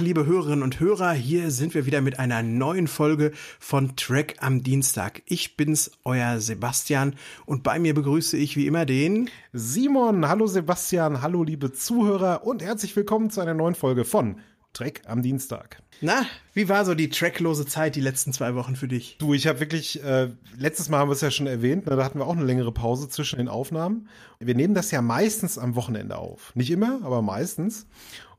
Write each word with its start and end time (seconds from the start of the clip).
Liebe 0.00 0.24
Hörerinnen 0.24 0.62
und 0.62 0.80
Hörer. 0.80 1.12
Hier 1.12 1.50
sind 1.50 1.74
wir 1.74 1.84
wieder 1.84 2.00
mit 2.00 2.18
einer 2.18 2.42
neuen 2.42 2.88
Folge 2.88 3.32
von 3.58 3.96
Track 3.96 4.36
am 4.40 4.62
Dienstag. 4.62 5.22
Ich 5.26 5.56
bin's, 5.56 5.90
euer 6.04 6.40
Sebastian, 6.40 7.14
und 7.44 7.62
bei 7.62 7.78
mir 7.78 7.94
begrüße 7.94 8.36
ich 8.36 8.56
wie 8.56 8.66
immer 8.66 8.86
den 8.86 9.28
Simon. 9.52 10.26
Hallo 10.26 10.46
Sebastian, 10.46 11.20
hallo 11.20 11.42
liebe 11.42 11.72
Zuhörer 11.72 12.46
und 12.46 12.62
herzlich 12.62 12.96
willkommen 12.96 13.30
zu 13.30 13.42
einer 13.42 13.52
neuen 13.52 13.74
Folge 13.74 14.04
von 14.04 14.36
Track 14.72 15.02
am 15.06 15.22
Dienstag. 15.22 15.82
Na, 16.00 16.24
wie 16.54 16.68
war 16.70 16.86
so 16.86 16.94
die 16.94 17.10
tracklose 17.10 17.66
Zeit 17.66 17.94
die 17.94 18.00
letzten 18.00 18.32
zwei 18.32 18.54
Wochen 18.54 18.76
für 18.76 18.88
dich? 18.88 19.16
Du, 19.18 19.34
ich 19.34 19.46
habe 19.46 19.60
wirklich, 19.60 20.02
äh, 20.02 20.30
letztes 20.56 20.88
Mal 20.88 20.98
haben 20.98 21.10
wir 21.10 21.14
es 21.14 21.20
ja 21.20 21.30
schon 21.30 21.46
erwähnt, 21.46 21.86
ne, 21.86 21.96
da 21.96 22.04
hatten 22.04 22.18
wir 22.18 22.26
auch 22.26 22.36
eine 22.36 22.46
längere 22.46 22.72
Pause 22.72 23.10
zwischen 23.10 23.36
den 23.36 23.48
Aufnahmen. 23.48 24.08
Wir 24.38 24.54
nehmen 24.54 24.74
das 24.74 24.90
ja 24.92 25.02
meistens 25.02 25.58
am 25.58 25.74
Wochenende 25.74 26.16
auf. 26.16 26.54
Nicht 26.54 26.70
immer, 26.70 27.00
aber 27.02 27.20
meistens. 27.20 27.86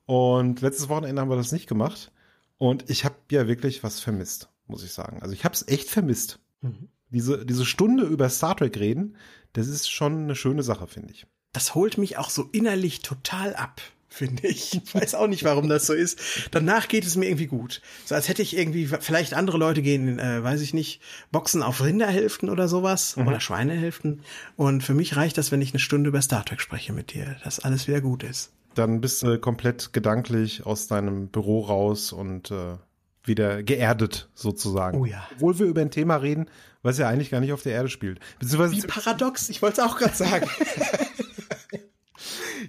Und 0.06 0.62
letztes 0.62 0.90
Wochenende 0.90 1.22
haben 1.22 1.30
wir 1.30 1.36
das 1.36 1.52
nicht 1.52 1.68
gemacht. 1.68 2.12
Und 2.58 2.90
ich 2.90 3.06
habe 3.06 3.16
ja 3.32 3.48
wirklich 3.48 3.84
was 3.84 4.00
vermisst, 4.00 4.50
muss 4.68 4.84
ich 4.84 4.94
sagen. 4.94 5.22
Also 5.22 5.34
ich 5.34 5.46
habe 5.46 5.56
es 5.56 5.68
echt 5.68 5.90
vermisst. 5.90 6.40
Mhm. 6.62 6.90
Diese, 7.10 7.46
diese 7.46 7.66
Stunde 7.66 8.06
über 8.06 8.30
Star 8.30 8.56
Trek 8.56 8.78
reden, 8.78 9.18
das 9.54 9.68
ist 9.68 9.90
schon 9.90 10.24
eine 10.24 10.36
schöne 10.36 10.64
Sache, 10.64 10.88
finde 10.88 11.12
ich. 11.12 11.26
Das 11.54 11.76
holt 11.76 11.98
mich 11.98 12.18
auch 12.18 12.30
so 12.30 12.48
innerlich 12.52 13.02
total 13.02 13.56
ab 13.56 13.82
finde 14.12 14.48
ich. 14.48 14.82
Ich 14.84 14.94
weiß 14.94 15.16
auch 15.16 15.28
nicht, 15.28 15.46
warum 15.46 15.70
das 15.70 15.88
so 15.88 15.94
ist. 15.94 16.20
Danach 16.52 16.90
geht 16.90 17.06
es 17.06 17.16
mir 17.16 17.28
irgendwie 17.28 17.48
gut. 17.48 17.82
So 18.06 18.14
als 18.14 18.28
hätte 18.28 18.42
ich 18.42 18.58
irgendwie, 18.58 18.86
vielleicht 18.86 19.34
andere 19.34 19.58
Leute 19.58 19.82
gehen, 19.82 20.20
äh, 20.20 20.44
weiß 20.44 20.60
ich 20.60 20.74
nicht, 20.74 21.02
Boxen 21.32 21.64
auf 21.64 21.82
Rinderhälften 21.82 22.50
oder 22.50 22.68
sowas 22.68 23.16
mhm. 23.16 23.28
oder 23.28 23.40
Schweinehälften. 23.40 24.22
Und 24.58 24.84
für 24.84 24.94
mich 24.94 25.16
reicht 25.16 25.38
das, 25.38 25.52
wenn 25.52 25.62
ich 25.62 25.72
eine 25.72 25.80
Stunde 25.80 26.10
über 26.10 26.22
Star 26.22 26.44
Trek 26.44 26.60
spreche 26.60 26.92
mit 26.92 27.14
dir, 27.14 27.38
dass 27.46 27.62
alles 27.62 27.88
wieder 27.88 28.02
gut 28.02 28.24
ist 28.24 28.52
dann 28.76 29.02
bist 29.02 29.24
du 29.24 29.40
komplett 29.40 29.94
gedanklich 29.94 30.66
aus 30.66 30.88
deinem 30.88 31.28
Büro 31.30 31.62
raus 31.62 32.12
und 32.12 32.52
äh, 32.52 32.78
wieder 33.24 33.64
geerdet 33.64 34.30
sozusagen. 34.34 35.00
Oh 35.00 35.06
ja. 35.06 35.28
Obwohl 35.36 35.60
wir 35.60 35.66
über 35.68 35.82
ein 35.82 35.92
Thema 35.92 36.16
reden, 36.16 36.48
was 36.82 36.98
ja 36.98 37.08
eigentlich 37.08 37.30
gar 37.30 37.40
nicht 37.40 37.54
auf 37.54 37.64
der 37.64 37.74
Erde 37.74 37.90
spielt. 37.90 38.20
Beziehungsweise 38.40 38.76
Wie 38.76 38.88
paradox, 38.88 39.50
ich 39.50 39.62
wollte 39.62 39.82
es 39.82 39.88
auch 39.88 39.98
gerade 39.98 40.16
sagen. 40.16 40.50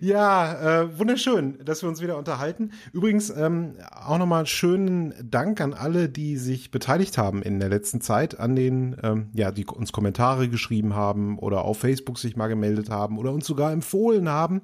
Ja, 0.00 0.82
äh, 0.82 0.98
wunderschön, 0.98 1.58
dass 1.64 1.82
wir 1.82 1.88
uns 1.88 2.00
wieder 2.00 2.16
unterhalten. 2.16 2.70
Übrigens 2.92 3.30
ähm, 3.30 3.74
auch 3.90 4.18
nochmal 4.18 4.46
schönen 4.46 5.14
Dank 5.22 5.60
an 5.60 5.74
alle, 5.74 6.08
die 6.08 6.36
sich 6.36 6.70
beteiligt 6.70 7.18
haben 7.18 7.42
in 7.42 7.58
der 7.60 7.68
letzten 7.68 8.00
Zeit, 8.00 8.38
an 8.38 8.56
den, 8.56 8.96
ähm, 9.02 9.28
ja, 9.34 9.50
die 9.50 9.66
uns 9.66 9.92
Kommentare 9.92 10.48
geschrieben 10.48 10.94
haben 10.94 11.38
oder 11.38 11.62
auf 11.62 11.78
Facebook 11.78 12.18
sich 12.18 12.36
mal 12.36 12.48
gemeldet 12.48 12.90
haben 12.90 13.18
oder 13.18 13.32
uns 13.32 13.46
sogar 13.46 13.72
empfohlen 13.72 14.28
haben 14.28 14.62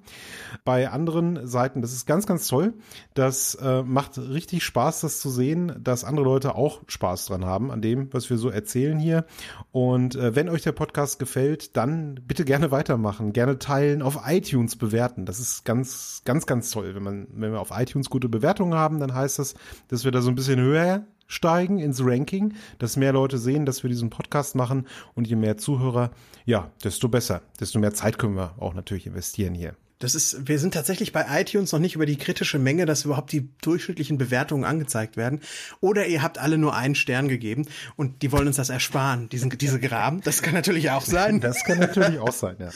bei 0.64 0.88
anderen 0.88 1.46
Seiten. 1.46 1.82
Das 1.82 1.92
ist 1.92 2.06
ganz, 2.06 2.26
ganz 2.26 2.46
toll. 2.48 2.74
Das 3.14 3.54
äh, 3.56 3.82
macht 3.82 4.18
richtig 4.18 4.64
Spaß, 4.64 5.02
das 5.02 5.20
zu 5.20 5.30
sehen, 5.30 5.74
dass 5.80 6.04
andere 6.04 6.24
Leute 6.24 6.54
auch 6.54 6.80
Spaß 6.86 7.26
dran 7.26 7.44
haben 7.44 7.70
an 7.70 7.82
dem, 7.82 8.12
was 8.12 8.30
wir 8.30 8.38
so 8.38 8.48
erzählen 8.48 8.98
hier. 8.98 9.26
Und 9.72 10.14
äh, 10.16 10.34
wenn 10.34 10.48
euch 10.48 10.62
der 10.62 10.72
Podcast 10.72 11.18
gefällt, 11.18 11.76
dann 11.76 12.20
bitte 12.26 12.44
gerne 12.44 12.70
weitermachen, 12.70 13.32
gerne 13.32 13.58
teilen, 13.58 14.02
auf 14.02 14.20
iTunes 14.26 14.76
bewerten 14.76 15.17
bewerten. 15.18 15.26
Das 15.26 15.40
ist 15.40 15.64
ganz, 15.64 16.22
ganz, 16.24 16.46
ganz 16.46 16.70
toll. 16.70 16.94
Wenn 16.94 17.02
man, 17.02 17.26
wenn 17.32 17.52
wir 17.52 17.60
auf 17.60 17.70
iTunes 17.72 18.10
gute 18.10 18.28
Bewertungen 18.28 18.74
haben, 18.74 19.00
dann 19.00 19.14
heißt 19.14 19.38
das, 19.38 19.54
dass 19.88 20.04
wir 20.04 20.12
da 20.12 20.20
so 20.20 20.30
ein 20.30 20.34
bisschen 20.34 20.60
höher 20.60 21.06
steigen 21.26 21.78
ins 21.78 22.00
Ranking, 22.02 22.54
dass 22.78 22.96
mehr 22.96 23.12
Leute 23.12 23.36
sehen, 23.36 23.66
dass 23.66 23.82
wir 23.82 23.90
diesen 23.90 24.08
Podcast 24.10 24.54
machen 24.54 24.86
und 25.14 25.28
je 25.28 25.36
mehr 25.36 25.58
Zuhörer, 25.58 26.10
ja, 26.46 26.70
desto 26.82 27.08
besser, 27.08 27.42
desto 27.60 27.78
mehr 27.78 27.92
Zeit 27.92 28.18
können 28.18 28.36
wir 28.36 28.54
auch 28.58 28.72
natürlich 28.72 29.06
investieren 29.06 29.54
hier. 29.54 29.74
Das 29.98 30.14
ist, 30.14 30.46
wir 30.46 30.60
sind 30.60 30.74
tatsächlich 30.74 31.12
bei 31.12 31.26
iTunes 31.40 31.72
noch 31.72 31.80
nicht 31.80 31.96
über 31.96 32.06
die 32.06 32.16
kritische 32.16 32.60
Menge, 32.60 32.86
dass 32.86 33.04
überhaupt 33.04 33.32
die 33.32 33.48
durchschnittlichen 33.62 34.16
Bewertungen 34.16 34.64
angezeigt 34.64 35.16
werden. 35.16 35.40
Oder 35.80 36.06
ihr 36.06 36.22
habt 36.22 36.38
alle 36.38 36.56
nur 36.56 36.76
einen 36.76 36.94
Stern 36.94 37.26
gegeben 37.26 37.66
und 37.96 38.22
die 38.22 38.30
wollen 38.30 38.46
uns 38.46 38.56
das 38.56 38.70
ersparen, 38.70 39.28
diesen, 39.28 39.50
diese 39.50 39.80
Graben. 39.80 40.20
Das 40.22 40.40
kann 40.40 40.54
natürlich 40.54 40.90
auch 40.90 41.04
sein. 41.04 41.40
Das 41.48 41.64
kann 41.64 41.78
natürlich 41.78 42.18
auch 42.18 42.32
sein, 42.32 42.56
ja. 42.58 42.70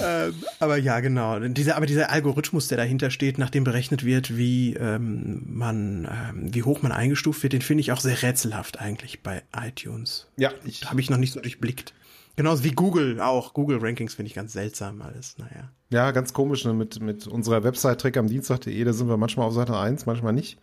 ähm, 0.26 0.34
aber 0.58 0.76
ja, 0.76 0.98
genau. 1.00 1.38
Dieser, 1.38 1.76
aber 1.76 1.86
dieser 1.86 2.10
Algorithmus, 2.10 2.66
der 2.66 2.76
dahinter 2.76 3.10
steht, 3.10 3.38
nachdem 3.38 3.64
berechnet 3.64 4.04
wird, 4.04 4.36
wie 4.36 4.74
ähm, 4.74 5.42
man, 5.46 6.08
ähm, 6.10 6.52
wie 6.52 6.64
hoch 6.64 6.82
man 6.82 6.90
eingestuft 6.90 7.42
wird, 7.42 7.52
den 7.52 7.62
finde 7.62 7.82
ich 7.82 7.92
auch 7.92 8.00
sehr 8.00 8.22
rätselhaft 8.22 8.80
eigentlich 8.80 9.20
bei 9.20 9.42
iTunes. 9.56 10.26
Ja, 10.36 10.50
ich 10.64 10.84
habe 10.86 11.00
ich 11.00 11.10
noch 11.10 11.18
nicht 11.18 11.32
so 11.32 11.40
durchblickt. 11.40 11.94
Genauso 12.38 12.62
wie 12.62 12.70
Google 12.70 13.20
auch. 13.20 13.52
Google 13.52 13.78
Rankings 13.80 14.14
finde 14.14 14.28
ich 14.28 14.34
ganz 14.34 14.52
seltsam 14.52 15.02
alles. 15.02 15.36
Naja. 15.38 15.72
Ja, 15.90 16.12
ganz 16.12 16.32
komisch, 16.32 16.64
ne? 16.64 16.72
Mit, 16.72 17.00
mit 17.00 17.26
unserer 17.26 17.64
Website 17.64 18.00
Trick 18.00 18.16
am 18.16 18.28
Dienstag.de, 18.28 18.84
da 18.84 18.92
sind 18.92 19.08
wir 19.08 19.16
manchmal 19.16 19.48
auf 19.48 19.54
Seite 19.54 19.76
1, 19.76 20.06
manchmal 20.06 20.32
nicht. 20.32 20.60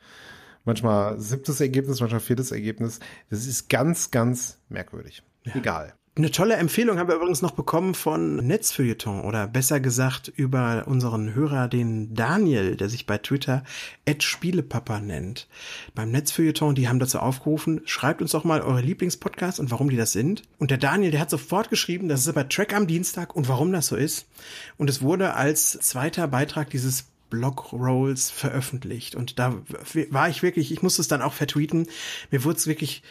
Manchmal 0.63 1.19
siebtes 1.19 1.59
Ergebnis, 1.59 1.99
manchmal 1.99 2.21
viertes 2.21 2.53
Ergebnis. 2.53 3.01
Das 3.29 3.45
ist 3.45 3.67
ganz, 3.67 4.09
ganz 4.09 4.57
merkwürdig. 4.69 5.21
Ja. 5.43 5.53
Egal. 5.55 5.93
Eine 6.17 6.31
tolle 6.31 6.55
Empfehlung 6.55 6.97
haben 6.97 7.09
wir 7.09 7.17
übrigens 7.17 7.41
noch 7.41 7.51
bekommen 7.51 7.93
von 7.93 8.37
Netzfeuilleton 8.37 9.19
oder 9.25 9.47
besser 9.47 9.81
gesagt 9.81 10.31
über 10.33 10.85
unseren 10.87 11.35
Hörer, 11.35 11.67
den 11.67 12.15
Daniel, 12.15 12.77
der 12.77 12.87
sich 12.87 13.05
bei 13.05 13.17
Twitter 13.17 13.65
Spielepapa 14.19 15.01
nennt. 15.01 15.49
Beim 15.93 16.11
Netzfeuilleton, 16.11 16.73
die 16.73 16.87
haben 16.87 16.99
dazu 16.99 17.19
aufgerufen, 17.19 17.81
schreibt 17.83 18.21
uns 18.21 18.31
doch 18.31 18.45
mal 18.45 18.61
eure 18.61 18.79
Lieblingspodcasts 18.79 19.59
und 19.59 19.71
warum 19.71 19.89
die 19.89 19.97
das 19.97 20.13
sind. 20.13 20.43
Und 20.57 20.71
der 20.71 20.77
Daniel, 20.77 21.11
der 21.11 21.19
hat 21.19 21.29
sofort 21.29 21.69
geschrieben, 21.69 22.07
das 22.07 22.25
ist 22.25 22.33
bei 22.33 22.43
Track 22.43 22.73
am 22.73 22.87
Dienstag 22.87 23.35
und 23.35 23.49
warum 23.49 23.73
das 23.73 23.87
so 23.87 23.97
ist. 23.97 24.25
Und 24.77 24.89
es 24.89 25.01
wurde 25.01 25.33
als 25.33 25.71
zweiter 25.81 26.29
Beitrag 26.29 26.69
dieses 26.69 27.07
Blog 27.29 27.73
Rolls 27.73 28.31
veröffentlicht. 28.31 29.15
Und 29.15 29.37
da 29.37 29.57
war 30.11 30.29
ich 30.29 30.43
wirklich, 30.43 30.71
ich 30.71 30.81
musste 30.81 31.01
es 31.01 31.09
dann 31.09 31.21
auch 31.21 31.33
vertweeten. 31.33 31.87
Mir 32.31 32.45
wurde 32.45 32.57
es 32.57 32.67
wirklich 32.67 33.03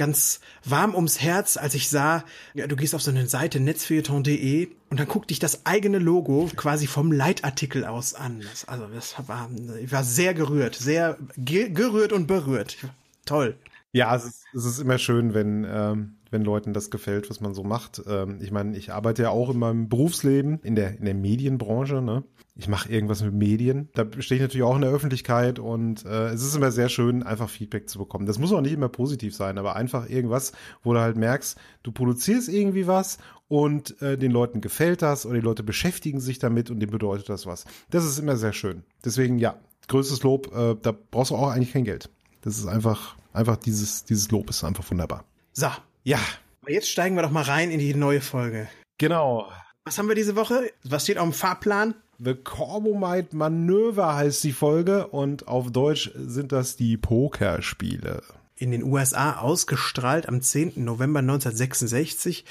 ganz 0.00 0.40
warm 0.64 0.94
ums 0.94 1.20
Herz, 1.20 1.58
als 1.58 1.74
ich 1.74 1.90
sah, 1.90 2.24
ja, 2.54 2.66
du 2.66 2.74
gehst 2.74 2.94
auf 2.94 3.02
so 3.02 3.10
eine 3.10 3.26
Seite 3.26 3.60
netzfeuilleton.de 3.60 4.68
und 4.88 4.98
dann 4.98 5.06
guckt 5.06 5.28
dich 5.28 5.40
das 5.40 5.66
eigene 5.66 5.98
Logo 5.98 6.48
quasi 6.56 6.86
vom 6.86 7.12
Leitartikel 7.12 7.84
aus 7.84 8.14
an. 8.14 8.40
Das, 8.40 8.64
also 8.64 8.86
das 8.86 9.14
war, 9.26 9.50
ich 9.78 9.92
war 9.92 10.02
sehr 10.02 10.32
gerührt, 10.32 10.74
sehr 10.74 11.18
ge 11.36 11.68
gerührt 11.68 12.14
und 12.14 12.26
berührt. 12.26 12.78
Toll. 13.26 13.56
Ja, 13.92 14.14
es 14.14 14.24
ist, 14.24 14.44
es 14.54 14.64
ist 14.64 14.78
immer 14.78 14.98
schön, 14.98 15.34
wenn 15.34 15.66
ähm, 15.68 16.16
wenn 16.30 16.44
Leuten 16.44 16.72
das 16.72 16.90
gefällt, 16.90 17.28
was 17.28 17.40
man 17.40 17.54
so 17.54 17.64
macht. 17.64 18.02
Ähm, 18.06 18.38
ich 18.40 18.52
meine, 18.52 18.76
ich 18.76 18.92
arbeite 18.92 19.22
ja 19.22 19.30
auch 19.30 19.50
in 19.50 19.58
meinem 19.58 19.88
Berufsleben 19.88 20.60
in 20.62 20.76
der 20.76 20.96
in 20.98 21.04
der 21.04 21.14
Medienbranche. 21.14 22.00
Ne? 22.00 22.24
ich 22.60 22.68
mache 22.68 22.90
irgendwas 22.92 23.22
mit 23.22 23.32
Medien. 23.32 23.88
Da 23.94 24.04
stehe 24.18 24.36
ich 24.36 24.42
natürlich 24.42 24.64
auch 24.64 24.74
in 24.74 24.82
der 24.82 24.90
Öffentlichkeit 24.90 25.58
und 25.58 26.04
äh, 26.04 26.28
es 26.28 26.42
ist 26.42 26.54
immer 26.54 26.70
sehr 26.70 26.90
schön, 26.90 27.22
einfach 27.22 27.48
Feedback 27.48 27.88
zu 27.88 27.98
bekommen. 27.98 28.26
Das 28.26 28.38
muss 28.38 28.52
auch 28.52 28.60
nicht 28.60 28.74
immer 28.74 28.90
positiv 28.90 29.34
sein, 29.34 29.56
aber 29.56 29.76
einfach 29.76 30.08
irgendwas, 30.08 30.52
wo 30.82 30.92
du 30.92 31.00
halt 31.00 31.16
merkst, 31.16 31.58
du 31.82 31.90
produzierst 31.90 32.50
irgendwie 32.50 32.86
was 32.86 33.16
und 33.48 34.00
äh, 34.02 34.18
den 34.18 34.30
Leuten 34.30 34.60
gefällt 34.60 35.00
das 35.00 35.24
oder 35.24 35.36
die 35.36 35.44
Leute 35.44 35.62
beschäftigen 35.62 36.20
sich 36.20 36.38
damit 36.38 36.70
und 36.70 36.80
dem 36.80 36.90
bedeutet 36.90 37.30
das 37.30 37.46
was. 37.46 37.64
Das 37.88 38.04
ist 38.04 38.18
immer 38.18 38.36
sehr 38.36 38.52
schön. 38.52 38.84
Deswegen 39.04 39.38
ja, 39.38 39.56
größtes 39.88 40.22
Lob, 40.22 40.54
äh, 40.54 40.76
da 40.82 40.94
brauchst 41.10 41.30
du 41.30 41.36
auch 41.36 41.50
eigentlich 41.50 41.72
kein 41.72 41.84
Geld. 41.84 42.10
Das 42.42 42.58
ist 42.58 42.66
einfach, 42.66 43.16
einfach 43.32 43.56
dieses, 43.56 44.04
dieses 44.04 44.30
Lob 44.30 44.50
ist 44.50 44.64
einfach 44.64 44.88
wunderbar. 44.90 45.24
So, 45.52 45.68
ja. 46.04 46.18
Jetzt 46.66 46.88
steigen 46.88 47.16
wir 47.16 47.22
doch 47.22 47.30
mal 47.30 47.42
rein 47.42 47.70
in 47.70 47.78
die 47.78 47.94
neue 47.94 48.20
Folge. 48.20 48.68
Genau. 48.98 49.50
Was 49.84 49.98
haben 49.98 50.08
wir 50.08 50.14
diese 50.14 50.36
Woche? 50.36 50.70
Was 50.84 51.04
steht 51.04 51.18
auf 51.18 51.28
dem 51.28 51.32
Fahrplan? 51.32 51.94
The 52.18 52.34
Corbomite 52.34 53.34
Manöver 53.34 54.14
heißt 54.14 54.44
die 54.44 54.52
Folge 54.52 55.06
und 55.06 55.48
auf 55.48 55.72
Deutsch 55.72 56.10
sind 56.14 56.52
das 56.52 56.76
die 56.76 56.98
Pokerspiele. 56.98 58.22
In 58.56 58.72
den 58.72 58.82
USA 58.82 59.38
ausgestrahlt 59.38 60.28
am 60.28 60.42
10. 60.42 60.84
November 60.84 61.20
1966 61.20 62.44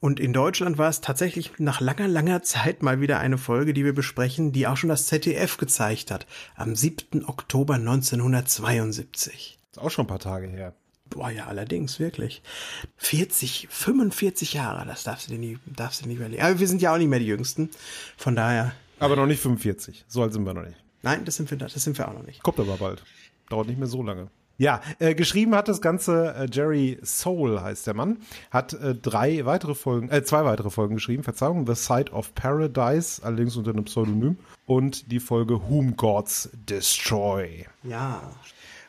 und 0.00 0.20
in 0.20 0.32
Deutschland 0.32 0.78
war 0.78 0.88
es 0.88 1.00
tatsächlich 1.00 1.58
nach 1.58 1.80
langer, 1.80 2.06
langer 2.06 2.42
Zeit 2.42 2.82
mal 2.82 3.00
wieder 3.00 3.18
eine 3.18 3.36
Folge, 3.36 3.74
die 3.74 3.84
wir 3.84 3.94
besprechen, 3.94 4.52
die 4.52 4.68
auch 4.68 4.76
schon 4.76 4.90
das 4.90 5.06
ZDF 5.06 5.56
gezeigt 5.56 6.12
hat, 6.12 6.26
am 6.54 6.76
7. 6.76 7.24
Oktober 7.24 7.74
1972. 7.74 9.58
Ist 9.72 9.78
auch 9.78 9.90
schon 9.90 10.04
ein 10.04 10.08
paar 10.08 10.20
Tage 10.20 10.46
her. 10.46 10.74
Boah, 11.10 11.30
ja, 11.30 11.46
allerdings, 11.46 11.98
wirklich. 11.98 12.42
40, 12.98 13.68
45 13.70 14.52
Jahre, 14.52 14.86
das 14.86 15.02
darfst 15.04 15.26
du 15.26 15.32
dir 15.32 15.38
nie, 15.38 15.58
darfst 15.66 16.04
du 16.04 16.08
nicht 16.08 16.18
überlegen. 16.18 16.42
Aber 16.42 16.58
wir 16.60 16.68
sind 16.68 16.82
ja 16.82 16.92
auch 16.92 16.98
nicht 16.98 17.08
mehr 17.08 17.18
die 17.18 17.26
Jüngsten. 17.26 17.70
Von 18.16 18.36
daher. 18.36 18.72
Aber 19.00 19.16
noch 19.16 19.26
nicht 19.26 19.40
45. 19.40 20.04
So 20.06 20.22
alt 20.22 20.32
sind 20.32 20.44
wir 20.44 20.54
noch 20.54 20.64
nicht. 20.64 20.76
Nein, 21.02 21.24
das 21.24 21.36
sind 21.36 21.50
wir, 21.50 21.56
das 21.56 21.72
sind 21.72 21.96
wir 21.98 22.08
auch 22.08 22.12
noch 22.14 22.26
nicht. 22.26 22.42
Kommt 22.42 22.60
aber 22.60 22.76
bald. 22.76 23.02
Dauert 23.48 23.66
nicht 23.68 23.78
mehr 23.78 23.88
so 23.88 24.02
lange. 24.02 24.28
Ja, 24.60 24.80
äh, 24.98 25.14
geschrieben 25.14 25.54
hat 25.54 25.68
das 25.68 25.80
Ganze 25.80 26.34
äh, 26.34 26.48
Jerry 26.50 26.98
Soul 27.04 27.60
heißt 27.60 27.86
der 27.86 27.94
Mann, 27.94 28.18
hat 28.50 28.72
äh, 28.72 28.92
drei 28.92 29.46
weitere 29.46 29.76
Folgen, 29.76 30.10
äh, 30.10 30.24
zwei 30.24 30.44
weitere 30.44 30.70
Folgen 30.70 30.96
geschrieben, 30.96 31.22
Verzeihung, 31.22 31.64
The 31.64 31.76
Side 31.76 32.10
of 32.10 32.34
Paradise, 32.34 33.22
allerdings 33.24 33.56
unter 33.56 33.70
einem 33.70 33.84
Pseudonym, 33.84 34.36
und 34.66 35.12
die 35.12 35.20
Folge 35.20 35.60
Whom 35.68 35.96
Gods 35.96 36.50
Destroy. 36.68 37.66
Ja. 37.84 38.20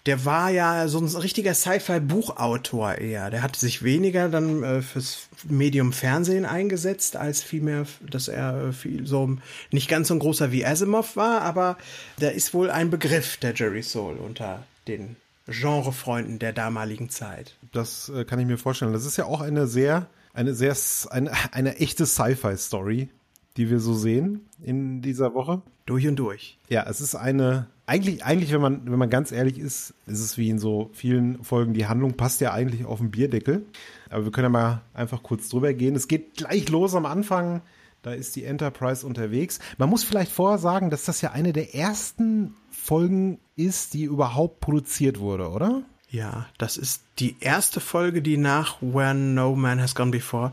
Der 0.08 0.26
war 0.26 0.50
ja 0.50 0.88
so 0.88 0.98
ein 0.98 1.06
richtiger 1.06 1.54
Sci-Fi-Buchautor 1.54 2.96
eher. 2.96 3.30
Der 3.30 3.44
hat 3.44 3.56
sich 3.56 3.84
weniger 3.84 4.28
dann 4.28 4.64
äh, 4.64 4.82
fürs 4.82 5.28
Medium 5.48 5.94
Fernsehen 5.94 6.46
eingesetzt, 6.46 7.16
als 7.16 7.44
vielmehr, 7.44 7.86
dass 8.10 8.28
er 8.28 8.74
viel 8.74 9.06
so 9.06 9.38
nicht 9.70 9.88
ganz 9.88 10.08
so 10.08 10.16
ein 10.16 10.20
großer 10.20 10.52
wie 10.52 10.66
Asimov 10.66 11.16
war, 11.16 11.42
aber 11.42 11.78
der 12.20 12.34
ist 12.34 12.56
wohl 12.56 12.72
ein 12.72 12.90
Begriff, 12.90 13.38
der 13.38 13.54
Jerry 13.54 13.84
Soul, 13.84 14.16
unter 14.16 14.64
den 14.88 15.16
Genrefreunden 15.50 16.40
der 16.40 16.54
damaligen 16.54 17.10
Zeit. 17.10 17.56
Das 17.72 18.10
äh, 18.10 18.26
kann 18.26 18.40
ich 18.40 18.46
mir 18.46 18.58
vorstellen. 18.58 18.94
Das 18.94 19.06
ist 19.06 19.18
ja 19.18 19.26
auch 19.26 19.42
eine 19.42 19.68
sehr, 19.68 20.08
eine 20.34 20.54
sehr, 20.54 20.76
eine, 21.10 21.32
eine 21.52 21.78
echte 21.78 22.06
Sci-Fi-Story, 22.06 23.10
die 23.58 23.70
wir 23.70 23.80
so 23.80 23.94
sehen 23.94 24.48
in 24.62 25.02
dieser 25.02 25.34
Woche. 25.34 25.62
Durch 25.86 26.08
und 26.08 26.18
durch. 26.18 26.58
Ja, 26.70 26.86
es 26.88 27.02
ist 27.02 27.16
eine, 27.16 27.68
eigentlich, 27.88 28.24
eigentlich, 28.24 28.52
wenn 28.52 28.62
man, 28.62 28.86
wenn 28.86 29.00
man 29.00 29.10
ganz 29.10 29.32
ehrlich 29.32 29.58
ist, 29.58 29.96
ist 30.06 30.20
es 30.20 30.38
wie 30.38 30.50
in 30.50 30.60
so 30.60 30.92
vielen 30.94 31.44
Folgen, 31.44 31.74
die 31.74 31.88
Handlung 31.88 32.14
passt 32.14 32.42
ja 32.42 32.54
eigentlich 32.54 32.86
auf 32.86 33.00
den 33.00 33.10
Bierdeckel. 33.10 33.66
Aber 34.10 34.26
wir 34.26 34.32
können 34.32 34.46
ja 34.46 34.50
mal 34.50 34.82
einfach 34.94 35.24
kurz 35.24 35.50
drüber 35.50 35.74
gehen. 35.74 35.96
Es 35.96 36.08
geht 36.08 36.36
gleich 36.36 36.70
los 36.70 36.94
am 36.94 37.08
Anfang. 37.08 37.62
Da 38.02 38.14
ist 38.14 38.36
die 38.36 38.46
Enterprise 38.46 39.06
unterwegs. 39.06 39.60
Man 39.78 39.90
muss 39.90 40.04
vielleicht 40.04 40.32
vorher 40.32 40.60
sagen, 40.60 40.90
dass 40.90 41.06
das 41.06 41.22
ja 41.22 41.32
eine 41.32 41.52
der 41.52 41.76
ersten 41.76 42.54
Folgen 42.90 43.38
ist, 43.56 43.94
die 43.94 44.06
überhaupt 44.06 44.62
produziert 44.62 45.20
wurde, 45.20 45.50
oder? 45.50 45.84
Ja, 46.10 46.48
das 46.58 46.76
ist 46.76 47.04
die 47.20 47.36
erste 47.40 47.82
Folge, 47.82 48.24
die 48.24 48.36
nach 48.36 48.78
When 48.82 49.36
No 49.36 49.56
Man 49.56 49.80
Has 49.80 49.94
Gone 49.94 50.10
Before 50.10 50.52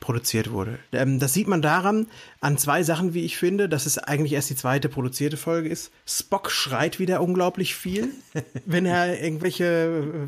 produziert 0.00 0.50
wurde. 0.50 0.78
Ähm, 0.92 1.18
das 1.18 1.34
sieht 1.34 1.48
man 1.48 1.60
daran, 1.60 2.06
an 2.40 2.56
zwei 2.56 2.82
Sachen, 2.82 3.12
wie 3.12 3.26
ich 3.26 3.36
finde, 3.36 3.68
dass 3.68 3.84
es 3.84 3.98
eigentlich 3.98 4.32
erst 4.32 4.48
die 4.48 4.56
zweite 4.56 4.88
produzierte 4.88 5.36
Folge 5.36 5.68
ist. 5.68 5.92
Spock 6.06 6.50
schreit 6.50 6.98
wieder 6.98 7.20
unglaublich 7.20 7.74
viel, 7.74 8.08
wenn 8.64 8.86
er 8.86 9.22
irgendwelche 9.22 9.66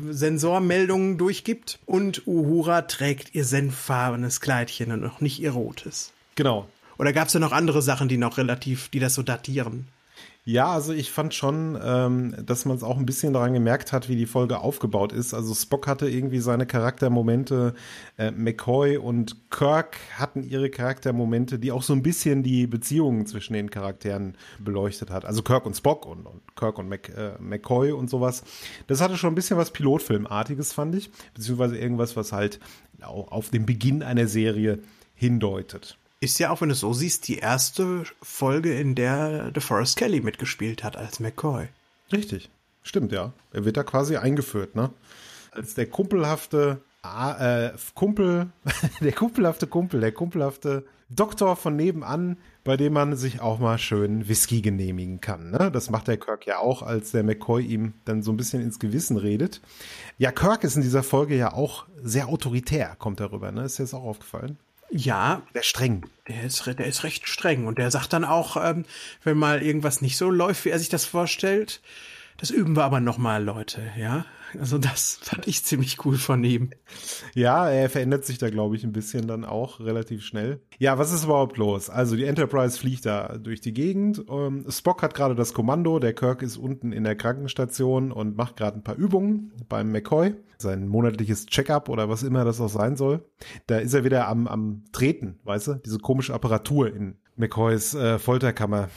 äh, 0.07 0.13
Sensormeldungen 0.13 1.17
durchgibt. 1.17 1.79
Und 1.87 2.27
Uhura 2.27 2.83
trägt 2.83 3.33
ihr 3.33 3.43
senffarbenes 3.43 4.39
Kleidchen 4.39 4.91
und 4.91 5.01
noch 5.01 5.19
nicht 5.19 5.39
ihr 5.39 5.53
rotes. 5.53 6.13
Genau. 6.35 6.69
Oder 6.99 7.11
gab 7.11 7.25
es 7.25 7.33
da 7.33 7.39
noch 7.39 7.53
andere 7.53 7.81
Sachen, 7.81 8.07
die 8.07 8.17
noch 8.17 8.37
relativ, 8.37 8.89
die 8.89 8.99
das 8.99 9.15
so 9.15 9.23
datieren? 9.23 9.87
Ja, 10.49 10.71
also 10.71 10.93
ich 10.93 11.11
fand 11.11 11.35
schon, 11.35 11.77
ähm, 11.79 12.33
dass 12.43 12.65
man 12.65 12.75
es 12.75 12.81
auch 12.81 12.97
ein 12.97 13.05
bisschen 13.05 13.33
daran 13.33 13.53
gemerkt 13.53 13.93
hat, 13.93 14.09
wie 14.09 14.15
die 14.15 14.25
Folge 14.25 14.57
aufgebaut 14.61 15.13
ist. 15.13 15.35
Also 15.35 15.53
Spock 15.53 15.85
hatte 15.85 16.09
irgendwie 16.09 16.39
seine 16.39 16.65
Charaktermomente, 16.65 17.75
äh, 18.17 18.31
McCoy 18.31 18.97
und 18.97 19.51
Kirk 19.51 19.97
hatten 20.17 20.41
ihre 20.41 20.71
Charaktermomente, 20.71 21.59
die 21.59 21.71
auch 21.71 21.83
so 21.83 21.93
ein 21.93 22.01
bisschen 22.01 22.41
die 22.41 22.65
Beziehungen 22.65 23.27
zwischen 23.27 23.53
den 23.53 23.69
Charakteren 23.69 24.35
beleuchtet 24.57 25.11
hat. 25.11 25.23
Also 25.23 25.43
Kirk 25.43 25.67
und 25.67 25.77
Spock 25.77 26.07
und, 26.07 26.25
und 26.25 26.41
Kirk 26.55 26.79
und 26.79 26.89
Mac, 26.89 27.09
äh, 27.09 27.33
McCoy 27.39 27.91
und 27.91 28.09
sowas. 28.09 28.43
Das 28.87 29.01
hatte 29.01 29.17
schon 29.17 29.33
ein 29.33 29.35
bisschen 29.35 29.57
was 29.57 29.69
Pilotfilmartiges, 29.69 30.73
fand 30.73 30.95
ich. 30.95 31.11
Beziehungsweise 31.35 31.77
irgendwas, 31.77 32.15
was 32.15 32.31
halt 32.31 32.59
auch 33.03 33.31
auf 33.31 33.51
den 33.51 33.67
Beginn 33.67 34.01
einer 34.01 34.25
Serie 34.25 34.79
hindeutet. 35.13 35.99
Ist 36.21 36.39
ja 36.39 36.49
auch, 36.49 36.61
wenn 36.61 36.69
du 36.69 36.73
es 36.73 36.81
so 36.81 36.93
siehst, 36.93 37.27
die 37.27 37.37
erste 37.37 38.03
Folge, 38.21 38.77
in 38.77 38.95
der 38.95 39.51
DeForest 39.51 39.97
Kelly 39.97 40.19
mitgespielt 40.19 40.83
hat 40.83 40.97
als 40.97 41.19
McCoy. 41.19 41.69
Richtig. 42.11 42.49
Stimmt, 42.83 43.11
ja. 43.11 43.33
Er 43.53 43.65
wird 43.65 43.77
da 43.77 43.83
quasi 43.83 44.17
eingeführt, 44.17 44.75
ne? 44.75 44.91
Als 45.51 45.75
der 45.75 45.85
kumpelhafte 45.85 46.81
äh, 47.03 47.69
Kumpel, 47.95 48.47
der 49.01 49.11
kumpelhafte 49.13 49.67
Kumpel, 49.67 50.01
der 50.01 50.11
kumpelhafte 50.11 50.85
Doktor 51.09 51.55
von 51.55 51.75
nebenan, 51.75 52.37
bei 52.63 52.77
dem 52.77 52.93
man 52.93 53.15
sich 53.15 53.41
auch 53.41 53.57
mal 53.57 53.79
schön 53.79 54.27
Whisky 54.27 54.61
genehmigen 54.61 55.21
kann. 55.21 55.49
Ne? 55.49 55.71
Das 55.71 55.89
macht 55.89 56.07
der 56.07 56.17
Kirk 56.17 56.45
ja 56.45 56.59
auch, 56.59 56.83
als 56.83 57.11
der 57.11 57.23
McCoy 57.23 57.63
ihm 57.63 57.93
dann 58.05 58.21
so 58.21 58.31
ein 58.31 58.37
bisschen 58.37 58.61
ins 58.61 58.77
Gewissen 58.77 59.17
redet. 59.17 59.59
Ja, 60.19 60.31
Kirk 60.31 60.63
ist 60.63 60.75
in 60.75 60.83
dieser 60.83 61.01
Folge 61.01 61.35
ja 61.35 61.53
auch 61.53 61.87
sehr 62.03 62.27
autoritär, 62.27 62.95
kommt 62.99 63.19
darüber. 63.19 63.51
Ne? 63.51 63.63
Ist 63.63 63.79
dir 63.79 63.83
das 63.83 63.93
auch 63.95 64.03
aufgefallen? 64.03 64.57
Ja. 64.91 65.41
Der 65.53 65.63
streng. 65.63 66.05
Der 66.27 66.43
ist, 66.43 66.65
der 66.65 66.85
ist 66.85 67.03
recht 67.03 67.27
streng. 67.27 67.67
Und 67.67 67.77
der 67.77 67.91
sagt 67.91 68.13
dann 68.13 68.25
auch, 68.25 68.57
ähm, 68.57 68.85
wenn 69.23 69.37
mal 69.37 69.61
irgendwas 69.61 70.01
nicht 70.01 70.17
so 70.17 70.29
läuft, 70.29 70.65
wie 70.65 70.69
er 70.69 70.79
sich 70.79 70.89
das 70.89 71.05
vorstellt, 71.05 71.81
das 72.37 72.49
üben 72.49 72.75
wir 72.75 72.83
aber 72.83 72.99
nochmal, 72.99 73.43
Leute, 73.43 73.91
ja. 73.97 74.25
Also 74.57 74.77
das 74.77 75.19
fand 75.21 75.47
ich 75.47 75.63
ziemlich 75.63 76.03
cool 76.05 76.17
von 76.17 76.43
ihm. 76.43 76.71
Ja, 77.35 77.69
er 77.69 77.89
verändert 77.89 78.25
sich 78.25 78.37
da, 78.37 78.49
glaube 78.49 78.75
ich, 78.75 78.83
ein 78.83 78.91
bisschen 78.91 79.27
dann 79.27 79.45
auch 79.45 79.79
relativ 79.79 80.23
schnell. 80.23 80.61
Ja, 80.77 80.97
was 80.97 81.11
ist 81.11 81.25
überhaupt 81.25 81.57
los? 81.57 81.89
Also 81.89 82.15
die 82.15 82.25
Enterprise 82.25 82.79
fliegt 82.79 83.05
da 83.05 83.37
durch 83.37 83.61
die 83.61 83.73
Gegend. 83.73 84.23
Ähm, 84.29 84.65
Spock 84.69 85.03
hat 85.03 85.13
gerade 85.13 85.35
das 85.35 85.53
Kommando, 85.53 85.99
der 85.99 86.13
Kirk 86.13 86.41
ist 86.41 86.57
unten 86.57 86.91
in 86.91 87.03
der 87.03 87.15
Krankenstation 87.15 88.11
und 88.11 88.37
macht 88.37 88.57
gerade 88.57 88.77
ein 88.77 88.83
paar 88.83 88.95
Übungen 88.95 89.51
beim 89.67 89.91
McCoy. 89.91 90.35
Sein 90.57 90.87
monatliches 90.87 91.45
Checkup 91.45 91.87
oder 91.89 92.09
was 92.09 92.23
immer 92.23 92.43
das 92.43 92.59
auch 92.59 92.69
sein 92.69 92.95
soll. 92.95 93.23
Da 93.67 93.77
ist 93.77 93.93
er 93.93 94.03
wieder 94.03 94.27
am, 94.27 94.47
am 94.47 94.83
Treten, 94.91 95.39
weißt 95.43 95.67
du? 95.67 95.73
Diese 95.75 95.99
komische 95.99 96.33
Apparatur 96.33 96.93
in 96.93 97.15
McCoys 97.35 97.93
äh, 97.93 98.19
Folterkammer. 98.19 98.89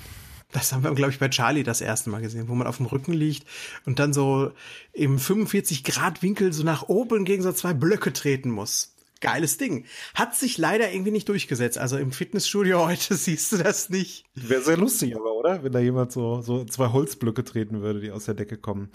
Das 0.52 0.72
haben 0.72 0.84
wir, 0.84 0.94
glaube 0.94 1.12
ich, 1.12 1.18
bei 1.18 1.28
Charlie 1.28 1.64
das 1.64 1.80
erste 1.80 2.10
Mal 2.10 2.20
gesehen, 2.20 2.48
wo 2.48 2.54
man 2.54 2.66
auf 2.66 2.76
dem 2.76 2.86
Rücken 2.86 3.12
liegt 3.12 3.46
und 3.86 3.98
dann 3.98 4.12
so 4.12 4.52
im 4.92 5.18
45 5.18 5.82
Grad 5.82 6.22
Winkel 6.22 6.52
so 6.52 6.62
nach 6.62 6.88
oben 6.88 7.24
gegen 7.24 7.42
so 7.42 7.52
zwei 7.52 7.72
Blöcke 7.72 8.12
treten 8.12 8.50
muss. 8.50 8.94
Geiles 9.20 9.56
Ding. 9.56 9.86
Hat 10.14 10.34
sich 10.34 10.58
leider 10.58 10.92
irgendwie 10.92 11.12
nicht 11.12 11.28
durchgesetzt. 11.28 11.78
Also 11.78 11.96
im 11.96 12.12
Fitnessstudio 12.12 12.86
heute 12.86 13.14
siehst 13.14 13.52
du 13.52 13.56
das 13.56 13.88
nicht. 13.88 14.24
Wäre 14.34 14.62
sehr 14.62 14.76
lustig 14.76 15.16
aber, 15.16 15.32
oder? 15.32 15.64
Wenn 15.64 15.72
da 15.72 15.78
jemand 15.78 16.12
so, 16.12 16.42
so 16.42 16.64
zwei 16.64 16.88
Holzblöcke 16.88 17.44
treten 17.44 17.80
würde, 17.80 18.00
die 18.00 18.10
aus 18.10 18.26
der 18.26 18.34
Decke 18.34 18.58
kommen. 18.58 18.90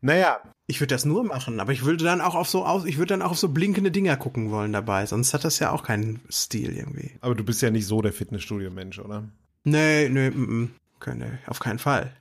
Naja. 0.00 0.40
Ich 0.66 0.80
würde 0.80 0.94
das 0.94 1.04
nur 1.04 1.24
machen, 1.24 1.60
aber 1.60 1.72
ich 1.72 1.84
würde 1.84 2.04
dann 2.04 2.20
auch 2.20 2.34
auf 2.34 2.48
so 2.48 2.64
aus, 2.64 2.84
ich 2.84 2.96
würde 2.96 3.14
dann 3.14 3.22
auch 3.22 3.32
auf 3.32 3.38
so 3.38 3.48
blinkende 3.48 3.90
Dinger 3.90 4.16
gucken 4.16 4.52
wollen 4.52 4.72
dabei, 4.72 5.04
sonst 5.04 5.34
hat 5.34 5.44
das 5.44 5.58
ja 5.58 5.72
auch 5.72 5.82
keinen 5.82 6.20
Stil 6.30 6.76
irgendwie. 6.76 7.16
Aber 7.20 7.34
du 7.34 7.42
bist 7.42 7.60
ja 7.60 7.70
nicht 7.70 7.86
so 7.86 8.00
der 8.00 8.12
Fitnessstudio-Mensch, 8.12 9.00
oder? 9.00 9.28
Nee, 9.64 10.08
nee, 10.08 10.28
m 10.28 10.48
-m. 10.48 10.68
Keine, 11.00 11.38
auf 11.46 11.58
keinen 11.58 11.78
Fall. 11.78 12.14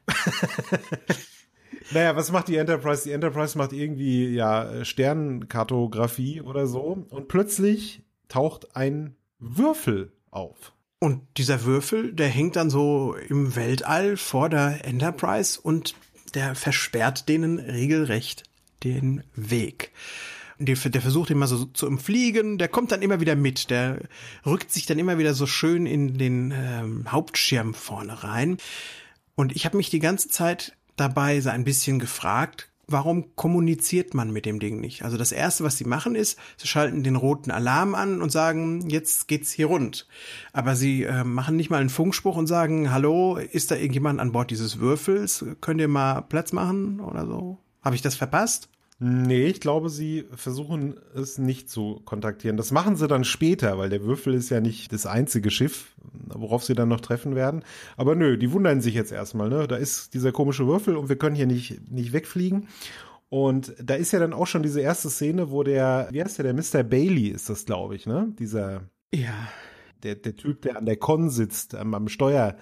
naja, 1.92 2.16
was 2.16 2.32
macht 2.32 2.48
die 2.48 2.56
Enterprise? 2.56 3.04
Die 3.04 3.12
Enterprise 3.12 3.58
macht 3.58 3.74
irgendwie, 3.74 4.30
ja, 4.30 4.84
Sternkartografie 4.84 6.42
oder 6.42 6.66
so. 6.66 7.06
Und 7.10 7.28
plötzlich 7.28 8.04
taucht 8.30 8.76
ein 8.76 9.16
Würfel 9.40 10.14
auf. 10.32 10.74
Und 11.00 11.22
dieser 11.38 11.64
Würfel, 11.64 12.14
der 12.14 12.28
hängt 12.28 12.56
dann 12.56 12.70
so 12.70 13.16
im 13.16 13.56
Weltall 13.56 14.18
vor 14.18 14.50
der 14.50 14.86
Enterprise 14.86 15.60
und 15.62 15.96
der 16.34 16.56
versperrt 16.56 17.30
denen 17.30 17.60
regelrecht 17.60 18.44
den 18.84 19.24
Weg 19.36 19.92
der, 20.60 20.76
der 20.76 21.02
versucht 21.02 21.32
immer 21.32 21.48
so 21.48 21.66
zu 21.66 21.88
umfliegen, 21.88 22.58
der 22.58 22.68
kommt 22.68 22.92
dann 22.92 23.02
immer 23.02 23.20
wieder 23.20 23.36
mit, 23.36 23.70
der 23.70 24.02
rückt 24.46 24.72
sich 24.72 24.86
dann 24.86 25.00
immer 25.00 25.18
wieder 25.18 25.34
so 25.34 25.46
schön 25.46 25.86
in 25.86 26.18
den 26.18 26.54
ähm, 26.56 27.06
Hauptschirm 27.12 27.74
vorne 27.74 28.24
rein. 28.24 28.58
Und 29.36 29.56
ich 29.56 29.66
habe 29.66 29.78
mich 29.78 29.90
die 29.90 30.00
ganze 30.00 30.28
Zeit 30.30 30.76
dabei 30.98 31.40
so 31.40 31.50
ein 31.50 31.64
bisschen 31.64 31.98
gefragt, 31.98 32.70
warum 32.88 33.36
kommuniziert 33.36 34.14
man 34.14 34.32
mit 34.32 34.46
dem 34.46 34.60
Ding 34.60 34.82
nicht? 34.82 35.04
Also 35.04 35.16
das 35.16 35.32
erste, 35.32 35.64
was 35.64 35.78
sie 35.78 35.86
machen, 35.86 36.16
ist, 36.16 36.38
sie 36.58 36.68
schalten 36.68 37.04
den 37.04 37.16
roten 37.16 37.52
Alarm 37.52 37.96
an 37.96 38.22
und 38.22 38.32
sagen, 38.32 38.90
jetzt 38.90 39.28
geht's 39.28 39.52
hier 39.52 39.68
rund. 39.68 40.08
Aber 40.52 40.76
sie 40.76 41.04
äh, 41.04 41.24
machen 41.24 41.56
nicht 41.56 41.70
mal 41.70 41.80
einen 41.80 41.90
Funkspruch 41.90 42.36
und 42.36 42.48
sagen, 42.48 42.92
hallo, 42.92 43.38
ist 43.38 43.72
da 43.72 43.76
irgendjemand 43.76 44.20
an 44.20 44.32
Bord 44.32 44.52
dieses 44.52 44.80
Würfels? 44.80 45.46
Könnt 45.62 45.80
ihr 45.80 45.88
mal 45.88 46.22
Platz 46.22 46.52
machen 46.52 47.00
oder 47.00 47.26
so? 47.26 47.60
Habe 47.82 47.96
ich 47.96 48.02
das 48.02 48.16
verpasst? 48.16 48.70
Nee, 49.02 49.46
ich 49.46 49.62
glaube, 49.62 49.90
sie 49.90 50.26
versuchen 50.36 51.00
es 51.16 51.38
nicht 51.38 51.70
zu 51.70 52.02
kontaktieren. 52.04 52.58
Das 52.58 52.72
machen 52.72 52.98
sie 52.98 53.08
dann 53.08 53.24
später, 53.24 53.78
weil 53.78 53.90
der 53.90 54.04
Würfel 54.04 54.34
ist 54.34 54.50
ja 54.50 54.60
nicht 54.60 54.92
das 54.92 55.06
einzige 55.06 55.52
Schiff, 55.52 55.96
worauf 56.28 56.66
sie 56.66 56.76
dann 56.76 56.90
noch 56.90 57.00
treffen 57.00 57.34
werden. 57.34 57.64
Aber 57.96 58.16
nö, 58.16 58.38
die 58.38 58.52
wundern 58.52 58.82
sich 58.82 58.96
jetzt 58.96 59.14
erstmal, 59.14 59.48
ne? 59.48 59.70
Da 59.70 59.78
ist 59.78 60.14
dieser 60.14 60.34
komische 60.34 60.68
Würfel 60.68 60.98
und 60.98 61.08
wir 61.08 61.16
können 61.16 61.38
hier 61.38 61.48
nicht, 61.48 61.90
nicht 61.90 62.12
wegfliegen. 62.12 62.68
Und 63.30 63.74
da 63.82 63.96
ist 63.96 64.12
ja 64.12 64.20
dann 64.20 64.34
auch 64.34 64.48
schon 64.48 64.64
diese 64.64 64.82
erste 64.82 65.10
Szene, 65.10 65.50
wo 65.50 65.64
der, 65.64 66.10
wie 66.12 66.22
heißt 66.22 66.38
der, 66.38 66.52
der 66.52 66.54
Mr. 66.54 66.84
Bailey 66.84 67.28
ist 67.28 67.50
das, 67.50 67.66
glaube 67.66 67.96
ich, 67.96 68.06
ne? 68.06 68.34
Dieser. 68.38 68.82
Ja. 69.14 69.48
Der, 70.04 70.16
der 70.16 70.36
Typ, 70.36 70.62
der 70.64 70.78
an 70.78 70.86
der 70.86 70.98
Con 70.98 71.30
sitzt, 71.30 71.74
am, 71.74 71.94
am 71.94 72.10
Steuer 72.10 72.58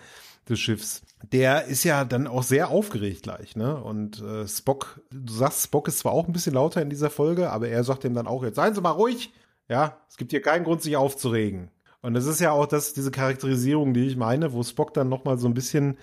des 0.50 0.60
Schiffs. 0.60 1.02
Der 1.32 1.66
ist 1.66 1.84
ja 1.84 2.06
dann 2.06 2.28
auch 2.28 2.44
sehr 2.44 2.70
aufgeregt 2.70 3.24
gleich, 3.24 3.56
ne? 3.56 3.82
Und 3.82 4.22
äh, 4.22 4.48
Spock, 4.48 5.02
du 5.12 5.34
sagst, 5.34 5.64
Spock 5.64 5.88
ist 5.88 6.00
zwar 6.00 6.12
auch 6.12 6.28
ein 6.28 6.34
bisschen 6.34 6.54
lauter 6.54 6.82
in 6.82 6.90
dieser 6.90 7.10
Folge, 7.10 7.50
aber 7.52 7.70
er 7.70 7.84
sagt 7.84 8.04
ihm 8.04 8.14
dann 8.14 8.28
auch, 8.28 8.44
jetzt 8.44 8.56
seien 8.56 8.76
Sie 8.76 8.82
mal 8.82 8.92
ruhig. 8.92 9.34
Ja, 9.70 10.02
es 10.10 10.18
gibt 10.18 10.32
hier 10.32 10.42
keinen 10.42 10.64
Grund, 10.64 10.82
sich 10.82 10.96
aufzuregen. 10.96 11.72
Und 12.02 12.14
das 12.14 12.26
ist 12.26 12.40
ja 12.40 12.52
auch 12.52 12.68
das, 12.68 12.94
diese 12.94 13.12
Charakterisierung, 13.12 13.94
die 13.94 14.08
ich 14.08 14.16
meine, 14.16 14.54
wo 14.54 14.64
Spock 14.64 14.94
dann 14.94 15.10
nochmal 15.10 15.38
so 15.38 15.48
ein 15.48 15.54
bisschen, 15.54 15.98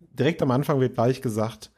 direkt 0.00 0.42
am 0.42 0.50
Anfang 0.50 0.78
wird 0.80 0.94
gleich 0.94 1.22
gesagt, 1.22 1.70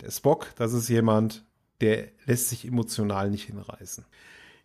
der 0.00 0.10
Spock, 0.10 0.48
das 0.56 0.72
ist 0.72 0.88
jemand, 0.88 1.44
der 1.80 2.08
lässt 2.26 2.50
sich 2.50 2.64
emotional 2.66 3.30
nicht 3.30 3.46
hinreißen. 3.46 4.04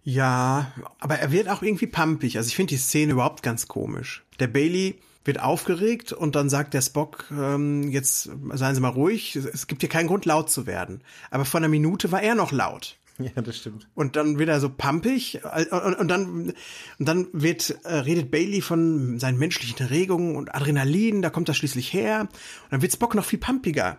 Ja, 0.03 0.71
aber 0.99 1.15
er 1.15 1.31
wird 1.31 1.49
auch 1.49 1.61
irgendwie 1.61 1.87
pampig. 1.87 2.37
Also 2.37 2.47
ich 2.47 2.55
finde 2.55 2.69
die 2.69 2.77
Szene 2.77 3.13
überhaupt 3.13 3.43
ganz 3.43 3.67
komisch. 3.67 4.25
Der 4.39 4.47
Bailey 4.47 4.99
wird 5.29 5.39
aufgeregt 5.39 6.11
und 6.11 6.35
dann 6.35 6.49
sagt 6.49 6.73
der 6.73 6.81
Spock, 6.81 7.25
ähm, 7.31 7.91
jetzt 7.91 8.31
seien 8.53 8.73
Sie 8.73 8.81
mal 8.81 8.89
ruhig, 8.89 9.35
es 9.35 9.67
gibt 9.67 9.83
hier 9.83 9.89
keinen 9.89 10.07
Grund 10.07 10.25
laut 10.25 10.49
zu 10.49 10.65
werden. 10.65 11.03
Aber 11.29 11.45
vor 11.45 11.59
einer 11.59 11.67
Minute 11.67 12.11
war 12.11 12.23
er 12.23 12.33
noch 12.33 12.51
laut. 12.51 12.97
Ja, 13.35 13.41
das 13.41 13.57
stimmt. 13.57 13.85
Und 13.95 14.15
dann 14.15 14.39
wird 14.39 14.47
er 14.47 14.61
so 14.61 14.69
pampig 14.69 15.41
und, 15.43 15.71
und, 15.73 15.95
und 15.95 16.07
dann 16.07 16.53
und 16.99 17.05
dann 17.05 17.27
wird 17.33 17.77
äh, 17.83 17.95
redet 17.95 18.31
Bailey 18.31 18.61
von 18.61 19.19
seinen 19.19 19.37
menschlichen 19.37 19.87
Regungen 19.87 20.37
und 20.37 20.55
Adrenalin, 20.55 21.21
da 21.21 21.29
kommt 21.29 21.49
das 21.49 21.57
schließlich 21.57 21.91
her. 21.91 22.21
Und 22.21 22.71
dann 22.71 22.81
wird 22.81 22.93
Spock 22.93 23.15
noch 23.15 23.25
viel 23.25 23.39
pampiger 23.39 23.97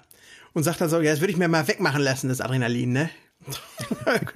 und 0.55 0.63
sagt 0.63 0.81
dann 0.81 0.89
so, 0.89 1.03
ja, 1.03 1.11
das 1.11 1.21
würde 1.21 1.33
ich 1.33 1.37
mir 1.37 1.49
mal 1.49 1.69
wegmachen 1.69 2.01
lassen, 2.01 2.29
das 2.29 2.41
Adrenalin, 2.41 2.93
ne? 2.93 3.11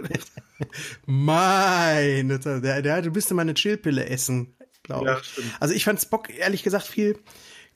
Meine, 1.07 2.39
der, 2.39 2.83
der, 2.83 3.01
du 3.01 3.11
müsste 3.11 3.33
mal 3.33 3.41
eine 3.41 3.55
Chillpille 3.55 4.07
essen, 4.07 4.55
glaube 4.85 5.07
ja, 5.07 5.19
ich. 5.19 5.25
Stimmt. 5.25 5.53
Also 5.61 5.75
ich 5.75 5.85
fand 5.85 6.01
Spock 6.01 6.31
ehrlich 6.31 6.63
gesagt 6.63 6.87
viel 6.87 7.19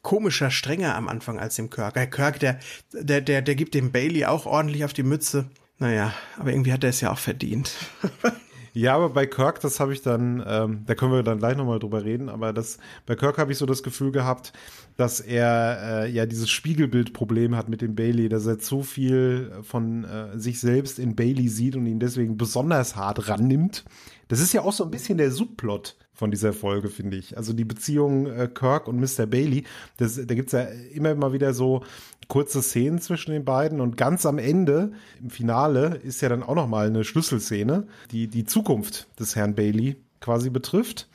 komischer, 0.02 0.50
strenger 0.50 0.94
am 0.94 1.08
Anfang 1.08 1.40
als 1.40 1.56
dem 1.56 1.70
Kirk. 1.70 1.94
Der 1.94 2.06
Kirk, 2.08 2.38
der, 2.38 2.60
der, 2.92 3.20
der, 3.20 3.42
der 3.42 3.54
gibt 3.56 3.74
dem 3.74 3.90
Bailey 3.90 4.24
auch 4.26 4.46
ordentlich 4.46 4.84
auf 4.84 4.92
die 4.92 5.02
Mütze. 5.02 5.50
Naja, 5.78 6.14
aber 6.38 6.50
irgendwie 6.52 6.72
hat 6.72 6.84
er 6.84 6.90
es 6.90 7.00
ja 7.00 7.10
auch 7.10 7.18
verdient. 7.18 7.72
Ja, 8.74 8.94
aber 8.94 9.08
bei 9.08 9.26
Kirk, 9.26 9.60
das 9.60 9.80
habe 9.80 9.92
ich 9.92 10.02
dann, 10.02 10.40
ähm, 10.46 10.84
da 10.86 10.94
können 10.94 11.10
wir 11.10 11.24
dann 11.24 11.38
gleich 11.38 11.56
nochmal 11.56 11.80
drüber 11.80 12.04
reden, 12.04 12.28
aber 12.28 12.52
das, 12.52 12.78
bei 13.06 13.16
Kirk 13.16 13.36
habe 13.36 13.50
ich 13.50 13.58
so 13.58 13.66
das 13.66 13.82
Gefühl 13.82 14.12
gehabt, 14.12 14.52
dass 14.96 15.18
er 15.18 16.04
äh, 16.04 16.10
ja 16.12 16.26
dieses 16.26 16.48
Spiegelbildproblem 16.48 17.56
hat 17.56 17.68
mit 17.68 17.80
dem 17.80 17.96
Bailey, 17.96 18.28
dass 18.28 18.46
er 18.46 18.60
zu 18.60 18.84
viel 18.84 19.50
von 19.62 20.04
äh, 20.04 20.38
sich 20.38 20.60
selbst 20.60 21.00
in 21.00 21.16
Bailey 21.16 21.48
sieht 21.48 21.74
und 21.74 21.86
ihn 21.86 21.98
deswegen 21.98 22.36
besonders 22.36 22.94
hart 22.94 23.28
rannimmt. 23.28 23.84
Das 24.28 24.38
ist 24.38 24.52
ja 24.52 24.60
auch 24.60 24.72
so 24.72 24.84
ein 24.84 24.92
bisschen 24.92 25.18
der 25.18 25.32
Subplot 25.32 25.96
von 26.18 26.32
dieser 26.32 26.52
Folge, 26.52 26.88
finde 26.88 27.16
ich. 27.16 27.37
Also 27.37 27.52
die 27.52 27.64
Beziehung 27.64 28.26
äh, 28.26 28.48
Kirk 28.52 28.88
und 28.88 28.98
Mr. 28.98 29.26
Bailey, 29.26 29.62
das, 29.98 30.16
da 30.16 30.34
gibt's 30.34 30.50
ja 30.50 30.62
immer 30.92 31.14
mal 31.14 31.32
wieder 31.32 31.54
so 31.54 31.84
kurze 32.26 32.60
Szenen 32.60 32.98
zwischen 33.00 33.30
den 33.30 33.44
beiden 33.44 33.80
und 33.80 33.96
ganz 33.96 34.26
am 34.26 34.38
Ende, 34.38 34.90
im 35.20 35.30
Finale, 35.30 36.00
ist 36.02 36.20
ja 36.20 36.28
dann 36.28 36.42
auch 36.42 36.56
noch 36.56 36.66
mal 36.66 36.88
eine 36.88 37.04
Schlüsselszene, 37.04 37.87
die 38.10 38.26
die 38.26 38.44
Zukunft 38.44 39.06
des 39.20 39.37
Herrn 39.37 39.54
Bailey 39.54 39.94
quasi 40.20 40.50
betrifft. 40.50 41.08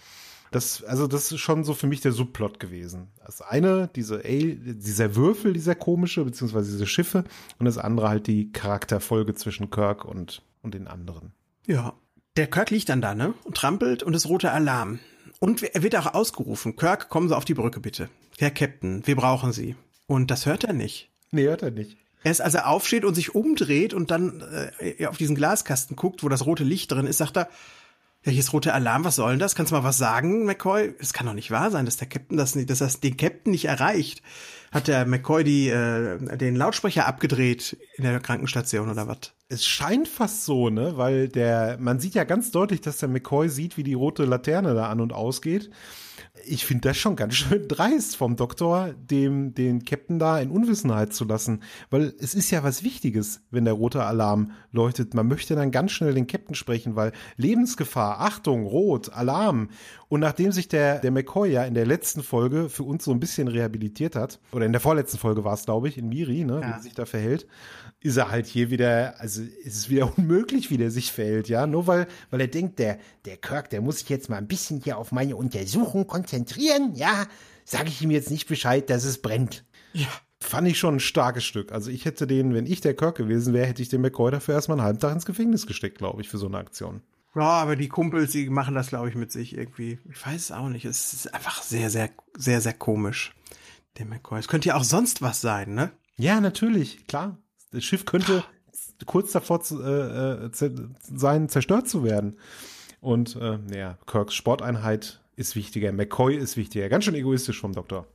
Das, 0.52 0.86
also 0.86 1.08
das 1.08 1.34
ist 1.34 1.42
schon 1.42 1.66
so 1.66 1.74
für 1.74 1.88
mich 1.88 2.00
der 2.00 2.14
Subplot 2.14 2.62
gewesen. 2.62 3.10
Das 3.26 3.42
eine, 3.42 3.90
diese, 3.94 4.24
ey, 4.24 4.56
dieser 4.56 5.18
Würfel, 5.18 5.52
dieser 5.52 5.76
komische, 5.76 6.24
beziehungsweise 6.24 6.72
diese 6.72 6.88
Schiffe 6.88 7.26
und 7.60 7.66
das 7.66 7.78
andere 7.78 8.08
halt 8.08 8.28
die 8.28 8.54
Charakterfolge 8.54 9.34
zwischen 9.34 9.70
Kirk 9.70 10.06
und, 10.06 10.44
und 10.62 10.76
den 10.76 10.88
anderen. 10.88 11.34
Ja, 11.68 11.94
der 12.36 12.48
Kirk 12.48 12.70
liegt 12.72 12.90
dann 12.90 13.02
da, 13.02 13.16
ne? 13.16 13.34
Und 13.44 13.58
trampelt 13.58 14.04
und 14.04 14.14
das 14.14 14.28
rote 14.28 14.52
Alarm. 14.52 15.00
Und 15.40 15.64
er 15.64 15.84
wird 15.84 15.96
auch 15.96 16.14
ausgerufen. 16.14 16.76
Kirk, 16.76 17.10
kommen 17.10 17.30
Sie 17.30 17.36
auf 17.36 17.46
die 17.46 17.54
Brücke 17.54 17.80
bitte. 17.80 18.10
Herr 18.38 18.52
Captain, 18.52 19.06
wir 19.06 19.16
brauchen 19.16 19.52
Sie. 19.52 19.76
Und 20.08 20.32
das 20.32 20.46
hört 20.46 20.64
er 20.64 20.74
nicht. 20.74 21.10
Nee, 21.32 21.44
hört 21.44 21.62
er 21.62 21.72
nicht. 21.72 21.98
Erst 22.24 22.42
als 22.42 22.54
er 22.54 22.70
aufsteht 22.70 23.04
und 23.04 23.16
sich 23.16 23.36
umdreht 23.36 23.94
und 23.94 24.10
dann 24.10 24.42
äh, 24.80 25.06
auf 25.08 25.18
diesen 25.18 25.36
Glaskasten 25.36 25.96
guckt, 25.96 26.24
wo 26.24 26.30
das 26.30 26.46
rote 26.46 26.64
Licht 26.64 26.92
drin 26.92 27.06
ist, 27.06 27.18
sagt 27.18 27.38
er, 27.38 27.50
ja, 28.24 28.32
hier 28.32 28.40
ist 28.40 28.54
roter 28.54 28.74
Alarm, 28.74 29.04
was 29.04 29.18
soll 29.18 29.32
denn 29.32 29.40
das? 29.40 29.56
Kannst 29.56 29.72
du 29.72 29.76
mal 29.76 29.84
was 29.84 29.98
sagen, 29.98 30.46
McCoy? 30.46 30.96
Es 31.00 31.12
kann 31.12 31.26
doch 31.26 31.34
nicht 31.34 31.52
wahr 31.52 31.72
sein, 31.72 31.86
dass 31.86 31.98
der 31.98 32.08
Captain 32.08 32.38
das 32.38 32.56
nicht, 32.56 32.70
dass 32.70 32.80
das 32.80 33.02
den 33.02 33.18
Captain 33.18 33.52
nicht 33.52 33.66
erreicht. 33.66 34.22
Hat 34.74 34.88
der 34.88 35.06
McCoy 35.06 35.44
die, 35.44 35.70
äh, 35.70 36.38
den 36.38 36.56
Lautsprecher 36.56 37.06
abgedreht 37.06 37.78
in 37.96 38.04
der 38.04 38.20
Krankenstation 38.20 38.90
oder 38.90 39.08
was? 39.08 39.34
Es 39.48 39.66
scheint 39.66 40.08
fast 40.08 40.46
so, 40.46 40.70
ne? 40.70 40.98
Weil 40.98 41.30
der, 41.30 41.78
man 41.80 42.00
sieht 42.00 42.16
ja 42.16 42.24
ganz 42.24 42.50
deutlich, 42.50 42.82
dass 42.82 42.98
der 42.98 43.10
McCoy 43.10 43.50
sieht, 43.50 43.78
wie 43.78 43.84
die 43.84 43.94
rote 43.94 44.26
Laterne 44.26 44.74
da 44.74 44.90
an 44.90 45.00
und 45.00 45.14
ausgeht 45.14 45.70
ich 46.46 46.66
finde 46.66 46.90
das 46.90 46.98
schon 46.98 47.16
ganz 47.16 47.36
schön 47.36 47.68
dreist 47.68 48.16
vom 48.16 48.36
Doktor, 48.36 48.94
dem 48.94 49.54
den 49.54 49.86
Captain 49.86 50.20
da 50.20 50.40
in 50.40 50.50
Unwissenheit 50.50 51.14
zu 51.14 51.26
lassen, 51.26 51.62
weil 51.90 52.14
es 52.20 52.34
ist 52.34 52.52
ja 52.52 52.64
was 52.64 52.84
Wichtiges, 52.84 53.42
wenn 53.52 53.66
der 53.66 53.76
rote 53.76 54.04
Alarm 54.04 54.52
leuchtet. 54.72 55.14
Man 55.14 55.28
möchte 55.28 55.56
dann 55.56 55.72
ganz 55.72 55.92
schnell 55.92 56.14
den 56.14 56.28
Captain 56.28 56.56
sprechen, 56.56 56.96
weil 56.96 57.12
Lebensgefahr, 57.38 58.20
Achtung, 58.20 58.66
rot, 58.66 59.14
Alarm. 59.14 59.70
Und 60.14 60.20
nachdem 60.20 60.52
sich 60.52 60.68
der 60.68 61.00
der 61.00 61.10
McCoy 61.10 61.50
ja 61.50 61.64
in 61.66 61.74
der 61.74 61.88
letzten 61.88 62.22
Folge 62.22 62.70
für 62.70 62.84
uns 62.84 63.04
so 63.04 63.10
ein 63.10 63.20
bisschen 63.20 63.48
rehabilitiert 63.48 64.16
hat, 64.16 64.40
oder 64.52 64.64
in 64.64 64.72
der 64.72 64.80
vorletzten 64.80 65.18
Folge 65.18 65.44
war 65.44 65.56
es, 65.56 65.66
glaube 65.66 65.88
ich, 65.88 65.98
in 65.98 66.08
Miri, 66.08 66.44
ne, 66.44 66.62
ja. 66.62 66.68
wie 66.68 66.72
er 66.72 66.80
sich 66.82 66.94
da 66.94 67.08
verhält, 67.08 67.48
ist 68.00 68.18
er 68.18 68.30
halt 68.30 68.46
hier 68.46 68.70
wieder, 68.70 69.20
also 69.20 69.42
ist 69.42 69.76
es 69.76 69.90
wieder 69.90 70.14
unmöglich, 70.18 70.70
wie 70.70 70.78
der 70.78 70.92
sich 70.92 71.12
verhält, 71.12 71.50
ja, 71.50 71.66
nur 71.66 71.88
weil, 71.88 72.06
weil 72.30 72.42
er 72.42 72.48
denkt, 72.48 72.78
der, 72.78 73.00
der 73.26 73.38
Kirk, 73.38 73.72
der 73.72 73.82
muss 73.82 74.02
sich 74.02 74.10
jetzt 74.10 74.30
mal 74.30 74.38
ein 74.38 74.46
bisschen 74.46 74.80
hier 74.82 75.00
auf 75.00 75.12
meine 75.12 75.36
Untersuchung 75.36 76.06
konzentrieren, 76.06 76.94
ja, 76.94 77.26
sage 77.66 77.88
ich 77.88 78.00
ihm 78.04 78.12
jetzt 78.12 78.30
nicht 78.30 78.48
Bescheid, 78.48 78.92
dass 78.92 79.06
es 79.06 79.20
brennt. 79.20 79.66
Ja. 79.94 80.06
Fand 80.40 80.68
ich 80.68 80.78
schon 80.78 80.98
ein 80.98 81.00
starkes 81.00 81.44
Stück. 81.44 81.72
Also 81.72 81.90
ich 81.90 82.06
hätte 82.06 82.28
den, 82.28 82.54
wenn 82.54 82.68
ich 82.68 82.82
der 82.82 82.96
Kirk 82.96 83.18
gewesen 83.18 83.52
wäre, 83.52 83.66
hätte 83.66 83.82
ich 83.82 83.90
den 83.90 84.02
McCoy 84.02 84.30
dafür 84.30 84.54
erstmal 84.54 84.78
einen 84.78 84.86
halben 84.86 85.00
Tag 85.00 85.14
ins 85.16 85.26
Gefängnis 85.26 85.66
gesteckt, 85.66 85.98
glaube 85.98 86.22
ich, 86.22 86.30
für 86.30 86.38
so 86.38 86.46
eine 86.46 86.60
Aktion. 86.60 87.02
Ja, 87.36 87.42
aber 87.42 87.76
die 87.76 87.90
Kumpels, 87.90 88.32
die 88.32 88.50
machen 88.50 88.76
das, 88.76 88.90
glaube 88.90 89.10
ich, 89.10 89.16
mit 89.16 89.32
sich 89.32 89.58
irgendwie. 89.58 90.00
Ich 90.12 90.26
weiß 90.26 90.36
es 90.36 90.52
auch 90.52 90.70
nicht. 90.70 90.86
Es 90.86 91.14
ist 91.14 91.34
einfach 91.34 91.64
sehr, 91.64 91.90
sehr, 91.90 92.10
sehr, 92.38 92.62
sehr 92.62 92.74
komisch. 92.74 93.34
Der 93.98 94.06
McCoy. 94.06 94.40
Es 94.40 94.48
könnte 94.48 94.70
ja 94.70 94.76
auch 94.76 94.84
sonst 94.84 95.22
was 95.22 95.42
sein, 95.42 95.74
ne? 95.74 95.92
Ja, 96.18 96.40
natürlich, 96.40 97.08
klar. 97.08 97.38
Das 97.72 97.84
Schiff 97.84 98.06
könnte 98.06 98.44
kurz 99.06 99.32
davor 99.32 99.62
zu, 99.62 99.82
äh, 99.84 100.46
äh 100.46 100.72
sein, 101.02 101.50
zerstört 101.50 101.90
zu 101.90 102.04
werden. 102.04 102.38
Und 103.02 103.36
äh, 103.36 103.60
ja, 103.76 103.98
Kirks 104.06 104.34
Sporteinheit 104.34 105.22
ist 105.36 105.56
wichtiger, 105.56 105.92
McCoy 105.92 106.36
ist 106.36 106.58
wichtiger. 106.58 106.90
Ganz 106.90 107.06
schön 107.06 107.16
egoistisch 107.16 107.60
vom 107.60 107.74
Doktor. 107.74 108.08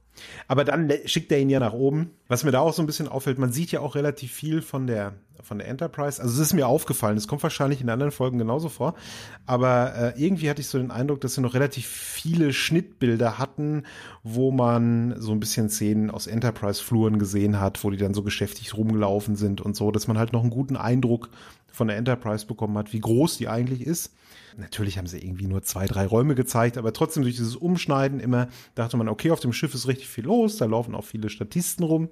Aber 0.47 0.65
dann 0.65 0.91
schickt 1.05 1.33
er 1.33 1.39
ihn 1.39 1.51
ja 1.51 1.61
nach 1.61 1.73
oben. 1.73 2.11
Was 2.29 2.45
mir 2.45 2.51
da 2.51 2.61
auch 2.61 2.73
so 2.73 2.83
ein 2.83 2.87
bisschen 2.87 3.09
auffällt, 3.09 3.39
man 3.39 3.53
sieht 3.53 3.73
ja 3.73 3.81
auch 3.81 3.95
relativ 3.95 4.33
viel 4.33 4.63
von 4.63 4.87
der 4.87 5.15
von 5.43 5.59
der 5.59 5.69
Enterprise. 5.69 6.21
Also 6.21 6.35
es 6.35 6.49
ist 6.49 6.53
mir 6.53 6.67
aufgefallen, 6.67 7.17
es 7.17 7.29
kommt 7.29 7.43
wahrscheinlich 7.43 7.81
in 7.81 7.89
anderen 7.89 8.13
Folgen 8.13 8.39
genauso 8.39 8.69
vor. 8.69 8.95
Aber 9.47 9.95
äh, 9.95 10.23
irgendwie 10.23 10.51
hatte 10.51 10.61
ich 10.61 10.69
so 10.69 10.79
den 10.79 10.91
Eindruck, 10.91 11.21
dass 11.21 11.35
sie 11.35 11.41
noch 11.41 11.55
relativ 11.55 11.87
viele 11.87 12.53
Schnittbilder 12.53 13.39
hatten, 13.39 13.85
wo 14.23 14.51
man 14.51 15.15
so 15.19 15.33
ein 15.33 15.41
bisschen 15.41 15.71
Szenen 15.71 16.11
aus 16.11 16.27
Enterprise-Fluren 16.27 17.19
gesehen 17.19 17.61
hat, 17.61 17.83
wo 17.85 17.91
die 17.91 17.97
dann 17.97 18.15
so 18.15 18.23
geschäftig 18.23 18.77
rumgelaufen 18.77 19.37
sind 19.37 19.61
und 19.61 19.77
so, 19.77 19.91
dass 19.91 20.09
man 20.09 20.19
halt 20.19 20.33
noch 20.33 20.43
einen 20.43 20.51
guten 20.51 20.77
Eindruck 20.77 21.31
von 21.71 21.89
der 21.89 21.97
Enterprise 21.97 22.47
bekommen 22.47 22.77
hat, 22.79 22.93
wie 22.93 23.01
groß 23.01 23.37
die 23.37 23.49
eigentlich 23.49 23.87
ist. 23.87 24.15
Natürlich 24.57 24.99
haben 24.99 25.07
sie 25.07 25.19
irgendwie 25.19 25.47
nur 25.47 25.63
zwei, 25.63 25.87
drei 25.87 26.07
Räume 26.07 26.35
gezeigt, 26.35 26.77
aber 26.77 26.93
trotzdem 26.93 27.23
durch 27.23 27.37
dieses 27.37 27.57
Umschneiden 27.57 28.21
immer 28.21 28.49
dachte 28.75 28.97
man, 28.97 29.09
okay, 29.09 29.31
auf 29.31 29.41
dem 29.41 29.53
Schiff 29.53 29.75
ist 29.75 29.87
richtig 29.87 30.09
viel 30.09 30.25
los, 30.25 30.57
da 30.57 30.65
laufen 30.65 30.95
auch 30.95 31.05
viele 31.05 31.29
Statisten 31.29 31.85
rum. 31.85 32.09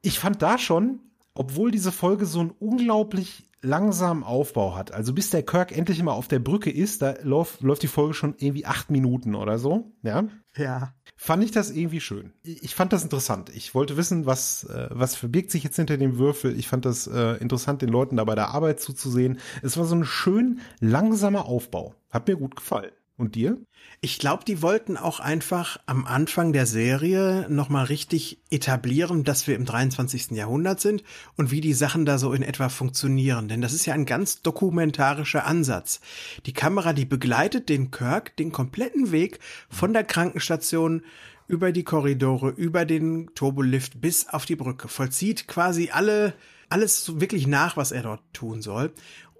Ich 0.00 0.18
fand 0.18 0.40
da 0.40 0.58
schon, 0.58 1.00
obwohl 1.34 1.70
diese 1.70 1.92
Folge 1.92 2.26
so 2.26 2.40
einen 2.40 2.50
unglaublich 2.50 3.44
langsamen 3.60 4.22
Aufbau 4.22 4.76
hat, 4.76 4.92
also 4.92 5.12
bis 5.14 5.30
der 5.30 5.42
Kirk 5.42 5.76
endlich 5.76 6.02
mal 6.02 6.12
auf 6.12 6.28
der 6.28 6.38
Brücke 6.38 6.70
ist, 6.70 7.02
da 7.02 7.14
läuft, 7.22 7.62
läuft 7.62 7.82
die 7.82 7.88
Folge 7.88 8.14
schon 8.14 8.34
irgendwie 8.38 8.66
acht 8.66 8.90
Minuten 8.90 9.34
oder 9.34 9.58
so, 9.58 9.92
ja. 10.02 10.24
Ja. 10.56 10.94
Fand 11.24 11.42
ich 11.42 11.52
das 11.52 11.70
irgendwie 11.70 12.02
schön. 12.02 12.34
Ich 12.42 12.74
fand 12.74 12.92
das 12.92 13.02
interessant. 13.02 13.48
Ich 13.54 13.74
wollte 13.74 13.96
wissen, 13.96 14.26
was, 14.26 14.64
äh, 14.64 14.88
was 14.90 15.16
verbirgt 15.16 15.50
sich 15.50 15.64
jetzt 15.64 15.76
hinter 15.76 15.96
dem 15.96 16.18
Würfel. 16.18 16.54
Ich 16.58 16.68
fand 16.68 16.84
das 16.84 17.06
äh, 17.06 17.38
interessant, 17.38 17.80
den 17.80 17.88
Leuten 17.88 18.18
da 18.18 18.24
bei 18.24 18.34
der 18.34 18.48
Arbeit 18.48 18.78
zuzusehen. 18.78 19.38
Es 19.62 19.78
war 19.78 19.86
so 19.86 19.94
ein 19.94 20.04
schön 20.04 20.60
langsamer 20.80 21.46
Aufbau. 21.46 21.94
Hat 22.10 22.28
mir 22.28 22.36
gut 22.36 22.56
gefallen. 22.56 22.90
Und 23.16 23.36
dir? 23.36 23.56
Ich 24.04 24.18
glaube, 24.18 24.44
die 24.44 24.60
wollten 24.60 24.98
auch 24.98 25.18
einfach 25.18 25.78
am 25.86 26.04
Anfang 26.04 26.52
der 26.52 26.66
Serie 26.66 27.46
nochmal 27.48 27.86
richtig 27.86 28.38
etablieren, 28.50 29.24
dass 29.24 29.46
wir 29.46 29.56
im 29.56 29.64
23. 29.64 30.32
Jahrhundert 30.32 30.78
sind 30.78 31.02
und 31.38 31.50
wie 31.50 31.62
die 31.62 31.72
Sachen 31.72 32.04
da 32.04 32.18
so 32.18 32.34
in 32.34 32.42
etwa 32.42 32.68
funktionieren. 32.68 33.48
Denn 33.48 33.62
das 33.62 33.72
ist 33.72 33.86
ja 33.86 33.94
ein 33.94 34.04
ganz 34.04 34.42
dokumentarischer 34.42 35.46
Ansatz. 35.46 36.02
Die 36.44 36.52
Kamera, 36.52 36.92
die 36.92 37.06
begleitet 37.06 37.70
den 37.70 37.90
Kirk 37.92 38.36
den 38.36 38.52
kompletten 38.52 39.10
Weg 39.10 39.38
von 39.70 39.94
der 39.94 40.04
Krankenstation 40.04 41.02
über 41.48 41.72
die 41.72 41.84
Korridore, 41.84 42.50
über 42.50 42.84
den 42.84 43.30
Turbolift 43.34 44.02
bis 44.02 44.28
auf 44.28 44.44
die 44.44 44.56
Brücke, 44.56 44.88
vollzieht 44.88 45.48
quasi 45.48 45.88
alle 45.90 46.34
alles 46.68 47.20
wirklich 47.20 47.46
nach, 47.46 47.76
was 47.76 47.92
er 47.92 48.02
dort 48.02 48.22
tun 48.32 48.60
soll. 48.60 48.92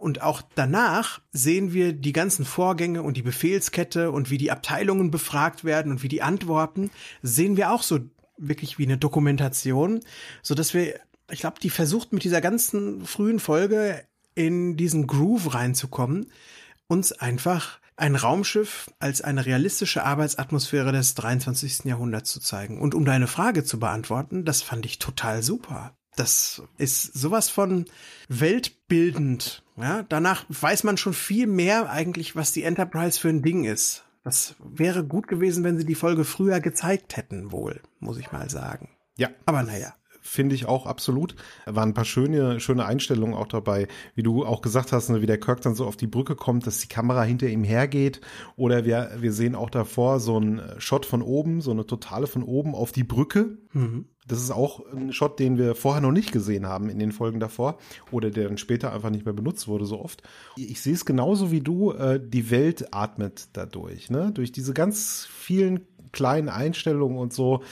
Und 0.05 0.21
auch 0.21 0.43
danach 0.55 1.23
sehen 1.33 1.73
wir 1.73 1.95
die 1.95 2.13
ganzen 2.13 2.45
Vorgänge 2.45 3.03
und 3.03 3.17
die 3.17 3.23
Befehlskette 3.23 4.11
und 4.11 4.31
wie 4.31 4.37
die 4.37 4.51
Abteilungen 4.51 5.11
befragt 5.11 5.65
werden 5.65 5.91
und 5.91 6.03
wie 6.03 6.09
die 6.09 6.21
antworten, 6.21 6.91
sehen 7.23 7.57
wir 7.57 7.73
auch 7.73 7.83
so 7.83 8.01
wirklich 8.37 8.77
wie 8.77 8.85
eine 8.85 8.99
Dokumentation, 8.99 10.01
so 10.43 10.55
dass 10.55 10.75
wir, 10.75 11.01
ich 11.31 11.41
glaube, 11.41 11.59
die 11.59 11.71
versucht 11.71 12.13
mit 12.13 12.23
dieser 12.23 12.43
ganzen 12.43 13.07
frühen 13.07 13.41
Folge 13.41 14.05
in 14.35 14.77
diesen 14.77 15.07
Groove 15.07 15.55
reinzukommen, 15.55 16.31
uns 16.87 17.13
einfach 17.13 17.81
ein 17.97 18.15
Raumschiff 18.15 18.91
als 18.99 19.23
eine 19.23 19.47
realistische 19.47 20.05
Arbeitsatmosphäre 20.05 20.93
des 20.93 21.15
23. 21.15 21.87
Jahrhunderts 21.87 22.31
zu 22.31 22.41
zeigen. 22.41 22.79
Und 22.79 22.95
um 22.95 23.07
deine 23.07 23.27
Frage 23.27 23.65
zu 23.65 23.81
beantworten, 23.81 24.45
das 24.45 24.61
fand 24.61 24.85
ich 24.85 24.99
total 24.99 25.43
super. 25.43 25.97
Das 26.15 26.63
ist 26.77 27.15
sowas 27.15 27.49
von 27.49 27.87
weltbildend. 28.29 29.63
Ja, 29.76 30.04
danach 30.09 30.45
weiß 30.49 30.85
man 30.85 30.97
schon 30.97 31.14
viel 31.14 31.47
mehr 31.47 31.90
eigentlich, 31.90 32.37
was 32.37 32.52
die 32.52 32.62
Enterprise 32.62 33.19
für 33.19 33.28
ein 33.28 33.43
Ding 33.43 33.64
ist. 33.64 34.04
Das 34.23 34.54
wäre 34.59 35.04
gut 35.04 35.28
gewesen, 35.28 35.64
wenn 35.64 35.78
sie 35.78 35.85
die 35.85 35.95
Folge 35.95 36.25
früher 36.25 36.61
gezeigt 36.61 37.16
hätten, 37.16 37.52
wohl, 37.52 37.83
muss 37.99 38.19
ich 38.19 38.33
mal 38.33 38.49
sagen. 38.49 38.88
Ja. 39.16 39.28
Aber 39.47 39.62
naja 39.62 39.95
finde 40.25 40.54
ich 40.54 40.66
auch 40.66 40.87
absolut. 40.87 41.37
Da 41.66 41.76
waren 41.76 41.90
ein 41.90 41.95
paar 41.95 42.07
schöne, 42.07 42.59
schöne 42.59 42.87
Einstellungen 42.87 43.35
auch 43.35 43.47
dabei, 43.47 43.87
wie 44.14 44.23
du 44.23 44.45
auch 44.45 44.62
gesagt 44.62 44.90
hast, 44.90 45.11
ne, 45.11 45.21
wie 45.21 45.26
der 45.26 45.38
Kirk 45.38 45.61
dann 45.61 45.75
so 45.75 45.87
auf 45.87 45.97
die 45.97 46.07
Brücke 46.07 46.35
kommt, 46.35 46.66
dass 46.66 46.81
die 46.81 46.88
Kamera 46.88 47.23
hinter 47.23 47.47
ihm 47.47 47.62
hergeht. 47.62 48.21
Oder 48.57 48.85
wir, 48.85 49.11
wir 49.21 49.33
sehen 49.33 49.54
auch 49.54 49.71
davor 49.71 50.19
so 50.21 50.37
einen 50.37 50.62
Shot 50.78 51.04
von 51.04 51.23
oben, 51.23 51.61
so 51.61 51.71
eine 51.71 51.87
totale 51.87 52.26
von 52.26 52.43
oben 52.43 52.75
auf 52.75 52.90
die 52.90 53.04
Brücke. 53.04 53.59
Mhm. 53.73 54.07
Das 54.26 54.40
ist 54.40 54.50
auch 54.50 54.81
ein 54.90 55.12
Shot, 55.12 55.38
den 55.38 55.59
wir 55.59 55.75
vorher 55.75 56.00
noch 56.00 56.11
nicht 56.11 56.33
gesehen 56.33 56.66
haben 56.66 56.88
in 56.88 56.99
den 56.99 57.12
Folgen 57.12 57.40
davor 57.40 57.76
oder 58.11 58.31
der 58.31 58.49
dann 58.49 58.57
später 58.57 58.95
einfach 58.95 59.11
nicht 59.11 59.26
mehr 59.26 59.35
benutzt 59.35 59.69
wurde 59.69 59.85
so 59.85 60.00
oft. 60.00 60.23
Ich 60.57 60.81
sehe 60.81 60.95
es 60.95 61.04
genauso 61.04 61.50
wie 61.50 61.61
du, 61.61 61.93
äh, 61.93 62.19
die 62.19 62.50
Welt 62.50 62.95
atmet 62.95 63.49
dadurch, 63.52 64.09
ne? 64.09 64.33
Durch 64.33 64.50
diese 64.50 64.73
ganz 64.73 65.28
vielen 65.31 65.81
kleinen 66.12 66.49
Einstellungen 66.49 67.19
und 67.19 67.35
so, 67.35 67.62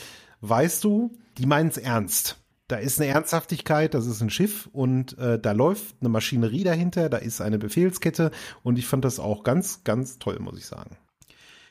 weißt 0.42 0.85
du, 0.85 1.16
die 1.38 1.47
meinen 1.47 1.68
es 1.68 1.78
ernst. 1.78 2.41
Da 2.73 2.79
ist 2.79 2.99
eine 2.99 3.11
Ernsthaftigkeit, 3.11 3.93
das 3.93 4.07
ist 4.07 4.23
ein 4.23 4.31
Schiff 4.31 4.67
und 4.73 5.19
äh, 5.19 5.38
da 5.38 5.52
läuft 5.52 5.97
eine 6.00 6.09
Maschinerie 6.09 6.64
dahinter, 6.64 7.11
da 7.11 7.19
ist 7.19 7.43
eine 7.43 7.59
Befehlskette 7.59 8.31
und 8.62 8.79
ich 8.79 8.87
fand 8.87 9.05
das 9.05 9.21
auch 9.21 9.45
ganz, 9.45 9.85
ganz 9.85 10.19
toll, 10.19 10.38
muss 10.38 10.59
ich 10.59 10.64
sagen. 10.64 10.97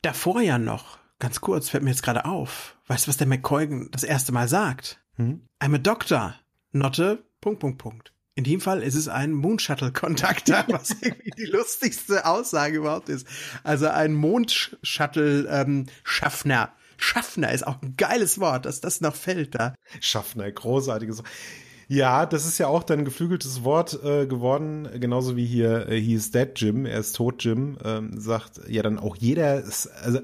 Davor 0.02 0.40
ja 0.42 0.58
noch, 0.58 0.98
ganz 1.18 1.40
kurz, 1.40 1.70
fällt 1.70 1.82
mir 1.82 1.90
jetzt 1.90 2.04
gerade 2.04 2.24
auf. 2.24 2.76
Weißt 2.86 3.06
du, 3.06 3.08
was 3.08 3.16
der 3.16 3.26
McCoy 3.26 3.88
das 3.90 4.04
erste 4.04 4.30
Mal 4.30 4.46
sagt? 4.46 5.02
Hm? 5.16 5.40
I'm 5.60 5.74
a 5.74 5.78
doctor, 5.78 6.36
not 6.70 7.00
a 7.00 7.18
Punkt, 7.40 7.58
Punkt, 7.58 7.78
Punkt. 7.78 8.12
In 8.36 8.44
dem 8.44 8.60
Fall 8.60 8.80
ist 8.80 8.94
es 8.94 9.08
ein 9.08 9.32
Moonshuttle-Kontakter, 9.32 10.66
was 10.68 10.90
irgendwie 11.00 11.32
die 11.36 11.46
lustigste 11.46 12.26
Aussage 12.26 12.76
überhaupt 12.76 13.08
ist. 13.08 13.26
Also 13.64 13.88
ein 13.88 14.14
Mondshuttle-Schaffner. 14.14 16.72
Schaffner 16.96 17.52
ist 17.52 17.66
auch 17.66 17.80
ein 17.82 17.94
geiles 17.96 18.40
Wort, 18.40 18.66
dass 18.66 18.80
das 18.80 19.00
noch 19.00 19.14
fällt 19.14 19.54
da. 19.54 19.74
Schaffner, 20.00 20.50
großartiges. 20.50 21.22
Ja, 21.88 22.24
das 22.24 22.46
ist 22.46 22.58
ja 22.58 22.68
auch 22.68 22.84
dann 22.84 23.04
geflügeltes 23.04 23.64
Wort 23.64 24.02
äh, 24.02 24.26
geworden, 24.26 24.88
genauso 24.98 25.36
wie 25.36 25.44
hier, 25.44 25.88
äh, 25.88 26.00
he 26.00 26.14
is 26.14 26.30
dead 26.30 26.52
Jim, 26.56 26.86
er 26.86 26.98
ist 26.98 27.16
tot 27.16 27.44
Jim, 27.44 27.76
ähm, 27.84 28.18
sagt 28.18 28.62
ja 28.66 28.82
dann 28.82 28.98
auch 28.98 29.16
jeder, 29.16 29.62
also 30.02 30.20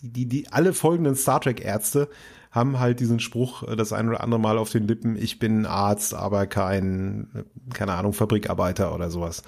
die, 0.00 0.26
die 0.26 0.48
alle 0.50 0.72
folgenden 0.72 1.16
Star 1.16 1.40
Trek 1.40 1.62
Ärzte 1.62 2.08
haben 2.50 2.80
halt 2.80 3.00
diesen 3.00 3.20
Spruch 3.20 3.64
äh, 3.64 3.76
das 3.76 3.92
ein 3.92 4.08
oder 4.08 4.22
andere 4.22 4.40
Mal 4.40 4.56
auf 4.56 4.70
den 4.70 4.88
Lippen, 4.88 5.16
ich 5.16 5.38
bin 5.38 5.66
Arzt, 5.66 6.14
aber 6.14 6.46
kein, 6.46 7.44
keine 7.74 7.92
Ahnung, 7.92 8.12
Fabrikarbeiter 8.12 8.94
oder 8.94 9.10
sowas. 9.10 9.42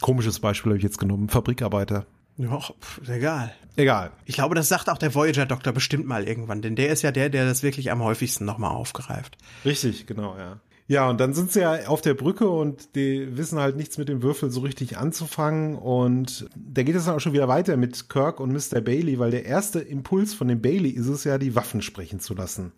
Komisches 0.00 0.38
Beispiel 0.38 0.70
habe 0.70 0.78
ich 0.78 0.84
jetzt 0.84 0.98
genommen, 0.98 1.28
Fabrikarbeiter. 1.28 2.06
Ja, 2.38 2.60
egal. 3.08 3.52
Egal. 3.76 4.12
Ich 4.24 4.36
glaube, 4.36 4.54
das 4.54 4.68
sagt 4.68 4.88
auch 4.88 4.98
der 4.98 5.14
Voyager-Doktor 5.14 5.72
bestimmt 5.72 6.06
mal 6.06 6.26
irgendwann, 6.26 6.62
denn 6.62 6.76
der 6.76 6.90
ist 6.90 7.02
ja 7.02 7.10
der, 7.10 7.28
der 7.28 7.44
das 7.44 7.62
wirklich 7.62 7.90
am 7.90 8.02
häufigsten 8.02 8.44
nochmal 8.44 8.70
aufgreift. 8.70 9.36
Richtig, 9.64 10.06
genau, 10.06 10.36
ja. 10.38 10.60
Ja, 10.86 11.10
und 11.10 11.20
dann 11.20 11.34
sind 11.34 11.52
sie 11.52 11.60
ja 11.60 11.86
auf 11.86 12.00
der 12.00 12.14
Brücke 12.14 12.48
und 12.48 12.94
die 12.94 13.36
wissen 13.36 13.58
halt 13.58 13.76
nichts 13.76 13.98
mit 13.98 14.08
dem 14.08 14.22
Würfel 14.22 14.50
so 14.50 14.60
richtig 14.60 14.96
anzufangen. 14.96 15.76
Und 15.76 16.48
da 16.56 16.82
geht 16.82 16.96
es 16.96 17.04
dann 17.04 17.16
auch 17.16 17.20
schon 17.20 17.34
wieder 17.34 17.46
weiter 17.46 17.76
mit 17.76 18.08
Kirk 18.08 18.40
und 18.40 18.52
Mr. 18.52 18.80
Bailey, 18.80 19.18
weil 19.18 19.30
der 19.30 19.44
erste 19.44 19.80
Impuls 19.80 20.32
von 20.32 20.48
dem 20.48 20.62
Bailey 20.62 20.88
ist 20.88 21.08
es 21.08 21.24
ja, 21.24 21.36
die 21.36 21.54
Waffen 21.54 21.82
sprechen 21.82 22.20
zu 22.20 22.34
lassen. 22.34 22.72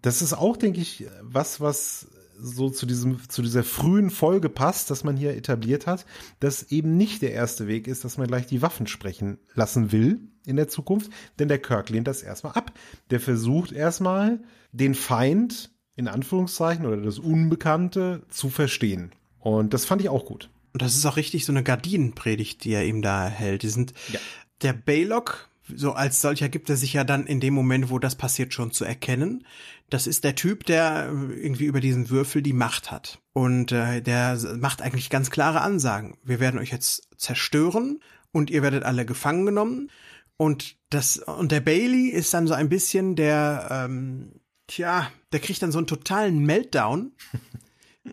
Das 0.00 0.22
ist 0.22 0.32
auch, 0.32 0.56
denke 0.56 0.80
ich, 0.80 1.06
was, 1.22 1.60
was 1.60 2.06
so 2.44 2.68
zu 2.70 2.86
diesem, 2.86 3.18
zu 3.28 3.42
dieser 3.42 3.64
frühen 3.64 4.10
Folge 4.10 4.48
passt, 4.48 4.90
dass 4.90 5.02
man 5.02 5.16
hier 5.16 5.34
etabliert 5.34 5.86
hat, 5.86 6.04
dass 6.40 6.70
eben 6.70 6.96
nicht 6.96 7.22
der 7.22 7.32
erste 7.32 7.66
Weg 7.66 7.88
ist, 7.88 8.04
dass 8.04 8.18
man 8.18 8.26
gleich 8.26 8.46
die 8.46 8.62
Waffen 8.62 8.86
sprechen 8.86 9.38
lassen 9.54 9.92
will 9.92 10.20
in 10.44 10.56
der 10.56 10.68
Zukunft, 10.68 11.10
denn 11.38 11.48
der 11.48 11.58
Kirk 11.58 11.88
lehnt 11.88 12.06
das 12.06 12.22
erstmal 12.22 12.52
ab. 12.52 12.72
Der 13.10 13.20
versucht 13.20 13.72
erstmal, 13.72 14.40
den 14.72 14.94
Feind, 14.94 15.70
in 15.96 16.08
Anführungszeichen, 16.08 16.84
oder 16.84 16.98
das 16.98 17.18
Unbekannte 17.18 18.22
zu 18.28 18.50
verstehen. 18.50 19.12
Und 19.38 19.72
das 19.72 19.84
fand 19.86 20.02
ich 20.02 20.08
auch 20.08 20.26
gut. 20.26 20.50
Und 20.72 20.82
das 20.82 20.96
ist 20.96 21.06
auch 21.06 21.16
richtig 21.16 21.44
so 21.44 21.52
eine 21.52 21.62
Gardinenpredigt, 21.62 22.64
die 22.64 22.72
er 22.72 22.84
ihm 22.84 23.00
da 23.00 23.28
hält. 23.28 23.62
Die 23.62 23.68
sind, 23.68 23.94
ja. 24.12 24.20
der 24.62 24.72
Baylock, 24.72 25.48
so 25.74 25.92
als 25.92 26.20
solcher 26.20 26.48
gibt 26.48 26.68
er 26.68 26.76
sich 26.76 26.92
ja 26.92 27.04
dann 27.04 27.26
in 27.26 27.40
dem 27.40 27.54
Moment, 27.54 27.90
wo 27.90 27.98
das 27.98 28.16
passiert, 28.16 28.52
schon 28.52 28.70
zu 28.70 28.84
erkennen 28.84 29.46
das 29.90 30.06
ist 30.06 30.24
der 30.24 30.34
Typ, 30.34 30.64
der 30.64 31.10
irgendwie 31.12 31.66
über 31.66 31.80
diesen 31.80 32.10
Würfel 32.10 32.42
die 32.42 32.52
Macht 32.52 32.90
hat. 32.90 33.20
Und 33.32 33.72
äh, 33.72 34.00
der 34.00 34.38
macht 34.58 34.82
eigentlich 34.82 35.10
ganz 35.10 35.30
klare 35.30 35.60
Ansagen. 35.60 36.16
Wir 36.22 36.40
werden 36.40 36.58
euch 36.58 36.70
jetzt 36.70 37.08
zerstören 37.16 38.00
und 38.32 38.50
ihr 38.50 38.62
werdet 38.62 38.84
alle 38.84 39.06
gefangen 39.06 39.46
genommen. 39.46 39.90
Und 40.36 40.76
das, 40.90 41.18
und 41.18 41.52
der 41.52 41.60
Bailey 41.60 42.08
ist 42.08 42.34
dann 42.34 42.46
so 42.46 42.54
ein 42.54 42.68
bisschen 42.68 43.14
der, 43.14 43.68
ähm, 43.70 44.40
tja, 44.66 45.10
der 45.32 45.40
kriegt 45.40 45.62
dann 45.62 45.72
so 45.72 45.78
einen 45.78 45.86
totalen 45.86 46.40
Meltdown. 46.40 47.12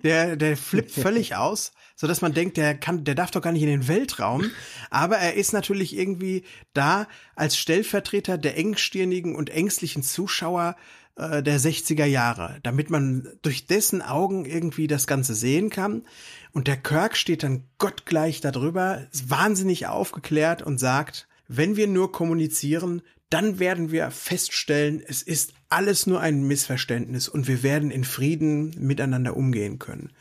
Der, 0.04 0.38
der 0.38 0.56
flippt 0.56 0.92
völlig 0.92 1.36
aus, 1.36 1.74
so 1.98 2.08
dass 2.08 2.22
man 2.22 2.34
denkt, 2.34 2.56
der 2.56 2.78
kann, 2.78 3.04
der 3.04 3.14
darf 3.14 3.30
doch 3.30 3.42
gar 3.42 3.52
nicht 3.52 3.64
in 3.64 3.68
den 3.68 3.90
Weltraum. 3.90 4.50
Aber 4.90 5.18
er 5.18 5.34
ist 5.34 5.52
natürlich 5.52 5.98
irgendwie 5.98 6.46
da 6.74 7.10
als 7.36 7.58
Stellvertreter 7.58 8.38
der 8.38 8.58
engstirnigen 8.58 9.36
und 9.36 9.50
ängstlichen 9.50 10.02
Zuschauer 10.02 10.78
äh, 11.22 11.44
der 11.44 11.60
60er 11.60 12.06
Jahre, 12.06 12.60
damit 12.64 12.90
man 12.90 13.28
durch 13.44 13.68
dessen 13.68 14.02
Augen 14.02 14.46
irgendwie 14.46 14.88
das 14.88 15.06
Ganze 15.08 15.36
sehen 15.36 15.70
kann. 15.70 16.04
Und 16.52 16.68
der 16.68 16.78
Kirk 16.78 17.16
steht 17.16 17.44
dann 17.44 17.64
gottgleich 17.78 18.42
darüber, 18.42 19.08
ist 19.12 19.30
wahnsinnig 19.30 19.88
aufgeklärt 19.88 20.64
und 20.64 20.80
sagt, 20.80 21.28
wenn 21.48 21.76
wir 21.76 21.88
nur 21.88 22.12
kommunizieren, 22.12 23.02
dann 23.30 23.60
werden 23.60 23.92
wir 23.92 24.12
feststellen, 24.12 25.02
es 25.06 25.22
ist 25.22 25.54
alles 25.70 26.08
nur 26.08 26.20
ein 26.20 26.44
Missverständnis 26.44 27.30
und 27.30 27.48
wir 27.48 27.64
werden 27.64 27.92
in 27.92 28.04
Frieden 28.04 28.76
miteinander 28.78 29.38
umgehen 29.38 29.80
können. 29.80 30.12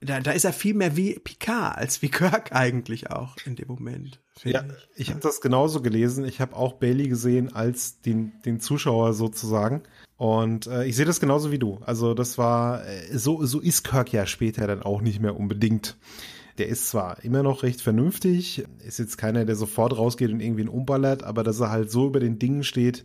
Da, 0.00 0.20
da 0.20 0.32
ist 0.32 0.44
er 0.44 0.52
viel 0.52 0.74
mehr 0.74 0.96
wie 0.96 1.18
Picard 1.18 1.76
als 1.76 2.02
wie 2.02 2.08
Kirk 2.08 2.52
eigentlich 2.52 3.10
auch 3.10 3.36
in 3.44 3.56
dem 3.56 3.68
Moment. 3.68 4.20
Ja, 4.44 4.64
ich, 4.94 5.02
ich 5.02 5.10
habe 5.10 5.20
das 5.20 5.40
genauso 5.40 5.80
gelesen. 5.80 6.24
Ich 6.24 6.40
habe 6.40 6.56
auch 6.56 6.74
Bailey 6.74 7.08
gesehen 7.08 7.54
als 7.54 8.00
den, 8.00 8.32
den 8.44 8.60
Zuschauer 8.60 9.14
sozusagen. 9.14 9.82
Und 10.16 10.66
äh, 10.66 10.86
ich 10.86 10.96
sehe 10.96 11.04
das 11.04 11.20
genauso 11.20 11.52
wie 11.52 11.58
du. 11.58 11.78
Also 11.84 12.14
das 12.14 12.38
war, 12.38 12.86
äh, 12.86 13.16
so, 13.16 13.44
so 13.44 13.60
ist 13.60 13.84
Kirk 13.84 14.12
ja 14.12 14.26
später 14.26 14.66
dann 14.66 14.82
auch 14.82 15.00
nicht 15.02 15.20
mehr 15.20 15.36
unbedingt. 15.36 15.96
Der 16.58 16.68
ist 16.68 16.88
zwar 16.88 17.22
immer 17.22 17.42
noch 17.42 17.62
recht 17.62 17.82
vernünftig, 17.82 18.64
ist 18.82 18.98
jetzt 18.98 19.18
keiner, 19.18 19.44
der 19.44 19.56
sofort 19.56 19.96
rausgeht 19.96 20.30
und 20.30 20.40
irgendwie 20.40 20.66
umballert, 20.66 21.22
aber 21.22 21.44
dass 21.44 21.60
er 21.60 21.70
halt 21.70 21.90
so 21.90 22.06
über 22.06 22.18
den 22.18 22.38
Dingen 22.38 22.64
steht, 22.64 23.04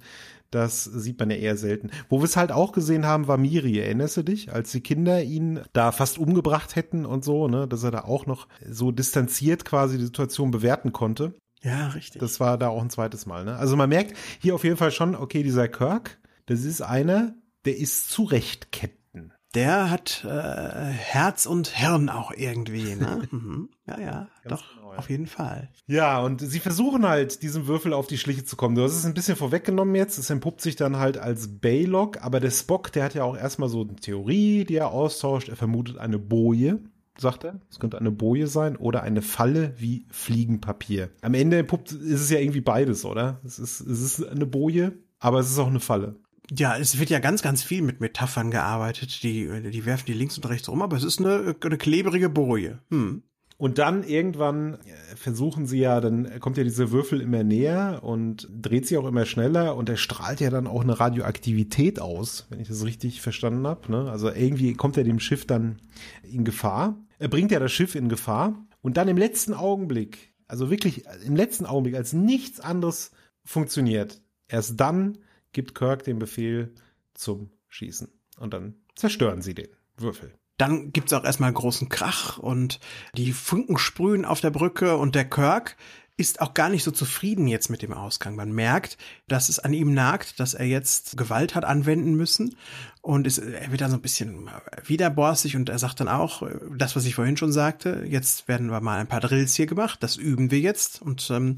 das 0.52 0.84
sieht 0.84 1.20
man 1.20 1.32
ja 1.32 1.38
eher 1.38 1.58
selten. 1.58 1.92
Wo 2.10 2.20
wir 2.20 2.26
es 2.26 2.38
halt 2.38 2.52
auch 2.52 2.72
gesehen 2.72 3.06
haben, 3.06 3.28
war 3.28 3.38
Miri, 3.38 3.80
erinnerst 3.80 4.18
du 4.18 4.24
dich? 4.24 4.54
Als 4.54 4.72
die 4.72 4.82
Kinder 4.82 5.24
ihn 5.24 5.62
da 5.74 5.92
fast 5.92 6.18
umgebracht 6.18 6.76
hätten 6.76 7.06
und 7.06 7.26
so, 7.26 7.48
ne, 7.48 7.68
dass 7.68 7.84
er 7.84 7.92
da 7.92 8.04
auch 8.04 8.26
noch 8.26 8.48
so 8.70 8.92
distanziert 8.92 9.66
quasi 9.66 9.98
die 9.98 10.06
Situation 10.06 10.52
bewerten 10.52 10.94
konnte. 10.94 11.34
Ja, 11.62 11.90
richtig. 11.90 12.20
Das 12.20 12.40
war 12.40 12.58
da 12.58 12.70
auch 12.70 12.82
ein 12.82 12.90
zweites 12.90 13.26
Mal, 13.26 13.46
ne? 13.46 13.56
Also 13.56 13.76
man 13.76 13.90
merkt 13.90 14.18
hier 14.40 14.56
auf 14.56 14.64
jeden 14.64 14.78
Fall 14.78 14.92
schon, 14.92 15.16
okay, 15.16 15.44
dieser 15.44 15.68
Kirk, 15.68 16.20
das 16.52 16.64
ist 16.64 16.82
einer, 16.82 17.36
der 17.66 17.78
ist 17.78 18.10
zurechtketten. 18.10 19.34
Der 19.54 19.90
hat 19.90 20.24
äh, 20.24 20.30
Herz 20.30 21.46
und 21.46 21.68
Hirn 21.68 22.10
auch 22.10 22.32
irgendwie, 22.32 22.96
ne? 22.96 23.28
mhm. 23.32 23.70
Ja, 23.86 24.00
ja, 24.00 24.28
Ganz 24.44 24.62
doch, 24.62 24.76
genau, 24.76 24.94
ja. 24.94 25.00
auf 25.00 25.10
jeden 25.10 25.28
Fall. 25.28 25.70
Ja, 25.88 26.22
und 26.22 26.40
sie 26.40 26.60
versuchen 26.60 27.06
halt, 27.06 27.42
diesem 27.44 27.68
Würfel 27.68 27.92
auf 27.92 28.08
die 28.08 28.18
Schliche 28.18 28.46
zu 28.46 28.56
kommen. 28.56 28.76
Du 28.76 28.84
hast 28.84 28.96
es 28.96 29.06
ein 29.06 29.14
bisschen 29.14 29.36
vorweggenommen 29.36 29.94
jetzt. 29.96 30.18
Es 30.18 30.30
entpuppt 30.30 30.62
sich 30.62 30.78
dann 30.78 30.98
halt 30.98 31.18
als 31.18 31.60
Baylock, 31.60 32.24
aber 32.24 32.40
der 32.40 32.52
Spock, 32.52 32.94
der 32.94 33.04
hat 33.04 33.14
ja 33.14 33.26
auch 33.26 33.36
erstmal 33.36 33.68
so 33.68 33.82
eine 33.82 33.98
Theorie, 33.98 34.64
die 34.64 34.76
er 34.76 34.92
austauscht. 34.92 35.50
Er 35.50 35.58
vermutet 35.58 35.98
eine 35.98 36.18
Boje 36.18 36.80
sagt 37.18 37.44
er. 37.44 37.60
Es 37.70 37.80
könnte 37.80 37.98
eine 38.00 38.12
Boje 38.12 38.48
sein 38.48 38.76
oder 38.76 39.04
eine 39.04 39.22
Falle 39.22 39.74
wie 39.78 40.06
Fliegenpapier. 40.10 41.12
Am 41.22 41.34
Ende 41.34 41.60
ist 41.60 42.02
es 42.02 42.30
ja 42.30 42.40
irgendwie 42.40 42.62
beides, 42.62 43.06
oder? 43.06 43.40
Es 43.46 43.60
ist, 43.60 43.82
es 43.82 44.02
ist 44.02 44.28
eine 44.28 44.46
Boje, 44.46 44.94
aber 45.20 45.40
es 45.40 45.52
ist 45.52 45.60
auch 45.60 45.68
eine 45.68 45.80
Falle. 45.80 46.16
Ja, 46.50 46.78
es 46.78 47.00
wird 47.00 47.10
ja 47.10 47.20
ganz, 47.20 47.42
ganz 47.42 47.64
viel 47.64 47.82
mit 47.82 48.02
Metaphern 48.02 48.52
gearbeitet. 48.52 49.24
Die, 49.24 49.48
die 49.72 49.86
werfen 49.86 50.06
die 50.08 50.14
links 50.14 50.38
und 50.38 50.48
rechts 50.48 50.68
rum, 50.68 50.82
aber 50.82 50.98
es 50.98 51.04
ist 51.04 51.20
eine, 51.20 51.56
eine 51.64 51.78
klebrige 51.78 52.30
Boje. 52.30 52.80
Hm. 52.90 53.24
Und 53.62 53.78
dann 53.78 54.04
irgendwann 54.04 54.80
versuchen 55.16 55.68
sie 55.68 55.78
ja, 55.78 56.02
dann 56.02 56.40
kommt 56.40 56.58
ja 56.58 56.64
dieser 56.64 56.90
Würfel 56.90 57.22
immer 57.22 57.44
näher 57.44 58.00
und 58.02 58.50
dreht 58.52 58.88
sich 58.88 58.98
auch 58.98 59.06
immer 59.06 59.28
schneller 59.28 59.76
und 59.76 59.88
er 59.88 59.98
strahlt 59.98 60.40
ja 60.40 60.50
dann 60.50 60.66
auch 60.66 60.82
eine 60.82 61.00
Radioaktivität 61.00 62.02
aus, 62.02 62.48
wenn 62.50 62.60
ich 62.60 62.70
das 62.70 62.84
richtig 62.84 63.22
verstanden 63.22 63.68
habe. 63.68 63.92
Ne? 63.92 64.10
Also 64.10 64.32
irgendwie 64.32 64.74
kommt 64.74 64.98
er 64.98 65.04
dem 65.04 65.20
Schiff 65.20 65.46
dann 65.46 65.78
in 66.24 66.44
Gefahr. 66.44 66.98
Er 67.20 67.28
bringt 67.28 67.52
ja 67.52 67.60
das 67.60 67.72
Schiff 67.72 67.94
in 67.94 68.10
Gefahr 68.10 68.56
und 68.82 68.98
dann 68.98 69.08
im 69.08 69.18
letzten 69.18 69.54
Augenblick, 69.54 70.34
also 70.48 70.72
wirklich 70.72 71.04
im 71.24 71.36
letzten 71.36 71.68
Augenblick, 71.68 71.96
als 71.96 72.14
nichts 72.14 72.60
anderes 72.60 73.12
funktioniert, 73.44 74.24
erst 74.48 74.80
dann 74.80 75.20
gibt 75.54 75.76
Kirk 75.76 76.04
den 76.04 76.20
Befehl 76.20 76.74
zum 77.14 77.52
Schießen 77.70 78.10
und 78.38 78.54
dann 78.54 78.76
zerstören 78.96 79.42
sie 79.42 79.54
den 79.54 79.70
Würfel. 79.98 80.34
Dann 80.58 80.92
gibt's 80.92 81.14
auch 81.14 81.24
erstmal 81.24 81.52
großen 81.52 81.90
Krach 81.90 82.38
und 82.38 82.80
die 83.16 83.34
Funken 83.34 83.78
sprühen 83.78 84.26
auf 84.26 84.42
der 84.42 84.52
Brücke 84.52 84.98
und 84.98 85.16
der 85.16 85.28
Kirk 85.28 85.76
ist 86.18 86.40
auch 86.40 86.54
gar 86.54 86.70
nicht 86.70 86.84
so 86.84 86.92
zufrieden 86.92 87.48
jetzt 87.48 87.70
mit 87.70 87.82
dem 87.82 87.94
Ausgang. 87.94 88.36
Man 88.36 88.52
merkt, 88.52 89.00
dass 89.28 89.50
es 89.50 89.58
an 89.58 89.74
ihm 89.74 89.94
nagt, 89.96 90.40
dass 90.40 90.54
er 90.54 90.68
jetzt 90.68 91.18
Gewalt 91.18 91.56
hat 91.56 91.66
anwenden 91.66 92.14
müssen 92.14 92.56
und 93.02 93.26
es, 93.26 93.40
er 93.40 93.72
wird 93.72 93.82
dann 93.82 93.90
so 93.90 93.98
ein 93.98 94.04
bisschen 94.04 94.52
widerborstig 94.86 95.56
und 95.56 95.70
er 95.70 95.80
sagt 95.80 96.00
dann 96.00 96.08
auch, 96.08 96.44
das, 96.78 96.96
was 96.96 97.06
ich 97.06 97.16
vorhin 97.16 97.38
schon 97.38 97.52
sagte, 97.52 98.06
jetzt 98.08 98.48
werden 98.48 98.70
wir 98.70 98.82
mal 98.82 99.00
ein 99.00 99.08
paar 99.08 99.22
Drills 99.22 99.56
hier 99.56 99.66
gemacht, 99.66 100.04
das 100.04 100.16
üben 100.16 100.52
wir 100.52 100.60
jetzt 100.60 101.02
und 101.02 101.28
ähm, 101.32 101.58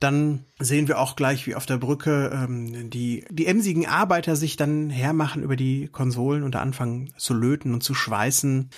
dann 0.00 0.46
sehen 0.58 0.88
wir 0.88 0.98
auch 0.98 1.14
gleich, 1.14 1.46
wie 1.46 1.54
auf 1.54 1.66
der 1.66 1.76
Brücke 1.76 2.30
ähm, 2.32 2.88
die, 2.90 3.24
die 3.30 3.46
emsigen 3.46 3.86
Arbeiter 3.86 4.34
sich 4.34 4.56
dann 4.56 4.88
hermachen 4.88 5.42
über 5.42 5.56
die 5.56 5.88
Konsolen 5.88 6.42
und 6.42 6.54
da 6.54 6.60
anfangen 6.60 7.12
zu 7.18 7.34
löten 7.34 7.74
und 7.74 7.82
zu 7.82 7.94
schweißen. 7.94 8.70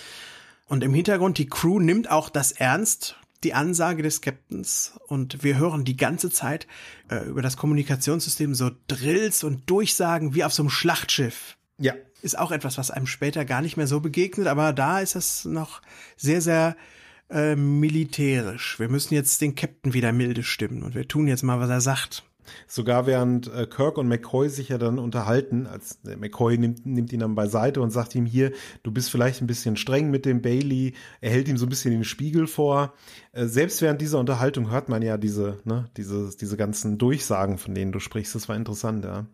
Und 0.66 0.84
im 0.84 0.92
Hintergrund, 0.92 1.38
die 1.38 1.48
Crew 1.48 1.78
nimmt 1.78 2.10
auch 2.10 2.28
das 2.28 2.50
ernst, 2.50 3.16
die 3.44 3.54
Ansage 3.54 4.02
des 4.02 4.20
Captains. 4.20 4.94
Und 5.06 5.44
wir 5.44 5.58
hören 5.58 5.84
die 5.84 5.96
ganze 5.96 6.30
Zeit 6.30 6.66
äh, 7.08 7.24
über 7.26 7.40
das 7.40 7.56
Kommunikationssystem 7.56 8.54
so 8.54 8.70
Drills 8.88 9.44
und 9.44 9.70
Durchsagen 9.70 10.34
wie 10.34 10.42
auf 10.42 10.52
so 10.52 10.62
einem 10.62 10.70
Schlachtschiff. 10.70 11.56
Ja. 11.78 11.94
Ist 12.20 12.38
auch 12.38 12.52
etwas, 12.52 12.78
was 12.78 12.90
einem 12.90 13.06
später 13.06 13.44
gar 13.44 13.62
nicht 13.62 13.76
mehr 13.76 13.88
so 13.88 14.00
begegnet, 14.00 14.46
aber 14.46 14.72
da 14.72 15.00
ist 15.00 15.16
es 15.16 15.44
noch 15.44 15.82
sehr, 16.16 16.40
sehr 16.40 16.76
äh, 17.32 17.56
militärisch. 17.56 18.78
Wir 18.78 18.88
müssen 18.88 19.14
jetzt 19.14 19.40
den 19.40 19.54
Captain 19.54 19.94
wieder 19.94 20.12
milde 20.12 20.42
stimmen 20.42 20.82
und 20.82 20.94
wir 20.94 21.08
tun 21.08 21.26
jetzt 21.26 21.42
mal, 21.42 21.60
was 21.60 21.70
er 21.70 21.80
sagt. 21.80 22.24
Sogar 22.66 23.06
während 23.06 23.52
äh, 23.52 23.66
Kirk 23.66 23.98
und 23.98 24.08
McCoy 24.08 24.48
sich 24.48 24.68
ja 24.68 24.78
dann 24.78 24.98
unterhalten, 24.98 25.66
als 25.66 25.98
äh, 26.06 26.16
McCoy 26.16 26.58
nimmt, 26.58 26.84
nimmt 26.84 27.12
ihn 27.12 27.20
dann 27.20 27.34
beiseite 27.34 27.80
und 27.80 27.90
sagt 27.90 28.14
ihm 28.14 28.26
hier, 28.26 28.52
du 28.82 28.90
bist 28.90 29.10
vielleicht 29.10 29.40
ein 29.40 29.46
bisschen 29.46 29.76
streng 29.76 30.10
mit 30.10 30.26
dem 30.26 30.42
Bailey, 30.42 30.94
er 31.20 31.30
hält 31.30 31.48
ihm 31.48 31.56
so 31.56 31.66
ein 31.66 31.68
bisschen 31.68 31.92
den 31.92 32.04
Spiegel 32.04 32.46
vor. 32.46 32.94
Äh, 33.32 33.46
selbst 33.46 33.80
während 33.82 34.00
dieser 34.00 34.18
Unterhaltung 34.18 34.70
hört 34.70 34.88
man 34.88 35.02
ja 35.02 35.16
diese, 35.16 35.58
ne, 35.64 35.88
diese, 35.96 36.30
diese 36.36 36.56
ganzen 36.56 36.98
Durchsagen, 36.98 37.58
von 37.58 37.74
denen 37.74 37.92
du 37.92 38.00
sprichst. 38.00 38.34
Das 38.34 38.48
war 38.48 38.56
interessant, 38.56 39.04
ja. 39.04 39.26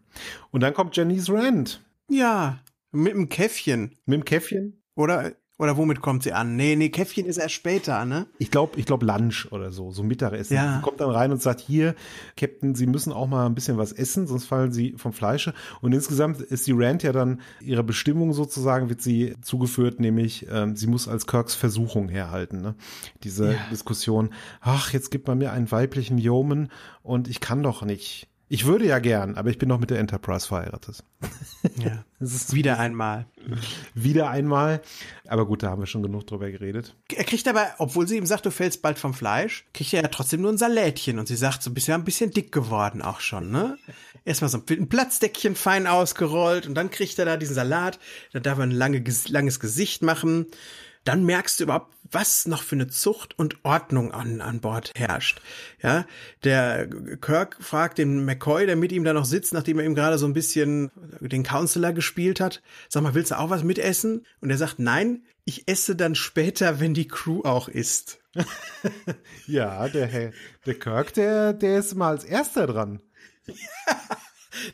Und 0.51 0.63
dann 0.63 0.75
kommt 0.75 0.97
Janice 0.97 1.31
Rand. 1.31 1.83
Ja, 2.11 2.61
mit 2.93 3.15
dem 3.15 3.29
Käffchen. 3.29 3.97
Mit 4.07 4.21
dem 4.21 4.25
Käffchen? 4.25 4.83
Oder 4.95 5.33
oder 5.59 5.77
womit 5.77 6.01
kommt 6.01 6.23
sie 6.23 6.33
an? 6.33 6.55
Nee, 6.55 6.77
nee, 6.77 6.89
Käffchen 6.89 7.27
ist 7.27 7.37
erst 7.37 7.55
später, 7.55 8.05
ne? 8.05 8.27
Ich 8.39 8.51
glaube, 8.51 8.79
ich 8.79 8.87
glaube 8.87 9.05
Lunch 9.05 9.49
oder 9.51 9.73
so, 9.73 9.91
so 9.91 10.05
Mittagessen. 10.05 10.55
Ja. 10.55 10.77
Sie 10.77 10.83
kommt 10.83 11.01
dann 11.01 11.11
rein 11.11 11.33
und 11.33 11.43
sagt, 11.43 11.61
hier, 11.61 11.97
Captain, 12.37 12.77
Sie 12.77 12.87
müssen 12.87 13.13
auch 13.13 13.27
mal 13.27 13.47
ein 13.47 13.57
bisschen 13.57 13.77
was 13.77 13.93
essen, 13.93 14.29
sonst 14.29 14.45
fallen 14.45 14.73
Sie 14.73 14.95
vom 14.97 15.13
Fleische. 15.13 15.55
Und 15.81 15.93
insgesamt 15.93 16.41
ist 16.41 16.67
die 16.69 16.73
Rand 16.73 17.03
ja 17.03 17.11
dann 17.11 17.41
ihrer 17.61 17.83
Bestimmung 17.83 18.33
sozusagen, 18.33 18.89
wird 18.89 19.03
sie 19.03 19.35
zugeführt, 19.43 19.99
nämlich 19.99 20.47
ähm, 20.51 20.77
sie 20.77 20.87
muss 20.87 21.09
als 21.09 21.27
Kirks 21.27 21.57
Versuchung 21.57 22.09
herhalten. 22.09 22.61
Ne? 22.61 22.77
Diese 23.25 23.53
ja. 23.53 23.59
Diskussion, 23.73 24.31
ach, 24.61 24.93
jetzt 24.93 25.11
gibt 25.11 25.27
man 25.27 25.39
mir 25.39 25.53
einen 25.53 25.71
weiblichen 25.73 26.19
Yeoman 26.19 26.69
und 27.03 27.27
ich 27.29 27.41
kann 27.41 27.65
doch 27.65 27.83
nicht. 27.83 28.29
Ich 28.51 28.65
würde 28.65 28.87
ja 28.87 28.99
gern, 28.99 29.37
aber 29.37 29.51
ich 29.51 29.59
bin 29.59 29.69
noch 29.69 29.79
mit 29.79 29.91
der 29.91 29.99
Enterprise 29.99 30.47
verheiratet. 30.47 31.05
Ja. 31.77 32.05
Das 32.19 32.35
ist 32.35 32.55
wieder 32.55 32.79
einmal. 32.79 33.27
Wieder 33.95 34.31
einmal. 34.31 34.81
Aber 35.27 35.47
gut, 35.47 35.63
da 35.63 35.71
haben 35.71 35.83
wir 35.83 35.87
schon 35.87 36.03
genug 36.03 36.27
drüber 36.27 36.51
geredet. 36.51 36.97
Er 37.15 37.25
kriegt 37.25 37.47
aber, 37.47 37.67
obwohl 37.79 38.09
sie 38.09 38.17
ihm 38.17 38.27
sagt, 38.27 38.47
du 38.47 38.51
fällst 38.51 38.83
bald 38.83 38.99
vom 38.99 39.15
Fleisch, 39.15 39.65
kriegt 39.75 39.93
er 39.93 40.03
ja 40.03 40.09
trotzdem 40.09 40.41
nur 40.41 40.53
ein 40.53 40.59
Salätchen. 40.59 41.19
Und 41.19 41.29
sie 41.29 41.37
sagt, 41.37 41.63
so 41.63 41.71
bist 41.73 41.89
ja 41.89 41.95
ein 41.95 42.05
bisschen 42.05 42.31
dick 42.31 42.51
geworden 42.51 43.03
auch 43.03 43.21
schon, 43.21 43.51
ne? 43.51 43.77
Erstmal 44.25 44.49
so 44.49 44.59
ein 44.59 44.89
Platzdeckchen 44.89 45.55
fein 45.55 45.87
ausgerollt 45.87 46.67
und 46.67 46.75
dann 46.75 46.91
kriegt 46.91 47.19
er 47.19 47.25
da 47.25 47.37
diesen 47.37 47.55
Salat. 47.55 47.99
Da 48.33 48.41
darf 48.41 48.59
er 48.59 48.65
ein 48.65 48.71
lange, 48.71 49.03
langes 49.29 49.61
Gesicht 49.61 50.03
machen 50.03 50.47
dann 51.09 51.25
merkst 51.25 51.59
du 51.59 51.65
überhaupt, 51.65 51.95
was 52.11 52.47
noch 52.47 52.63
für 52.63 52.77
eine 52.77 52.87
Zucht 52.87 53.39
und 53.39 53.65
Ordnung 53.65 54.13
an, 54.13 54.43
an 54.43 54.61
Bord 54.61 54.93
herrscht. 54.95 55.41
Ja, 55.83 56.07
der 56.45 56.87
Kirk 57.21 57.57
fragt 57.61 57.97
den 57.97 58.27
McCoy, 58.27 58.67
der 58.67 58.77
mit 58.77 58.93
ihm 58.93 59.05
da 59.05 59.15
noch 59.15 59.25
sitzt, 59.25 59.55
nachdem 59.55 59.79
er 59.79 59.87
ihm 59.87 59.95
gerade 59.95 60.19
so 60.19 60.27
ein 60.27 60.35
bisschen 60.35 60.91
den 61.21 61.45
Counselor 61.45 61.93
gespielt 61.93 62.41
hat, 62.41 62.63
sag 62.91 63.03
mal, 63.03 63.15
willst 63.15 63.31
du 63.31 63.39
auch 63.39 63.49
was 63.49 63.65
mitessen? 63.65 64.27
Und 64.43 64.51
er 64.51 64.59
sagt, 64.59 64.79
nein, 64.79 65.25
ich 65.47 65.67
esse 65.67 65.97
dann 65.97 66.15
später, 66.15 66.79
wenn 66.79 66.93
die 66.93 67.09
Crew 67.09 67.41
auch 67.43 67.69
isst. 67.69 68.21
ja, 69.47 69.89
der, 69.89 70.33
der 70.67 70.79
Kirk, 70.79 71.15
der, 71.15 71.55
der 71.55 71.79
ist 71.79 71.95
mal 71.95 72.11
als 72.11 72.25
erster 72.25 72.67
dran. 72.67 73.01
Ja. 73.47 73.55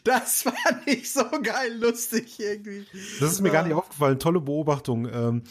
Das 0.05 0.47
war 0.47 0.55
nicht 0.87 1.13
so 1.13 1.25
geil 1.43 1.77
lustig 1.79 2.39
irgendwie. 2.39 2.87
Das 3.21 3.33
ist 3.33 3.41
mir 3.41 3.51
gar 3.51 3.65
nicht 3.65 3.75
aufgefallen. 3.75 4.19
Tolle 4.19 4.41
Beobachtung. 4.41 5.09
Ähm, 5.13 5.43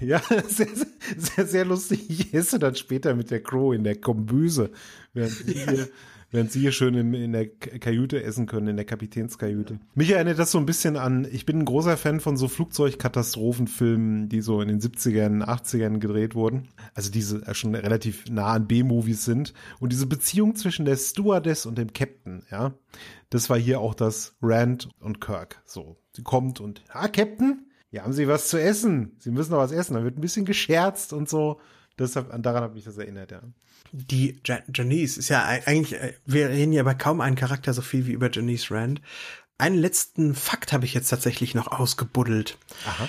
ja, 0.00 0.20
ja 0.28 0.42
sehr, 0.48 0.68
sehr, 1.16 1.46
sehr 1.46 1.64
lustig. 1.64 2.08
Ich 2.08 2.34
esse 2.34 2.58
dann 2.58 2.74
später 2.74 3.14
mit 3.14 3.30
der 3.30 3.42
Crow 3.42 3.74
in 3.74 3.84
der 3.84 4.00
Kombüse, 4.00 4.70
während 5.14 5.32
hier 5.46 5.88
während 6.30 6.52
sie 6.52 6.60
hier 6.60 6.72
schön 6.72 6.94
in, 6.94 7.14
in 7.14 7.32
der 7.32 7.48
Kajüte 7.48 8.22
essen 8.22 8.46
können, 8.46 8.68
in 8.68 8.76
der 8.76 8.84
Kapitänskajüte. 8.84 9.78
Mich 9.94 10.10
erinnert 10.10 10.38
das 10.38 10.50
so 10.50 10.58
ein 10.58 10.66
bisschen 10.66 10.96
an, 10.96 11.26
ich 11.30 11.46
bin 11.46 11.60
ein 11.60 11.64
großer 11.64 11.96
Fan 11.96 12.20
von 12.20 12.36
so 12.36 12.48
Flugzeugkatastrophenfilmen, 12.48 14.28
die 14.28 14.40
so 14.40 14.60
in 14.60 14.68
den 14.68 14.80
70ern, 14.80 15.44
80ern 15.44 15.98
gedreht 15.98 16.34
wurden. 16.34 16.68
Also 16.94 17.10
diese 17.10 17.46
äh, 17.46 17.54
schon 17.54 17.74
relativ 17.74 18.28
nah 18.30 18.52
an 18.54 18.66
B-Movies 18.66 19.24
sind. 19.24 19.54
Und 19.80 19.92
diese 19.92 20.06
Beziehung 20.06 20.54
zwischen 20.56 20.84
der 20.84 20.96
Stewardess 20.96 21.66
und 21.66 21.78
dem 21.78 21.92
Captain, 21.92 22.42
ja, 22.50 22.74
das 23.30 23.50
war 23.50 23.58
hier 23.58 23.80
auch 23.80 23.94
das 23.94 24.36
Rand 24.42 24.88
und 25.00 25.20
Kirk. 25.20 25.62
So, 25.64 25.96
sie 26.12 26.22
kommt 26.22 26.60
und, 26.60 26.82
ah, 26.88 27.08
Captain, 27.08 27.66
hier 27.90 28.04
haben 28.04 28.12
Sie 28.12 28.28
was 28.28 28.48
zu 28.48 28.60
essen. 28.60 29.16
Sie 29.18 29.30
müssen 29.30 29.52
noch 29.52 29.58
was 29.58 29.72
essen. 29.72 29.94
Da 29.94 30.04
wird 30.04 30.18
ein 30.18 30.20
bisschen 30.20 30.44
gescherzt 30.44 31.14
und 31.14 31.26
so. 31.26 31.58
Deshalb, 31.98 32.30
daran 32.42 32.62
habe 32.62 32.78
ich 32.78 32.84
das 32.84 32.98
erinnert, 32.98 33.30
ja 33.30 33.40
die 33.92 34.40
Janice 34.44 35.18
ist 35.18 35.28
ja 35.28 35.44
eigentlich, 35.44 36.00
äh, 36.00 36.14
wir 36.26 36.48
reden 36.48 36.72
ja 36.72 36.82
bei 36.82 36.94
kaum 36.94 37.20
einen 37.20 37.36
Charakter 37.36 37.72
so 37.72 37.82
viel 37.82 38.06
wie 38.06 38.12
über 38.12 38.30
Janice 38.30 38.70
Rand. 38.70 39.00
Einen 39.58 39.76
letzten 39.76 40.34
Fakt 40.34 40.72
habe 40.72 40.84
ich 40.84 40.94
jetzt 40.94 41.08
tatsächlich 41.08 41.54
noch 41.54 41.66
ausgebuddelt. 41.66 42.58
Aha. 42.86 43.08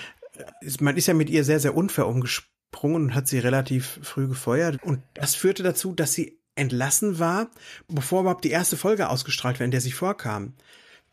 Man 0.79 0.97
ist 0.97 1.07
ja 1.07 1.13
mit 1.13 1.29
ihr 1.29 1.43
sehr, 1.43 1.59
sehr 1.59 1.75
unfair 1.75 2.07
umgesprungen 2.07 3.03
und 3.03 3.15
hat 3.15 3.27
sie 3.27 3.39
relativ 3.39 3.99
früh 4.01 4.27
gefeuert. 4.27 4.81
Und 4.83 5.01
das 5.13 5.35
führte 5.35 5.63
dazu, 5.63 5.93
dass 5.93 6.13
sie 6.13 6.39
entlassen 6.55 7.19
war, 7.19 7.49
bevor 7.87 8.21
überhaupt 8.21 8.43
die 8.43 8.51
erste 8.51 8.77
Folge 8.77 9.09
ausgestrahlt 9.09 9.59
war, 9.59 9.65
in 9.65 9.71
der 9.71 9.81
sie 9.81 9.91
vorkam 9.91 10.53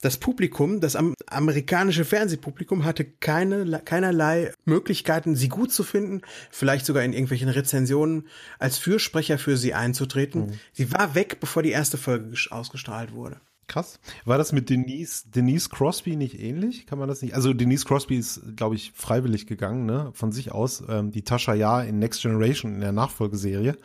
das 0.00 0.18
Publikum, 0.18 0.80
das 0.80 0.96
amerikanische 1.26 2.04
Fernsehpublikum 2.04 2.84
hatte 2.84 3.04
keine, 3.04 3.80
keinerlei 3.84 4.52
Möglichkeiten, 4.64 5.36
sie 5.36 5.48
gut 5.48 5.72
zu 5.72 5.84
finden, 5.84 6.22
vielleicht 6.50 6.86
sogar 6.86 7.02
in 7.02 7.12
irgendwelchen 7.12 7.48
Rezensionen 7.48 8.28
als 8.58 8.78
Fürsprecher 8.78 9.38
für 9.38 9.56
sie 9.56 9.74
einzutreten. 9.74 10.46
Mhm. 10.46 10.52
Sie 10.72 10.92
war 10.92 11.14
weg, 11.14 11.38
bevor 11.40 11.62
die 11.62 11.70
erste 11.70 11.98
Folge 11.98 12.34
ausgestrahlt 12.50 13.12
wurde. 13.12 13.40
Krass. 13.68 13.98
War 14.24 14.38
das 14.38 14.52
mit 14.52 14.70
Denise, 14.70 15.24
Denise 15.28 15.68
Crosby 15.70 16.14
nicht 16.14 16.38
ähnlich? 16.38 16.86
Kann 16.86 17.00
man 17.00 17.08
das 17.08 17.22
nicht? 17.22 17.34
Also 17.34 17.52
Denise 17.52 17.84
Crosby 17.84 18.16
ist, 18.16 18.40
glaube 18.54 18.76
ich, 18.76 18.92
freiwillig 18.94 19.46
gegangen, 19.46 19.86
ne? 19.86 20.10
Von 20.14 20.30
sich 20.30 20.52
aus. 20.52 20.84
Ähm, 20.88 21.10
die 21.10 21.22
Tascha 21.22 21.52
Ja 21.52 21.82
in 21.82 21.98
Next 21.98 22.22
Generation 22.22 22.74
in 22.74 22.80
der 22.80 22.92
Nachfolgeserie. 22.92 23.76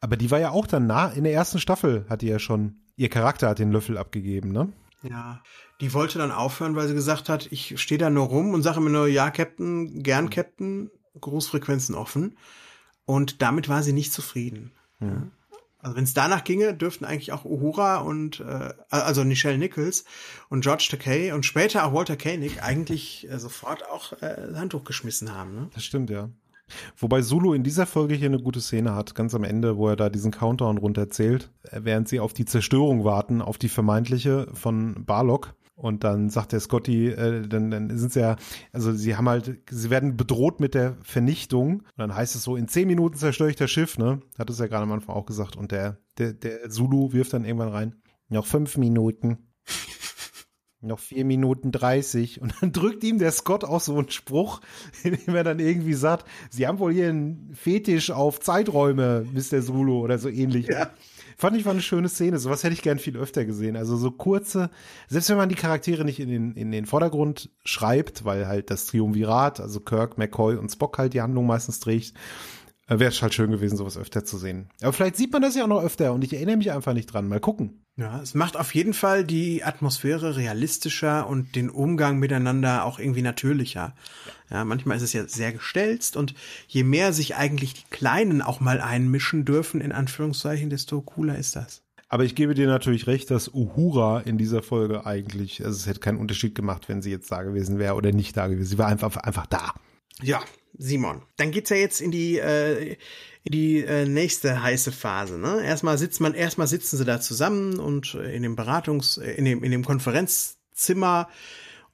Aber 0.00 0.16
die 0.16 0.30
war 0.30 0.40
ja 0.40 0.50
auch 0.50 0.66
dann 0.66 0.86
nah, 0.86 1.08
in 1.08 1.24
der 1.24 1.32
ersten 1.32 1.60
Staffel 1.60 2.04
hat 2.08 2.22
die 2.22 2.26
ja 2.26 2.40
schon, 2.40 2.80
ihr 2.96 3.08
Charakter 3.08 3.48
hat 3.48 3.60
den 3.60 3.70
Löffel 3.70 3.98
abgegeben, 3.98 4.50
ne? 4.50 4.72
Ja, 5.08 5.42
die 5.80 5.92
wollte 5.92 6.18
dann 6.18 6.32
aufhören, 6.32 6.76
weil 6.76 6.88
sie 6.88 6.94
gesagt 6.94 7.28
hat, 7.28 7.50
ich 7.52 7.80
stehe 7.80 7.98
da 7.98 8.10
nur 8.10 8.26
rum 8.26 8.54
und 8.54 8.62
sage 8.62 8.80
mir 8.80 8.90
nur, 8.90 9.06
ja, 9.06 9.30
Captain, 9.30 10.02
gern 10.02 10.30
Captain, 10.30 10.90
Großfrequenzen 11.20 11.94
offen. 11.94 12.36
Und 13.04 13.42
damit 13.42 13.68
war 13.68 13.82
sie 13.82 13.92
nicht 13.92 14.12
zufrieden. 14.12 14.72
Mhm. 14.98 15.30
Also 15.78 15.96
wenn 15.96 16.04
es 16.04 16.14
danach 16.14 16.44
ginge, 16.44 16.72
dürften 16.72 17.04
eigentlich 17.04 17.32
auch 17.32 17.44
Uhura 17.44 17.98
und 17.98 18.40
äh, 18.40 18.72
also 18.88 19.22
Nichelle 19.22 19.58
Nichols 19.58 20.06
und 20.48 20.62
George 20.62 20.86
Takei 20.90 21.34
und 21.34 21.44
später 21.44 21.84
auch 21.84 21.92
Walter 21.92 22.16
Koenig 22.16 22.62
eigentlich 22.62 23.28
äh, 23.30 23.38
sofort 23.38 23.86
auch 23.90 24.14
äh, 24.22 24.54
Handtuch 24.54 24.84
geschmissen 24.84 25.34
haben. 25.34 25.54
Ne? 25.54 25.70
Das 25.74 25.84
stimmt, 25.84 26.08
ja. 26.08 26.30
Wobei 26.96 27.20
Zulu 27.20 27.52
in 27.54 27.62
dieser 27.62 27.86
Folge 27.86 28.14
hier 28.14 28.28
eine 28.28 28.40
gute 28.40 28.60
Szene 28.60 28.94
hat, 28.94 29.14
ganz 29.14 29.34
am 29.34 29.44
Ende, 29.44 29.76
wo 29.76 29.88
er 29.88 29.96
da 29.96 30.08
diesen 30.08 30.30
Countdown 30.30 30.78
runterzählt, 30.78 31.50
während 31.70 32.08
sie 32.08 32.20
auf 32.20 32.32
die 32.32 32.44
Zerstörung 32.44 33.04
warten, 33.04 33.42
auf 33.42 33.58
die 33.58 33.68
vermeintliche 33.68 34.48
von 34.54 35.04
Barlock. 35.04 35.54
Und 35.76 36.04
dann 36.04 36.30
sagt 36.30 36.52
der 36.52 36.60
Scotty, 36.60 37.08
äh, 37.08 37.48
dann, 37.48 37.70
dann 37.70 37.98
sind 37.98 38.12
sie 38.12 38.20
ja, 38.20 38.36
also 38.72 38.92
sie 38.92 39.16
haben 39.16 39.28
halt, 39.28 39.58
sie 39.68 39.90
werden 39.90 40.16
bedroht 40.16 40.60
mit 40.60 40.74
der 40.74 40.96
Vernichtung. 41.02 41.80
Und 41.80 41.98
dann 41.98 42.14
heißt 42.14 42.36
es 42.36 42.44
so, 42.44 42.54
in 42.54 42.68
zehn 42.68 42.86
Minuten 42.86 43.16
zerstöre 43.16 43.50
ich 43.50 43.56
das 43.56 43.72
Schiff, 43.72 43.98
ne? 43.98 44.20
Hat 44.38 44.48
es 44.50 44.60
ja 44.60 44.68
gerade 44.68 44.84
am 44.84 44.92
Anfang 44.92 45.16
auch 45.16 45.26
gesagt. 45.26 45.56
Und 45.56 45.72
der, 45.72 45.98
der, 46.16 46.32
der 46.32 46.70
Zulu 46.70 47.12
wirft 47.12 47.32
dann 47.32 47.44
irgendwann 47.44 47.70
rein. 47.70 47.96
Noch 48.28 48.46
fünf 48.46 48.76
Minuten. 48.76 49.48
Noch 50.84 50.98
vier 50.98 51.24
Minuten 51.24 51.72
dreißig. 51.72 52.40
Und 52.40 52.54
dann 52.60 52.72
drückt 52.72 53.04
ihm 53.04 53.18
der 53.18 53.32
Scott 53.32 53.64
auch 53.64 53.80
so 53.80 53.96
einen 53.96 54.10
Spruch, 54.10 54.60
in 55.02 55.16
dem 55.16 55.34
er 55.34 55.44
dann 55.44 55.58
irgendwie 55.58 55.94
sagt, 55.94 56.26
sie 56.50 56.66
haben 56.66 56.78
wohl 56.78 56.92
hier 56.92 57.08
einen 57.08 57.52
Fetisch 57.54 58.10
auf 58.10 58.40
Zeiträume, 58.40 59.26
Mr. 59.32 59.62
Zulu 59.62 60.00
oder 60.00 60.18
so 60.18 60.28
ähnlich. 60.28 60.68
Ja. 60.68 60.90
Fand 61.36 61.56
ich 61.56 61.64
war 61.64 61.72
eine 61.72 61.82
schöne 61.82 62.08
Szene. 62.08 62.38
Sowas 62.38 62.62
hätte 62.62 62.74
ich 62.74 62.82
gern 62.82 62.98
viel 62.98 63.16
öfter 63.16 63.44
gesehen. 63.44 63.76
Also 63.76 63.96
so 63.96 64.10
kurze, 64.10 64.70
selbst 65.08 65.30
wenn 65.30 65.36
man 65.36 65.48
die 65.48 65.56
Charaktere 65.56 66.04
nicht 66.04 66.20
in 66.20 66.28
den, 66.28 66.52
in 66.52 66.70
den 66.70 66.86
Vordergrund 66.86 67.50
schreibt, 67.64 68.24
weil 68.24 68.46
halt 68.46 68.70
das 68.70 68.86
Triumvirat, 68.86 69.60
also 69.60 69.80
Kirk, 69.80 70.16
McCoy 70.16 70.56
und 70.56 70.70
Spock 70.70 70.98
halt 70.98 71.12
die 71.12 71.22
Handlung 71.22 71.46
meistens 71.46 71.80
trägt, 71.80 72.14
äh, 72.86 72.98
wäre 72.98 73.10
es 73.10 73.22
halt 73.22 73.34
schön 73.34 73.50
gewesen, 73.50 73.76
sowas 73.76 73.96
öfter 73.96 74.24
zu 74.24 74.38
sehen. 74.38 74.68
Aber 74.80 74.92
vielleicht 74.92 75.16
sieht 75.16 75.32
man 75.32 75.42
das 75.42 75.56
ja 75.56 75.64
auch 75.64 75.68
noch 75.68 75.82
öfter 75.82 76.12
und 76.12 76.22
ich 76.22 76.34
erinnere 76.34 76.56
mich 76.56 76.70
einfach 76.70 76.92
nicht 76.92 77.06
dran. 77.06 77.28
Mal 77.28 77.40
gucken. 77.40 77.83
Ja, 77.96 78.20
es 78.20 78.34
macht 78.34 78.56
auf 78.56 78.74
jeden 78.74 78.92
Fall 78.92 79.24
die 79.24 79.62
Atmosphäre 79.62 80.36
realistischer 80.36 81.28
und 81.28 81.54
den 81.54 81.70
Umgang 81.70 82.18
miteinander 82.18 82.84
auch 82.84 82.98
irgendwie 82.98 83.22
natürlicher. 83.22 83.94
Ja. 84.50 84.56
ja, 84.56 84.64
manchmal 84.64 84.96
ist 84.96 85.04
es 85.04 85.12
ja 85.12 85.28
sehr 85.28 85.52
gestelzt 85.52 86.16
und 86.16 86.34
je 86.66 86.82
mehr 86.82 87.12
sich 87.12 87.36
eigentlich 87.36 87.74
die 87.74 87.90
Kleinen 87.90 88.42
auch 88.42 88.58
mal 88.58 88.80
einmischen 88.80 89.44
dürfen, 89.44 89.80
in 89.80 89.92
Anführungszeichen, 89.92 90.70
desto 90.70 91.02
cooler 91.02 91.38
ist 91.38 91.54
das. 91.54 91.82
Aber 92.08 92.24
ich 92.24 92.34
gebe 92.34 92.54
dir 92.54 92.66
natürlich 92.66 93.06
recht, 93.06 93.30
dass 93.30 93.52
Uhura 93.54 94.20
in 94.20 94.38
dieser 94.38 94.62
Folge 94.62 95.06
eigentlich, 95.06 95.64
also 95.64 95.76
es 95.76 95.86
hätte 95.86 96.00
keinen 96.00 96.18
Unterschied 96.18 96.54
gemacht, 96.56 96.88
wenn 96.88 97.00
sie 97.00 97.10
jetzt 97.10 97.30
da 97.30 97.42
gewesen 97.42 97.78
wäre 97.78 97.94
oder 97.94 98.10
nicht 98.10 98.36
da 98.36 98.48
gewesen. 98.48 98.66
Sie 98.68 98.78
war 98.78 98.88
einfach, 98.88 99.16
einfach 99.16 99.46
da. 99.46 99.72
Ja, 100.20 100.42
Simon. 100.76 101.22
Dann 101.36 101.50
geht's 101.50 101.70
ja 101.70 101.76
jetzt 101.76 102.00
in 102.00 102.10
die 102.10 102.38
äh, 102.38 102.96
die 103.44 103.84
äh, 103.84 104.06
nächste 104.06 104.62
heiße 104.62 104.92
Phase. 104.92 105.38
Ne? 105.38 105.62
Erstmal 105.64 105.98
sitzt 105.98 106.20
man, 106.20 106.34
erstmal 106.34 106.66
sitzen 106.66 106.96
sie 106.96 107.04
da 107.04 107.20
zusammen 107.20 107.78
und 107.78 108.14
äh, 108.14 108.34
in 108.34 108.42
dem 108.42 108.56
Beratungs, 108.56 109.18
äh, 109.18 109.32
in 109.32 109.44
dem 109.44 109.62
in 109.62 109.70
dem 109.70 109.84
Konferenzzimmer 109.84 111.28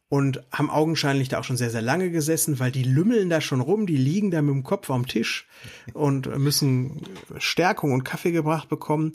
und 0.08 0.42
haben 0.52 0.70
augenscheinlich 0.70 1.28
da 1.28 1.38
auch 1.38 1.44
schon 1.44 1.56
sehr 1.56 1.70
sehr 1.70 1.82
lange 1.82 2.10
gesessen, 2.10 2.60
weil 2.60 2.70
die 2.70 2.84
lümmeln 2.84 3.30
da 3.30 3.40
schon 3.40 3.60
rum, 3.60 3.86
die 3.86 3.96
liegen 3.96 4.30
da 4.30 4.42
mit 4.42 4.54
dem 4.54 4.62
Kopf 4.62 4.90
am 4.90 5.06
Tisch 5.06 5.48
und 5.92 6.26
müssen 6.38 7.02
Stärkung 7.38 7.92
und 7.92 8.04
Kaffee 8.04 8.32
gebracht 8.32 8.68
bekommen. 8.68 9.12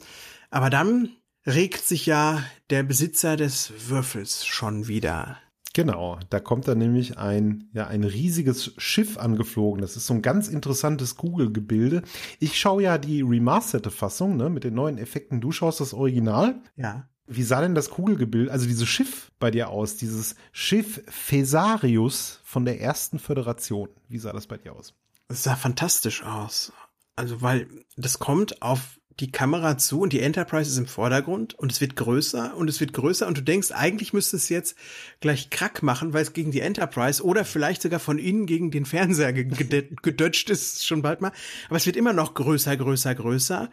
Aber 0.50 0.70
dann 0.70 1.10
regt 1.46 1.86
sich 1.86 2.06
ja 2.06 2.44
der 2.70 2.84
Besitzer 2.84 3.38
des 3.38 3.72
Würfels 3.88 4.46
schon 4.46 4.88
wieder. 4.88 5.38
Genau, 5.76 6.18
da 6.30 6.40
kommt 6.40 6.70
dann 6.70 6.78
nämlich 6.78 7.18
ein, 7.18 7.68
ja, 7.74 7.86
ein 7.88 8.06
riesiges 8.06 8.74
Schiff 8.78 9.18
angeflogen. 9.18 9.82
Das 9.82 9.98
ist 9.98 10.08
so 10.08 10.14
ein 10.14 10.22
ganz 10.22 10.48
interessantes 10.48 11.18
Kugelgebilde. 11.18 12.02
Ich 12.40 12.58
schaue 12.58 12.84
ja 12.84 12.98
die 12.98 13.22
remasterte 13.22 13.92
Fassung, 13.92 14.38
ne, 14.38 14.50
mit 14.50 14.64
den 14.64 14.74
neuen 14.74 14.98
Effekten. 14.98 15.42
Du 15.42 15.52
schaust 15.52 15.82
das 15.82 15.94
Original. 15.94 16.62
Ja. 16.78 17.10
Wie 17.28 17.44
sah 17.44 17.60
denn 17.60 17.76
das 17.76 17.90
Kugelgebilde, 17.90 18.54
also 18.54 18.68
dieses 18.68 18.88
Schiff 18.88 19.34
bei 19.38 19.52
dir 19.52 19.68
aus? 19.68 19.98
Dieses 19.98 20.36
Schiff 20.54 21.04
Fesarius 21.10 22.40
von 22.46 22.64
der 22.64 22.80
ersten 22.80 23.20
Föderation. 23.20 23.90
Wie 24.08 24.20
sah 24.20 24.32
das 24.32 24.48
bei 24.48 24.56
dir 24.56 24.72
aus? 24.72 24.94
Es 25.28 25.44
sah 25.44 25.58
fantastisch 25.58 26.24
aus. 26.24 26.72
Also, 27.18 27.42
weil 27.42 27.68
das 27.98 28.20
kommt 28.20 28.62
auf 28.62 28.98
die 29.20 29.32
Kamera 29.32 29.78
zu 29.78 30.02
und 30.02 30.12
die 30.12 30.20
Enterprise 30.20 30.70
ist 30.70 30.78
im 30.78 30.88
Vordergrund 30.88 31.54
und 31.54 31.72
es 31.72 31.80
wird 31.80 31.96
größer 31.96 32.56
und 32.58 32.70
es 32.70 32.80
wird 32.80 32.94
größer 32.94 33.28
und 33.28 33.38
du 33.38 33.42
denkst, 33.42 33.72
eigentlich 33.72 34.12
müsste 34.12 34.36
es 34.36 34.50
jetzt 34.50 34.76
gleich 35.22 35.50
Krack 35.50 35.84
machen, 35.84 36.14
weil 36.14 36.22
es 36.22 36.34
gegen 36.34 36.52
die 36.52 36.60
Enterprise 36.60 37.24
oder 37.24 37.46
vielleicht 37.46 37.82
sogar 37.82 38.00
von 38.00 38.18
innen 38.18 38.46
gegen 38.46 38.72
den 38.72 38.86
Fernseher 38.86 39.32
gedutscht 39.34 40.50
ist 40.50 40.86
schon 40.86 41.02
bald 41.02 41.22
mal. 41.22 41.32
Aber 41.68 41.78
es 41.78 41.86
wird 41.86 41.96
immer 41.96 42.14
noch 42.14 42.34
größer, 42.34 42.76
größer, 42.76 43.16
größer 43.16 43.70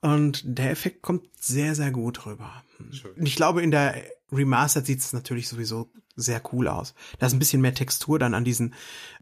und 0.00 0.42
der 0.44 0.70
Effekt 0.70 1.02
kommt 1.02 1.24
sehr, 1.40 1.74
sehr 1.74 1.90
gut 1.90 2.26
rüber. 2.26 2.62
Schön. 2.92 3.12
Ich 3.24 3.34
glaube, 3.34 3.62
in 3.62 3.70
der 3.70 4.04
Remastered 4.30 4.86
sieht 4.86 5.00
es 5.00 5.12
natürlich 5.12 5.48
sowieso 5.48 5.90
sehr 6.16 6.42
cool 6.52 6.68
aus. 6.68 6.94
Da 7.18 7.26
ist 7.26 7.32
ein 7.32 7.38
bisschen 7.38 7.60
mehr 7.60 7.74
Textur 7.74 8.18
dann 8.18 8.34
an 8.34 8.44
diesen 8.44 8.74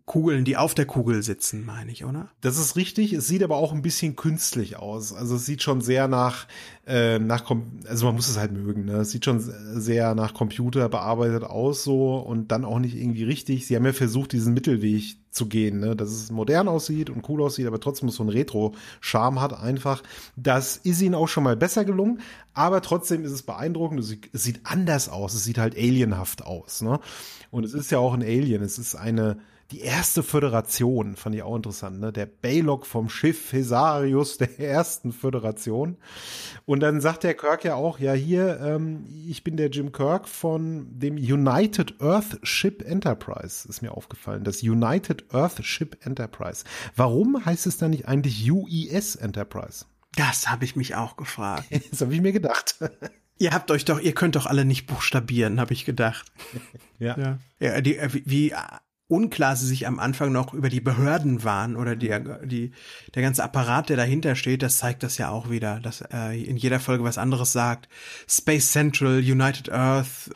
Kugeln, 0.07 0.45
die 0.45 0.59
auf 0.59 0.75
der 0.75 0.85
Kugel 0.85 1.23
sitzen, 1.23 1.65
meine 1.65 1.91
ich, 1.91 2.05
oder? 2.05 2.29
Das 2.43 2.59
ist 2.59 2.77
richtig. 2.77 3.15
Es 3.15 3.27
sieht 3.27 3.43
aber 3.43 3.57
auch 3.57 3.73
ein 3.73 3.81
bisschen 3.81 4.17
künstlich 4.17 4.77
aus. 4.77 5.15
Also 5.15 5.37
es 5.37 5.47
sieht 5.47 5.63
schon 5.63 5.81
sehr 5.81 6.09
nach, 6.09 6.47
äh, 6.87 7.19
nach, 7.19 7.51
also 7.89 8.05
man 8.05 8.15
muss 8.15 8.29
es 8.29 8.37
halt 8.37 8.53
mögen. 8.53 8.85
Ne? 8.85 8.97
Es 8.97 9.13
sieht 9.13 9.25
schon 9.25 9.41
sehr 9.41 10.15
nach 10.15 10.35
Computer 10.35 10.91
bearbeitet 10.91 11.45
aus 11.45 11.85
so 11.85 12.19
und 12.19 12.53
dann 12.53 12.67
auch 12.67 12.81
nicht 12.81 12.97
irgendwie 12.97 13.25
richtig. 13.25 13.67
Sie 13.67 13.75
haben 13.77 13.87
ja 13.87 13.95
versucht, 13.95 14.33
diesen 14.33 14.53
Mittelweg 14.53 15.17
zu 15.31 15.47
gehen, 15.47 15.81
ne? 15.81 15.97
dass 15.97 16.11
es 16.11 16.31
modern 16.31 16.69
aussieht 16.69 17.09
und 17.09 17.27
cool 17.31 17.41
aussieht, 17.41 17.67
aber 17.67 17.81
trotzdem 17.81 18.11
so 18.11 18.23
ein 18.23 18.29
Retro-Charme 18.29 19.41
hat 19.41 19.59
einfach. 19.59 20.03
Das 20.37 20.77
ist 20.77 21.01
ihnen 21.01 21.15
auch 21.15 21.29
schon 21.29 21.45
mal 21.45 21.57
besser 21.57 21.87
gelungen, 21.87 22.21
aber 22.53 22.83
trotzdem 22.83 23.25
ist 23.25 23.33
es 23.33 23.43
beeindruckend. 23.43 24.01
Es 24.01 24.45
sieht 24.45 24.61
anders 24.65 25.09
aus. 25.09 25.33
Es 25.33 25.45
sieht 25.45 25.57
halt 25.57 25.75
alienhaft 25.75 26.45
aus. 26.45 26.83
Ne? 26.83 27.01
Und 27.51 27.65
es 27.65 27.73
ist 27.73 27.91
ja 27.91 27.99
auch 27.99 28.13
ein 28.13 28.23
Alien. 28.23 28.63
Es 28.63 28.77
ist 28.77 28.97
eine 28.97 29.39
die 29.75 29.81
erste 29.81 30.23
Föderation, 30.23 31.17
fand 31.17 31.35
ich 31.35 31.43
auch 31.43 31.57
interessant, 31.57 31.99
ne? 31.99 32.13
Der 32.13 32.27
Baylock 32.27 32.87
vom 32.87 33.09
Schiff 33.09 33.53
Hesarius 33.53 34.39
der 34.39 34.61
ersten 34.61 35.13
Föderation. 35.13 35.97
Und 36.65 36.79
dann 36.79 37.01
sagt 37.01 37.25
der 37.25 37.35
Kirk 37.35 37.65
ja 37.65 37.75
auch, 37.75 37.99
ja 37.99 38.13
hier, 38.13 38.61
ähm, 38.61 39.05
ich 39.27 39.43
bin 39.43 39.57
der 39.57 39.71
Jim 39.71 39.91
Kirk 39.91 40.29
von 40.29 40.87
dem 40.97 41.17
United 41.17 42.01
Earth 42.01 42.39
Ship 42.45 42.83
Enterprise, 42.87 43.69
ist 43.69 43.83
mir 43.83 43.91
aufgefallen. 43.91 44.45
Das 44.45 44.63
United 44.63 45.35
Earth 45.35 45.65
Ship 45.65 45.99
Enterprise. 46.07 46.65
Warum 46.95 47.45
heißt 47.45 47.67
es 47.67 47.77
dann 47.77 47.91
nicht 47.91 48.07
eigentlich 48.07 48.49
UES 48.49 49.17
Enterprise? 49.17 49.87
Das 50.15 50.49
habe 50.49 50.65
ich 50.65 50.77
mich 50.77 50.95
auch 50.95 51.17
gefragt. 51.17 51.65
das 51.91 52.01
habe 52.01 52.15
ich 52.15 52.21
mir 52.21 52.33
gedacht. 52.33 52.77
Ihr 53.39 53.51
habt 53.51 53.73
euch 53.73 53.85
doch, 53.85 53.99
ihr 53.99 54.15
könnt 54.15 54.37
doch 54.37 54.47
alle 54.47 54.65
nicht 54.65 54.87
buchstabieren, 54.87 55.59
habe 55.59 55.73
ich 55.73 55.85
gedacht. 55.85 56.31
ja. 57.01 57.19
ja. 57.19 57.39
ja 57.59 57.81
die, 57.81 57.97
äh, 57.97 58.09
wie 58.25 58.55
unklar 59.09 59.57
sie 59.57 59.67
sich 59.67 59.87
am 59.87 59.99
Anfang 59.99 60.33
noch 60.33 60.55
über 60.55 60.69
die 60.69 60.81
Behörden 60.81 61.45
waren 61.45 61.77
oder 61.77 61.95
die, 61.97 62.13
die, 62.45 62.73
der 63.15 63.23
ganze 63.23 63.45
Apparat, 63.45 63.89
der 63.89 63.97
dahinter 63.97 64.35
steht, 64.35 64.63
das 64.63 64.79
zeigt 64.79 65.03
das 65.03 65.19
ja 65.19 65.31
auch 65.31 65.51
wieder, 65.51 65.81
dass 65.81 66.01
er 66.01 66.33
in 66.33 66.57
jeder 66.57 66.81
Folge 66.81 67.05
was 67.05 67.19
anderes 67.19 67.53
sagt. 67.53 67.89
Space 68.27 68.73
Central, 68.73 69.19
United 69.19 69.71
Earth. 69.71 70.31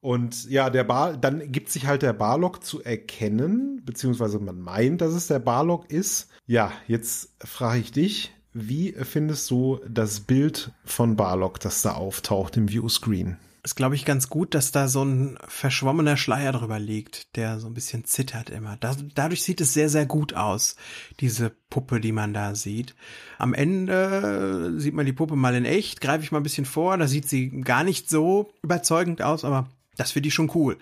Und 0.00 0.48
ja, 0.48 0.70
der 0.70 0.84
Bar, 0.84 1.16
dann 1.16 1.52
gibt 1.52 1.70
sich 1.70 1.86
halt 1.86 2.02
der 2.02 2.14
Barlock 2.14 2.64
zu 2.64 2.82
erkennen, 2.82 3.82
beziehungsweise 3.84 4.38
man 4.38 4.58
meint, 4.58 5.02
dass 5.02 5.12
es 5.12 5.26
der 5.26 5.40
Barlock 5.40 5.90
ist. 5.90 6.30
Ja, 6.46 6.72
jetzt 6.88 7.34
frage 7.44 7.80
ich 7.80 7.92
dich, 7.92 8.32
wie 8.52 8.92
findest 8.92 9.50
du 9.50 9.78
das 9.88 10.20
Bild 10.20 10.72
von 10.84 11.16
Barlock, 11.16 11.60
das 11.60 11.82
da 11.82 11.92
auftaucht 11.92 12.56
im 12.56 12.68
Viewscreen? 12.68 13.36
Ist, 13.62 13.74
glaube 13.74 13.94
ich, 13.94 14.04
ganz 14.04 14.28
gut, 14.28 14.54
dass 14.54 14.72
da 14.72 14.88
so 14.88 15.02
ein 15.02 15.38
verschwommener 15.46 16.16
Schleier 16.16 16.52
drüber 16.52 16.78
liegt, 16.78 17.36
der 17.36 17.60
so 17.60 17.66
ein 17.66 17.74
bisschen 17.74 18.04
zittert 18.04 18.50
immer. 18.50 18.76
Da, 18.78 18.96
dadurch 19.14 19.42
sieht 19.42 19.60
es 19.60 19.74
sehr, 19.74 19.88
sehr 19.88 20.06
gut 20.06 20.34
aus, 20.34 20.76
diese 21.20 21.50
Puppe, 21.68 22.00
die 22.00 22.12
man 22.12 22.32
da 22.32 22.54
sieht. 22.54 22.94
Am 23.38 23.54
Ende 23.54 24.74
sieht 24.78 24.94
man 24.94 25.06
die 25.06 25.12
Puppe 25.12 25.36
mal 25.36 25.54
in 25.54 25.64
echt, 25.64 26.00
greife 26.00 26.24
ich 26.24 26.32
mal 26.32 26.40
ein 26.40 26.44
bisschen 26.44 26.64
vor, 26.64 26.96
da 26.96 27.06
sieht 27.06 27.28
sie 27.28 27.50
gar 27.62 27.84
nicht 27.84 28.08
so 28.08 28.52
überzeugend 28.62 29.22
aus, 29.22 29.44
aber 29.44 29.68
das 29.96 30.12
finde 30.12 30.28
ich 30.28 30.34
schon 30.34 30.50
cool. 30.54 30.78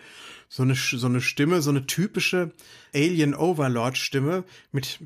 So 0.48 0.62
eine, 0.62 0.74
so 0.74 1.06
eine 1.06 1.20
Stimme, 1.20 1.60
so 1.60 1.70
eine 1.70 1.86
typische 1.86 2.52
Alien 2.94 3.34
Overlord 3.34 3.98
Stimme 3.98 4.44
mit 4.72 5.00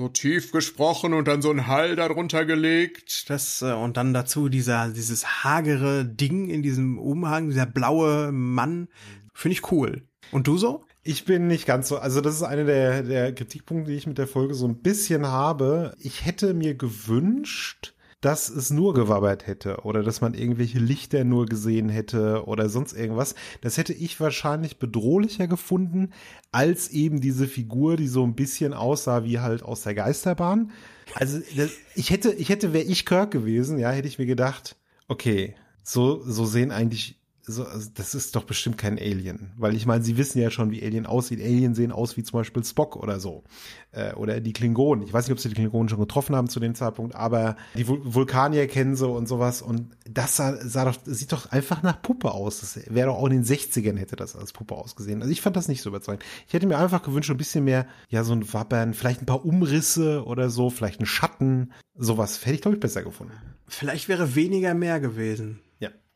so 0.00 0.08
tief 0.08 0.50
gesprochen 0.50 1.12
und 1.12 1.28
dann 1.28 1.42
so 1.42 1.50
ein 1.50 1.66
Hall 1.66 1.94
darunter 1.94 2.46
gelegt. 2.46 3.28
Das, 3.28 3.60
äh, 3.60 3.72
und 3.72 3.96
dann 3.96 4.14
dazu 4.14 4.48
dieser, 4.48 4.88
dieses 4.88 5.44
hagere 5.44 6.06
Ding 6.06 6.48
in 6.48 6.62
diesem 6.62 6.98
Umhang, 6.98 7.48
dieser 7.48 7.66
blaue 7.66 8.32
Mann. 8.32 8.88
Finde 9.34 9.52
ich 9.52 9.70
cool. 9.70 10.02
Und 10.32 10.46
du 10.46 10.56
so? 10.56 10.84
Ich 11.02 11.24
bin 11.24 11.46
nicht 11.46 11.66
ganz 11.66 11.88
so, 11.88 11.98
also 11.98 12.20
das 12.20 12.34
ist 12.34 12.42
einer 12.42 12.64
der, 12.64 13.02
der 13.02 13.34
Kritikpunkte, 13.34 13.90
die 13.90 13.96
ich 13.96 14.06
mit 14.06 14.18
der 14.18 14.26
Folge 14.26 14.54
so 14.54 14.66
ein 14.66 14.80
bisschen 14.80 15.26
habe. 15.26 15.94
Ich 15.98 16.24
hätte 16.24 16.54
mir 16.54 16.74
gewünscht, 16.74 17.94
dass 18.20 18.50
es 18.50 18.70
nur 18.70 18.92
gewabbert 18.92 19.46
hätte 19.46 19.78
oder 19.84 20.02
dass 20.02 20.20
man 20.20 20.34
irgendwelche 20.34 20.78
Lichter 20.78 21.24
nur 21.24 21.46
gesehen 21.46 21.88
hätte 21.88 22.44
oder 22.46 22.68
sonst 22.68 22.92
irgendwas. 22.92 23.34
Das 23.62 23.78
hätte 23.78 23.94
ich 23.94 24.20
wahrscheinlich 24.20 24.78
bedrohlicher 24.78 25.46
gefunden 25.46 26.10
als 26.52 26.88
eben 26.88 27.20
diese 27.20 27.46
Figur, 27.46 27.96
die 27.96 28.08
so 28.08 28.22
ein 28.24 28.34
bisschen 28.34 28.74
aussah 28.74 29.24
wie 29.24 29.38
halt 29.38 29.62
aus 29.62 29.82
der 29.82 29.94
Geisterbahn. 29.94 30.70
Also 31.14 31.40
das, 31.56 31.70
ich 31.94 32.10
hätte, 32.10 32.32
ich 32.32 32.50
hätte, 32.50 32.72
wäre 32.72 32.84
ich 32.84 33.06
Kirk 33.06 33.30
gewesen, 33.30 33.78
ja, 33.78 33.90
hätte 33.90 34.08
ich 34.08 34.18
mir 34.18 34.26
gedacht, 34.26 34.76
okay, 35.08 35.54
so, 35.82 36.22
so 36.22 36.44
sehen 36.44 36.72
eigentlich 36.72 37.19
so, 37.50 37.64
also 37.64 37.90
das 37.94 38.14
ist 38.14 38.36
doch 38.36 38.44
bestimmt 38.44 38.78
kein 38.78 38.98
Alien. 38.98 39.52
Weil 39.56 39.74
ich 39.74 39.86
meine, 39.86 40.02
sie 40.02 40.16
wissen 40.16 40.40
ja 40.40 40.50
schon, 40.50 40.70
wie 40.70 40.82
Alien 40.82 41.06
aussieht. 41.06 41.40
Alien 41.40 41.74
sehen 41.74 41.92
aus 41.92 42.16
wie 42.16 42.22
zum 42.22 42.38
Beispiel 42.38 42.64
Spock 42.64 42.96
oder 42.96 43.20
so. 43.20 43.44
Äh, 43.92 44.14
oder 44.14 44.40
die 44.40 44.52
Klingonen. 44.52 45.04
Ich 45.04 45.12
weiß 45.12 45.26
nicht, 45.26 45.32
ob 45.32 45.40
sie 45.40 45.48
die 45.48 45.54
Klingonen 45.54 45.88
schon 45.88 45.98
getroffen 45.98 46.36
haben 46.36 46.48
zu 46.48 46.60
dem 46.60 46.74
Zeitpunkt, 46.74 47.14
aber 47.14 47.56
die 47.74 47.86
Vul 47.86 48.00
Vulkanier 48.02 48.66
kennen 48.66 48.96
sie 48.96 49.08
und 49.08 49.26
sowas. 49.26 49.62
Und 49.62 49.96
das 50.08 50.36
sah, 50.36 50.56
sah 50.56 50.84
doch, 50.84 50.96
sieht 51.04 51.32
doch 51.32 51.50
einfach 51.50 51.82
nach 51.82 52.00
Puppe 52.00 52.32
aus. 52.32 52.60
Das 52.60 52.78
wäre 52.88 53.08
doch 53.08 53.16
auch 53.16 53.26
in 53.26 53.32
den 53.32 53.44
60ern 53.44 53.96
hätte 53.96 54.16
das 54.16 54.36
als 54.36 54.52
Puppe 54.52 54.74
ausgesehen. 54.74 55.20
Also 55.20 55.32
ich 55.32 55.40
fand 55.40 55.56
das 55.56 55.68
nicht 55.68 55.82
so 55.82 55.90
überzeugend. 55.90 56.24
Ich 56.46 56.54
hätte 56.54 56.66
mir 56.66 56.78
einfach 56.78 57.02
gewünscht, 57.02 57.30
ein 57.30 57.36
bisschen 57.36 57.64
mehr, 57.64 57.86
ja, 58.08 58.24
so 58.24 58.32
ein 58.32 58.52
Wappern, 58.52 58.94
vielleicht 58.94 59.22
ein 59.22 59.26
paar 59.26 59.44
Umrisse 59.44 60.24
oder 60.24 60.50
so, 60.50 60.70
vielleicht 60.70 61.00
ein 61.00 61.06
Schatten. 61.06 61.72
Sowas 61.96 62.44
hätte 62.44 62.54
ich, 62.54 62.62
glaube 62.62 62.76
ich, 62.76 62.80
besser 62.80 63.02
gefunden. 63.02 63.34
Vielleicht 63.66 64.08
wäre 64.08 64.34
weniger 64.34 64.74
mehr 64.74 65.00
gewesen. 65.00 65.60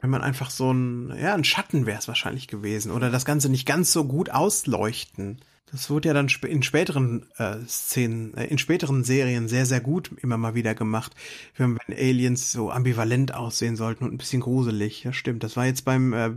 Wenn 0.05 0.11
man 0.11 0.21
einfach 0.21 0.51
so 0.51 0.71
ein, 0.71 1.17
ja, 1.19 1.33
ein 1.33 1.45
Schatten 1.45 1.87
wäre 1.87 1.99
es 1.99 2.09
wahrscheinlich 2.09 2.47
gewesen. 2.47 2.93
Oder 2.93 3.09
das 3.09 3.25
Ganze 3.25 3.49
nicht 3.49 3.65
ganz 3.65 3.91
so 3.91 4.05
gut 4.05 4.29
ausleuchten. 4.29 5.39
Das 5.73 5.89
wurde 5.89 6.09
ja 6.09 6.13
dann 6.13 6.29
in 6.47 6.63
späteren 6.63 7.25
äh, 7.39 7.57
Szenen, 7.67 8.37
äh, 8.37 8.45
in 8.45 8.59
späteren 8.59 9.03
Serien 9.03 9.49
sehr, 9.49 9.65
sehr 9.65 9.81
gut 9.81 10.11
immer 10.21 10.37
mal 10.37 10.55
wieder 10.55 10.75
gemacht, 10.75 11.15
wenn 11.57 11.79
Aliens 11.89 12.53
so 12.53 12.71
ambivalent 12.71 13.33
aussehen 13.33 13.77
sollten 13.77 14.05
und 14.05 14.13
ein 14.13 14.19
bisschen 14.19 14.43
gruselig. 14.43 15.05
Ja, 15.05 15.15
stimmt. 15.15 15.43
Das 15.43 15.57
war 15.57 15.65
jetzt 15.65 15.87
beim, 15.87 16.13
äh, 16.13 16.33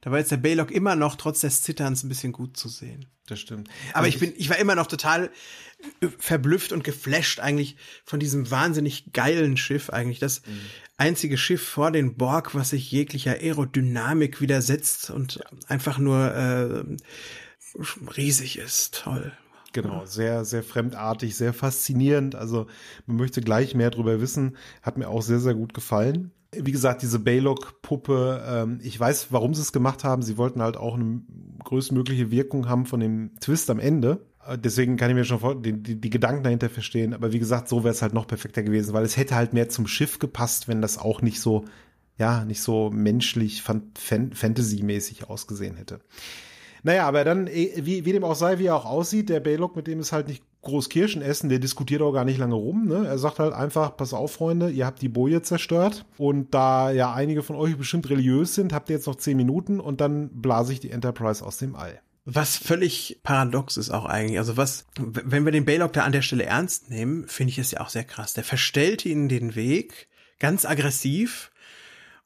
da 0.00 0.10
war 0.10 0.18
jetzt 0.18 0.30
der 0.30 0.36
Baylock 0.36 0.70
immer 0.70 0.94
noch 0.94 1.16
trotz 1.16 1.40
des 1.40 1.62
Zitterns 1.62 2.04
ein 2.04 2.08
bisschen 2.08 2.32
gut 2.32 2.56
zu 2.56 2.68
sehen. 2.68 3.06
Das 3.26 3.40
stimmt. 3.40 3.68
Aber 3.92 4.04
also 4.04 4.08
ich 4.08 4.18
bin, 4.20 4.32
ich 4.36 4.48
war 4.48 4.58
immer 4.58 4.74
noch 4.74 4.86
total 4.86 5.30
verblüfft 6.18 6.72
und 6.72 6.84
geflasht 6.84 7.40
eigentlich 7.40 7.76
von 8.04 8.20
diesem 8.20 8.50
wahnsinnig 8.50 9.12
geilen 9.12 9.56
Schiff 9.56 9.90
eigentlich. 9.90 10.18
Das 10.18 10.42
mhm. 10.46 10.60
einzige 10.96 11.36
Schiff 11.36 11.62
vor 11.66 11.90
den 11.90 12.16
Borg, 12.16 12.54
was 12.54 12.70
sich 12.70 12.90
jeglicher 12.90 13.32
Aerodynamik 13.32 14.40
widersetzt 14.40 15.10
und 15.10 15.40
einfach 15.68 15.98
nur 15.98 16.32
äh, 16.32 16.84
riesig 18.16 18.58
ist. 18.58 18.94
Toll. 19.02 19.32
Genau, 19.72 20.06
sehr, 20.06 20.44
sehr 20.44 20.62
fremdartig, 20.62 21.36
sehr 21.36 21.52
faszinierend. 21.52 22.34
Also 22.34 22.66
man 23.06 23.18
möchte 23.18 23.42
gleich 23.42 23.74
mehr 23.74 23.90
drüber 23.90 24.20
wissen. 24.20 24.56
Hat 24.82 24.96
mir 24.96 25.08
auch 25.08 25.22
sehr, 25.22 25.40
sehr 25.40 25.54
gut 25.54 25.74
gefallen. 25.74 26.32
Wie 26.52 26.72
gesagt, 26.72 27.02
diese 27.02 27.18
Baylock-Puppe, 27.18 28.42
ähm, 28.46 28.80
ich 28.82 28.98
weiß, 28.98 29.28
warum 29.30 29.54
sie 29.54 29.60
es 29.60 29.72
gemacht 29.72 30.02
haben. 30.02 30.22
Sie 30.22 30.38
wollten 30.38 30.62
halt 30.62 30.78
auch 30.78 30.94
eine 30.94 31.20
größtmögliche 31.62 32.30
Wirkung 32.30 32.68
haben 32.68 32.86
von 32.86 33.00
dem 33.00 33.32
Twist 33.40 33.68
am 33.68 33.78
Ende. 33.78 34.24
Äh, 34.46 34.56
deswegen 34.56 34.96
kann 34.96 35.10
ich 35.10 35.16
mir 35.16 35.24
schon 35.24 35.62
die, 35.62 35.74
die, 35.74 36.00
die 36.00 36.10
Gedanken 36.10 36.42
dahinter 36.42 36.70
verstehen. 36.70 37.12
Aber 37.12 37.32
wie 37.32 37.38
gesagt, 37.38 37.68
so 37.68 37.84
wäre 37.84 37.92
es 37.92 38.00
halt 38.00 38.14
noch 38.14 38.26
perfekter 38.26 38.62
gewesen, 38.62 38.94
weil 38.94 39.04
es 39.04 39.16
hätte 39.16 39.34
halt 39.34 39.52
mehr 39.52 39.68
zum 39.68 39.86
Schiff 39.86 40.18
gepasst, 40.18 40.68
wenn 40.68 40.80
das 40.80 40.96
auch 40.96 41.20
nicht 41.20 41.40
so, 41.40 41.66
ja, 42.16 42.44
nicht 42.46 42.62
so 42.62 42.90
menschlich, 42.90 43.62
Fantasy-mäßig 43.62 45.28
ausgesehen 45.28 45.76
hätte. 45.76 46.00
Naja, 46.82 47.06
aber 47.06 47.24
dann, 47.24 47.46
eh, 47.46 47.72
wie, 47.76 48.04
wie 48.04 48.12
dem 48.12 48.24
auch 48.24 48.36
sei, 48.36 48.58
wie 48.58 48.66
er 48.66 48.76
auch 48.76 48.86
aussieht, 48.86 49.28
der 49.28 49.40
Baylock, 49.40 49.76
mit 49.76 49.86
dem 49.86 50.00
ist 50.00 50.12
halt 50.12 50.28
nicht 50.28 50.42
groß 50.62 50.88
Kirschen 50.88 51.22
essen, 51.22 51.48
der 51.48 51.58
diskutiert 51.58 52.02
auch 52.02 52.12
gar 52.12 52.24
nicht 52.24 52.38
lange 52.38 52.54
rum. 52.54 52.86
Ne? 52.86 53.06
Er 53.06 53.18
sagt 53.18 53.38
halt 53.38 53.52
einfach, 53.52 53.96
pass 53.96 54.12
auf, 54.12 54.32
Freunde, 54.32 54.70
ihr 54.70 54.86
habt 54.86 55.00
die 55.02 55.08
Boje 55.08 55.42
zerstört. 55.42 56.04
Und 56.16 56.52
da 56.52 56.90
ja 56.90 57.12
einige 57.12 57.42
von 57.42 57.56
euch 57.56 57.76
bestimmt 57.76 58.10
religiös 58.10 58.54
sind, 58.54 58.72
habt 58.72 58.90
ihr 58.90 58.96
jetzt 58.96 59.06
noch 59.06 59.16
zehn 59.16 59.36
Minuten 59.36 59.80
und 59.80 60.00
dann 60.00 60.28
blase 60.30 60.72
ich 60.72 60.80
die 60.80 60.90
Enterprise 60.90 61.44
aus 61.44 61.58
dem 61.58 61.76
All. 61.76 62.00
Was 62.24 62.58
völlig 62.58 63.20
paradox 63.22 63.78
ist 63.78 63.90
auch 63.90 64.04
eigentlich. 64.04 64.38
Also 64.38 64.58
was, 64.58 64.86
wenn 64.98 65.46
wir 65.46 65.52
den 65.52 65.64
Baylock 65.64 65.94
da 65.94 66.04
an 66.04 66.12
der 66.12 66.20
Stelle 66.20 66.44
ernst 66.44 66.90
nehmen, 66.90 67.26
finde 67.26 67.52
ich 67.52 67.58
es 67.58 67.70
ja 67.70 67.80
auch 67.80 67.88
sehr 67.88 68.04
krass. 68.04 68.34
Der 68.34 68.44
verstellt 68.44 69.06
ihnen 69.06 69.30
den 69.30 69.54
Weg, 69.54 70.08
ganz 70.38 70.66
aggressiv 70.66 71.50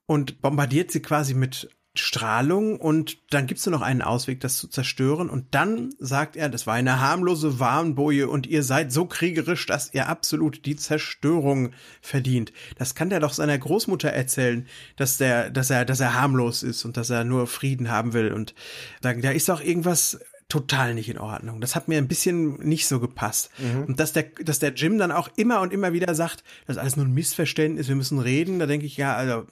und 0.06 0.40
bombardiert 0.40 0.90
sie 0.90 1.02
quasi 1.02 1.34
mit 1.34 1.70
Strahlung 1.94 2.80
und 2.80 3.18
dann 3.30 3.46
gibt's 3.46 3.66
nur 3.66 3.72
noch 3.78 3.82
einen 3.82 4.00
Ausweg, 4.00 4.40
das 4.40 4.56
zu 4.56 4.66
zerstören. 4.66 5.28
Und 5.28 5.54
dann 5.54 5.94
sagt 5.98 6.36
er, 6.36 6.48
das 6.48 6.66
war 6.66 6.74
eine 6.74 7.00
harmlose 7.00 7.58
Warnboje 7.58 8.28
und 8.28 8.46
ihr 8.46 8.62
seid 8.62 8.90
so 8.92 9.04
kriegerisch, 9.04 9.66
dass 9.66 9.92
ihr 9.92 10.08
absolut 10.08 10.64
die 10.64 10.76
Zerstörung 10.76 11.72
verdient. 12.00 12.52
Das 12.78 12.94
kann 12.94 13.10
der 13.10 13.20
doch 13.20 13.34
seiner 13.34 13.58
Großmutter 13.58 14.08
erzählen, 14.08 14.66
dass 14.96 15.18
der, 15.18 15.50
dass 15.50 15.68
er, 15.68 15.84
dass 15.84 16.00
er 16.00 16.14
harmlos 16.14 16.62
ist 16.62 16.86
und 16.86 16.96
dass 16.96 17.10
er 17.10 17.24
nur 17.24 17.46
Frieden 17.46 17.90
haben 17.90 18.14
will. 18.14 18.32
Und 18.32 18.54
da, 19.02 19.12
da 19.12 19.30
ist 19.30 19.50
doch 19.50 19.62
irgendwas 19.62 20.18
total 20.48 20.94
nicht 20.94 21.10
in 21.10 21.18
Ordnung. 21.18 21.60
Das 21.60 21.74
hat 21.74 21.88
mir 21.88 21.98
ein 21.98 22.08
bisschen 22.08 22.58
nicht 22.60 22.86
so 22.86 23.00
gepasst. 23.00 23.50
Mhm. 23.58 23.84
Und 23.84 24.00
dass 24.00 24.14
der, 24.14 24.24
dass 24.44 24.58
der 24.58 24.72
Jim 24.72 24.96
dann 24.98 25.12
auch 25.12 25.28
immer 25.36 25.60
und 25.60 25.72
immer 25.74 25.92
wieder 25.92 26.14
sagt, 26.14 26.42
das 26.66 26.76
ist 26.76 26.80
alles 26.80 26.96
nur 26.96 27.06
ein 27.06 27.14
Missverständnis, 27.14 27.88
wir 27.88 27.96
müssen 27.96 28.18
reden, 28.18 28.58
da 28.58 28.66
denke 28.66 28.86
ich, 28.86 28.96
ja, 28.96 29.14
also 29.14 29.46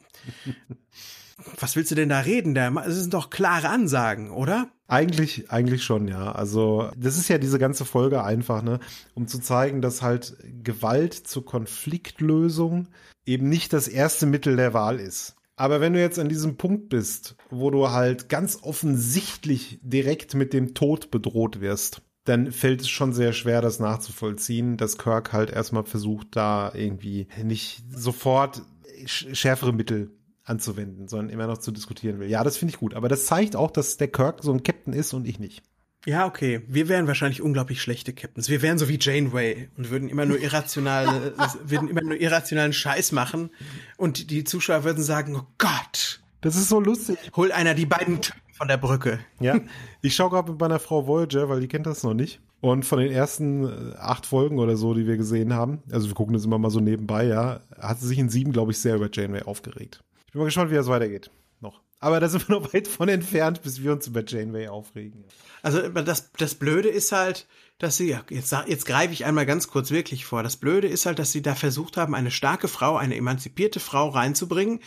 was 1.58 1.76
willst 1.76 1.90
du 1.90 1.94
denn 1.94 2.08
da 2.08 2.20
reden? 2.20 2.54
Das 2.54 2.86
sind 2.86 3.14
doch 3.14 3.30
klare 3.30 3.68
Ansagen, 3.68 4.30
oder? 4.30 4.70
Eigentlich, 4.86 5.50
eigentlich 5.50 5.84
schon, 5.84 6.08
ja. 6.08 6.32
Also, 6.32 6.90
das 6.96 7.16
ist 7.16 7.28
ja 7.28 7.38
diese 7.38 7.58
ganze 7.58 7.84
Folge 7.84 8.24
einfach, 8.24 8.62
ne, 8.62 8.80
um 9.14 9.28
zu 9.28 9.38
zeigen, 9.38 9.82
dass 9.82 10.02
halt 10.02 10.36
Gewalt 10.64 11.14
zur 11.14 11.44
Konfliktlösung 11.44 12.88
eben 13.24 13.48
nicht 13.48 13.72
das 13.72 13.86
erste 13.86 14.26
Mittel 14.26 14.56
der 14.56 14.74
Wahl 14.74 14.98
ist. 14.98 15.36
Aber 15.54 15.80
wenn 15.80 15.92
du 15.92 16.00
jetzt 16.00 16.18
an 16.18 16.28
diesem 16.28 16.56
Punkt 16.56 16.88
bist, 16.88 17.36
wo 17.50 17.70
du 17.70 17.90
halt 17.90 18.28
ganz 18.28 18.60
offensichtlich 18.62 19.78
direkt 19.82 20.34
mit 20.34 20.52
dem 20.52 20.74
Tod 20.74 21.10
bedroht 21.10 21.60
wirst, 21.60 22.02
dann 22.24 22.50
fällt 22.50 22.80
es 22.80 22.88
schon 22.88 23.12
sehr 23.12 23.32
schwer, 23.32 23.60
das 23.60 23.78
nachzuvollziehen, 23.78 24.76
dass 24.76 24.98
Kirk 24.98 25.32
halt 25.32 25.50
erstmal 25.50 25.84
versucht, 25.84 26.28
da 26.32 26.72
irgendwie 26.74 27.28
nicht 27.42 27.84
sofort 27.94 28.62
schärfere 29.06 29.72
Mittel 29.72 30.10
anzuwenden, 30.44 31.08
sondern 31.08 31.30
immer 31.30 31.46
noch 31.46 31.58
zu 31.58 31.70
diskutieren 31.70 32.18
will. 32.18 32.28
Ja, 32.28 32.44
das 32.44 32.56
finde 32.56 32.74
ich 32.74 32.80
gut. 32.80 32.94
Aber 32.94 33.08
das 33.08 33.26
zeigt 33.26 33.56
auch, 33.56 33.70
dass 33.70 33.96
der 33.96 34.08
Kirk 34.08 34.42
so 34.42 34.52
ein 34.52 34.62
Captain 34.62 34.92
ist 34.92 35.12
und 35.12 35.26
ich 35.26 35.38
nicht. 35.38 35.62
Ja, 36.06 36.26
okay. 36.26 36.62
Wir 36.66 36.88
wären 36.88 37.06
wahrscheinlich 37.06 37.42
unglaublich 37.42 37.82
schlechte 37.82 38.14
Captains. 38.14 38.48
Wir 38.48 38.62
wären 38.62 38.78
so 38.78 38.88
wie 38.88 38.98
Janeway 38.98 39.68
und 39.76 39.90
würden 39.90 40.08
immer 40.08 40.24
nur 40.24 40.38
irrational, 40.38 41.34
würden 41.64 41.88
immer 41.88 42.02
nur 42.02 42.18
irrationalen 42.18 42.72
Scheiß 42.72 43.12
machen. 43.12 43.50
Und 43.98 44.30
die 44.30 44.44
Zuschauer 44.44 44.84
würden 44.84 45.02
sagen, 45.02 45.36
oh 45.36 45.46
Gott. 45.58 46.20
Das 46.40 46.56
ist 46.56 46.70
so 46.70 46.80
lustig. 46.80 47.18
Hol 47.36 47.52
einer 47.52 47.74
die 47.74 47.84
beiden 47.84 48.22
Typen 48.22 48.40
von 48.52 48.68
der 48.68 48.78
Brücke. 48.78 49.20
Ja. 49.40 49.58
Ich 50.02 50.14
schaue 50.14 50.30
gerade 50.30 50.50
mit 50.52 50.58
meiner 50.58 50.78
Frau 50.78 51.06
Voyager, 51.06 51.50
weil 51.50 51.60
die 51.60 51.68
kennt 51.68 51.84
das 51.84 52.02
noch 52.02 52.14
nicht. 52.14 52.40
Und 52.62 52.86
von 52.86 52.98
den 52.98 53.12
ersten 53.12 53.64
äh, 53.64 53.94
acht 53.98 54.24
Folgen 54.24 54.58
oder 54.58 54.76
so, 54.76 54.94
die 54.94 55.06
wir 55.06 55.18
gesehen 55.18 55.52
haben, 55.52 55.82
also 55.90 56.08
wir 56.08 56.14
gucken 56.14 56.32
das 56.32 56.46
immer 56.46 56.58
mal 56.58 56.70
so 56.70 56.80
nebenbei, 56.80 57.26
ja, 57.26 57.60
hat 57.78 58.00
sie 58.00 58.06
sich 58.06 58.18
in 58.18 58.30
sieben, 58.30 58.52
glaube 58.52 58.72
ich, 58.72 58.78
sehr 58.78 58.96
über 58.96 59.10
Janeway 59.12 59.42
aufgeregt. 59.42 60.02
Ich 60.30 60.32
bin 60.32 60.42
mal 60.42 60.44
gespannt, 60.44 60.70
wie 60.70 60.76
das 60.76 60.86
weitergeht. 60.86 61.28
Noch. 61.58 61.80
Aber 61.98 62.20
da 62.20 62.28
sind 62.28 62.48
wir 62.48 62.60
noch 62.60 62.72
weit 62.72 62.86
von 62.86 63.08
entfernt, 63.08 63.62
bis 63.62 63.82
wir 63.82 63.90
uns 63.90 64.06
über 64.06 64.24
Janeway 64.24 64.68
aufregen. 64.68 65.24
Also 65.60 65.88
das, 65.88 66.30
das 66.38 66.54
Blöde 66.54 66.88
ist 66.88 67.10
halt, 67.10 67.48
dass 67.78 67.96
sie, 67.96 68.16
jetzt, 68.28 68.54
jetzt 68.68 68.86
greife 68.86 69.12
ich 69.12 69.24
einmal 69.24 69.44
ganz 69.44 69.66
kurz 69.66 69.90
wirklich 69.90 70.24
vor, 70.24 70.44
das 70.44 70.56
Blöde 70.56 70.86
ist 70.86 71.04
halt, 71.04 71.18
dass 71.18 71.32
sie 71.32 71.42
da 71.42 71.56
versucht 71.56 71.96
haben, 71.96 72.14
eine 72.14 72.30
starke 72.30 72.68
Frau, 72.68 72.96
eine 72.96 73.16
emanzipierte 73.16 73.80
Frau 73.80 74.08
reinzubringen. 74.08 74.78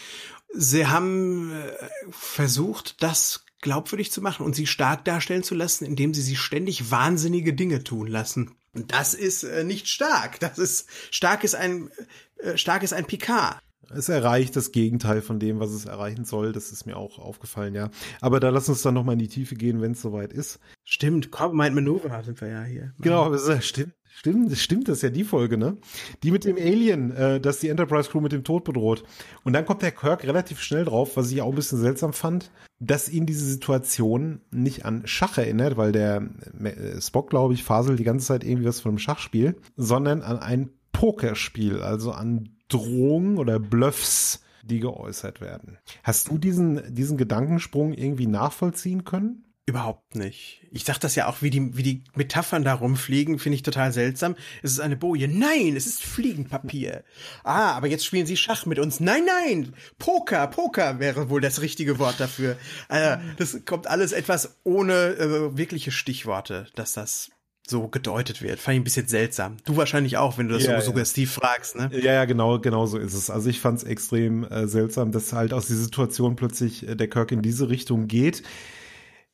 Sie 0.54 0.88
haben 0.88 1.52
äh, 1.52 1.74
versucht, 2.10 3.04
das 3.04 3.44
glaubwürdig 3.60 4.14
zu 4.14 4.22
machen 4.22 4.46
und 4.46 4.56
sie 4.56 4.66
stark 4.66 5.04
darstellen 5.04 5.44
zu 5.44 5.56
lassen, 5.56 5.84
indem 5.84 6.14
sie 6.14 6.22
sie 6.22 6.38
ständig 6.38 6.90
wahnsinnige 6.90 7.54
Dinge 7.54 7.84
tun 7.84 8.08
lassen. 8.08 8.56
Und 8.74 8.94
das 8.94 9.14
ist 9.14 9.44
äh, 9.44 9.66
nicht 9.66 9.90
stark. 9.90 10.40
Das 10.40 10.58
ist 10.58 10.88
stark 11.12 11.44
ist 11.44 11.56
ein 11.56 11.92
äh, 12.38 12.58
stark 12.58 12.84
ist 12.84 12.94
ein 12.94 13.06
Picard. 13.06 13.60
Es 13.90 14.10
erreicht 14.10 14.56
das 14.56 14.72
Gegenteil 14.72 15.22
von 15.22 15.40
dem, 15.40 15.60
was 15.60 15.72
es 15.72 15.86
erreichen 15.86 16.26
soll. 16.26 16.52
Das 16.52 16.72
ist 16.72 16.86
mir 16.86 16.98
auch 16.98 17.20
aufgefallen, 17.20 17.76
ja. 17.76 17.90
Aber 18.22 18.40
da 18.40 18.50
lass 18.50 18.70
uns 18.70 18.82
dann 18.82 18.94
nochmal 18.94 19.14
in 19.14 19.20
die 19.20 19.28
Tiefe 19.28 19.56
gehen, 19.56 19.82
wenn 19.82 19.92
es 19.92 20.02
soweit 20.02 20.34
ist. 20.34 20.60
Stimmt, 20.84 21.32
Compromise 21.32 21.72
Manöver 21.72 22.24
sind 22.24 22.40
wir 22.42 22.48
ja 22.50 22.64
hier. 22.64 22.94
Genau, 23.00 23.30
das 23.32 23.48
ist, 23.48 23.66
stimmt. 23.66 23.94
Stimmt, 24.16 24.52
das 24.52 24.62
stimmt, 24.62 24.88
das 24.88 24.98
ist 24.98 25.02
ja 25.02 25.10
die 25.10 25.24
Folge, 25.24 25.58
ne? 25.58 25.78
Die 26.22 26.30
mit 26.30 26.46
dem 26.46 26.56
Alien, 26.56 27.12
äh, 27.12 27.40
dass 27.42 27.60
die 27.60 27.70
Enterprise 27.70 28.12
Crew 28.12 28.22
mit 28.22 28.32
dem 28.32 28.44
Tod 28.44 28.64
bedroht. 28.64 29.04
Und 29.44 29.54
dann 29.54 29.66
kommt 29.66 29.82
der 29.82 29.92
Kirk 29.92 30.24
relativ 30.24 30.62
schnell 30.62 30.86
drauf, 30.86 31.18
was 31.18 31.32
ich 31.32 31.42
auch 31.42 31.50
ein 31.50 31.56
bisschen 31.56 31.80
seltsam 31.80 32.14
fand, 32.14 32.52
dass 32.80 33.10
ihn 33.10 33.26
diese 33.26 33.46
Situation 33.46 34.42
nicht 34.52 34.86
an 34.86 35.08
Schach 35.08 35.40
erinnert, 35.40 35.78
weil 35.78 35.92
der 35.92 36.30
äh, 36.64 37.02
Spock, 37.02 37.32
glaube 37.32 37.56
ich, 37.56 37.64
faselt 37.64 37.98
die 37.98 38.04
ganze 38.04 38.28
Zeit 38.28 38.44
irgendwie 38.44 38.68
was 38.68 38.82
von 38.82 38.92
einem 38.92 39.00
Schachspiel, 39.00 39.56
sondern 39.78 40.22
an 40.22 40.38
ein 40.38 40.70
Pokerspiel, 40.92 41.82
also 41.82 42.12
an 42.12 42.53
Drohungen 42.74 43.38
oder 43.38 43.60
Bluffs, 43.60 44.42
die 44.64 44.80
geäußert 44.80 45.42
werden. 45.42 45.78
Hast 46.04 46.30
du 46.30 46.38
diesen, 46.38 46.94
diesen 46.94 47.18
Gedankensprung 47.18 47.94
irgendwie 47.94 48.28
nachvollziehen 48.28 49.04
können? 49.04 49.46
Überhaupt 49.66 50.16
nicht. 50.16 50.62
Ich 50.72 50.84
sag 50.84 51.00
das 51.00 51.16
ja 51.16 51.28
auch, 51.28 51.42
wie 51.42 51.50
die, 51.50 51.78
wie 51.78 51.84
die 51.84 52.04
Metaphern 52.16 52.66
da 52.66 52.74
rumfliegen, 52.74 53.40
finde 53.40 53.56
ich 53.56 53.64
total 53.64 53.94
seltsam. 53.94 54.36
Es 54.62 54.72
ist 54.72 54.82
eine 54.82 54.98
Boje. 54.98 55.30
Nein, 55.30 55.78
es 55.78 55.86
ist 55.86 56.04
Fliegenpapier. 56.04 57.06
Ah, 57.46 57.72
aber 57.72 57.88
jetzt 57.88 58.06
spielen 58.06 58.26
sie 58.26 58.36
Schach 58.36 58.66
mit 58.66 58.78
uns. 58.78 59.00
Nein, 59.00 59.24
nein, 59.26 59.74
Poker, 60.00 60.48
Poker 60.48 61.00
wäre 61.00 61.30
wohl 61.30 61.40
das 61.40 61.62
richtige 61.62 61.98
Wort 61.98 62.20
dafür. 62.20 62.58
Also, 62.90 63.22
das 63.38 63.64
kommt 63.64 63.88
alles 63.88 64.12
etwas 64.12 64.58
ohne 64.66 64.94
äh, 64.94 65.58
wirkliche 65.58 65.92
Stichworte, 65.92 66.68
dass 66.76 66.94
das 66.94 67.32
so 67.66 67.88
gedeutet 67.88 68.42
wird. 68.42 68.60
Fand 68.60 68.76
ich 68.76 68.82
ein 68.82 68.84
bisschen 68.84 69.08
seltsam. 69.08 69.58
Du 69.66 69.78
wahrscheinlich 69.78 70.18
auch, 70.18 70.38
wenn 70.38 70.50
du 70.50 70.56
das 70.56 70.64
Ja, 70.64 70.72
so 70.72 70.76
ja. 70.76 70.82
suggestiv 70.82 71.32
fragst, 71.32 71.76
ne? 71.76 71.90
Ja, 71.94 72.14
ja, 72.14 72.26
genau, 72.26 72.60
genau 72.60 72.86
so 72.86 72.98
ist 72.98 73.14
es. 73.14 73.30
Also 73.30 73.50
ich 73.50 73.60
fand 73.62 73.78
es 73.80 73.84
extrem 73.84 74.44
äh, 74.44 74.68
seltsam, 74.68 75.12
dass 75.12 75.32
halt 75.34 75.54
aus 75.54 75.68
der 75.68 75.78
Situation 75.78 76.36
plötzlich 76.36 76.88
äh, 76.88 76.96
der 76.96 77.10
Kirk 77.10 77.32
in 77.32 77.42
diese 77.42 77.70
Richtung 77.70 78.08
geht. 78.08 78.44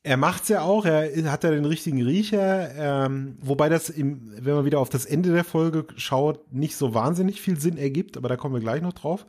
Er 0.02 0.16
macht's 0.16 0.48
ja 0.48 0.62
auch, 0.62 0.86
er 0.86 1.30
hat 1.30 1.44
ja 1.44 1.50
den 1.50 1.66
richtigen 1.66 2.02
Riecher, 2.02 2.70
ähm, 3.04 3.36
wobei 3.42 3.68
das, 3.68 3.90
im, 3.90 4.32
wenn 4.40 4.54
man 4.54 4.64
wieder 4.64 4.78
auf 4.80 4.88
das 4.88 5.04
Ende 5.04 5.30
der 5.30 5.44
Folge 5.44 5.84
schaut, 5.96 6.50
nicht 6.54 6.74
so 6.76 6.94
wahnsinnig 6.94 7.42
viel 7.42 7.60
Sinn 7.60 7.76
ergibt, 7.76 8.16
aber 8.16 8.30
da 8.30 8.36
kommen 8.36 8.54
wir 8.54 8.62
gleich 8.62 8.80
noch 8.80 8.94
drauf. 8.94 9.26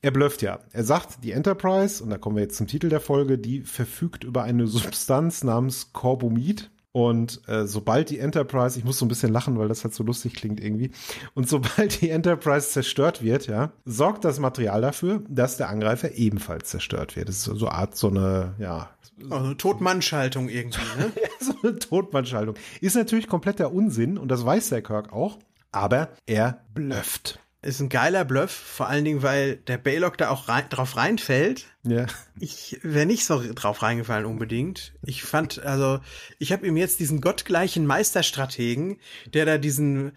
Er 0.00 0.12
blufft 0.12 0.40
ja. 0.40 0.60
Er 0.72 0.82
sagt, 0.82 1.22
die 1.24 1.32
Enterprise, 1.32 2.02
und 2.02 2.08
da 2.08 2.16
kommen 2.16 2.36
wir 2.36 2.42
jetzt 2.42 2.56
zum 2.56 2.66
Titel 2.66 2.88
der 2.88 3.00
Folge, 3.00 3.36
die 3.36 3.60
verfügt 3.60 4.24
über 4.24 4.44
eine 4.44 4.66
Substanz 4.66 5.44
namens 5.44 5.92
Corbomid. 5.92 6.70
Und 6.96 7.40
äh, 7.48 7.66
sobald 7.66 8.08
die 8.10 8.20
Enterprise, 8.20 8.78
ich 8.78 8.84
muss 8.84 8.98
so 8.98 9.04
ein 9.04 9.08
bisschen 9.08 9.32
lachen, 9.32 9.58
weil 9.58 9.66
das 9.66 9.82
halt 9.82 9.92
so 9.92 10.04
lustig 10.04 10.34
klingt 10.34 10.60
irgendwie, 10.60 10.92
und 11.34 11.48
sobald 11.48 12.00
die 12.00 12.10
Enterprise 12.10 12.70
zerstört 12.70 13.20
wird, 13.20 13.48
ja, 13.48 13.72
sorgt 13.84 14.24
das 14.24 14.38
Material 14.38 14.80
dafür, 14.80 15.24
dass 15.28 15.56
der 15.56 15.70
Angreifer 15.70 16.12
ebenfalls 16.14 16.68
zerstört 16.68 17.16
wird. 17.16 17.28
Das 17.28 17.38
ist 17.38 17.44
so 17.46 17.66
eine 17.66 17.74
Art 17.74 17.96
so 17.96 18.10
eine, 18.10 18.54
ja, 18.60 18.90
Also 19.28 19.54
Tod-Mann-Schaltung 19.54 20.48
irgendwie, 20.48 20.86
ne? 20.96 21.10
so 21.40 21.54
eine 21.64 21.80
Totmannschaltung. 21.80 22.54
Ist 22.80 22.94
natürlich 22.94 23.26
kompletter 23.26 23.72
Unsinn 23.72 24.16
und 24.16 24.28
das 24.28 24.46
weiß 24.46 24.68
der 24.68 24.82
Kirk 24.82 25.12
auch, 25.12 25.40
aber 25.72 26.10
er 26.26 26.60
blufft. 26.74 27.40
Ist 27.64 27.80
ein 27.80 27.88
geiler 27.88 28.26
Bluff, 28.26 28.50
vor 28.50 28.88
allen 28.88 29.06
Dingen, 29.06 29.22
weil 29.22 29.56
der 29.56 29.78
Baylock 29.78 30.18
da 30.18 30.28
auch 30.28 30.48
rein, 30.48 30.68
drauf 30.68 30.96
reinfällt. 30.96 31.64
Ja. 31.82 32.04
Ich 32.38 32.78
wäre 32.82 33.06
nicht 33.06 33.24
so 33.24 33.42
drauf 33.54 33.82
reingefallen 33.82 34.26
unbedingt. 34.26 34.92
Ich 35.02 35.22
fand, 35.22 35.62
also, 35.64 36.00
ich 36.38 36.52
habe 36.52 36.66
ihm 36.66 36.76
jetzt 36.76 37.00
diesen 37.00 37.22
gottgleichen 37.22 37.86
Meisterstrategen, 37.86 38.98
der 39.32 39.46
da 39.46 39.56
diesen, 39.56 40.12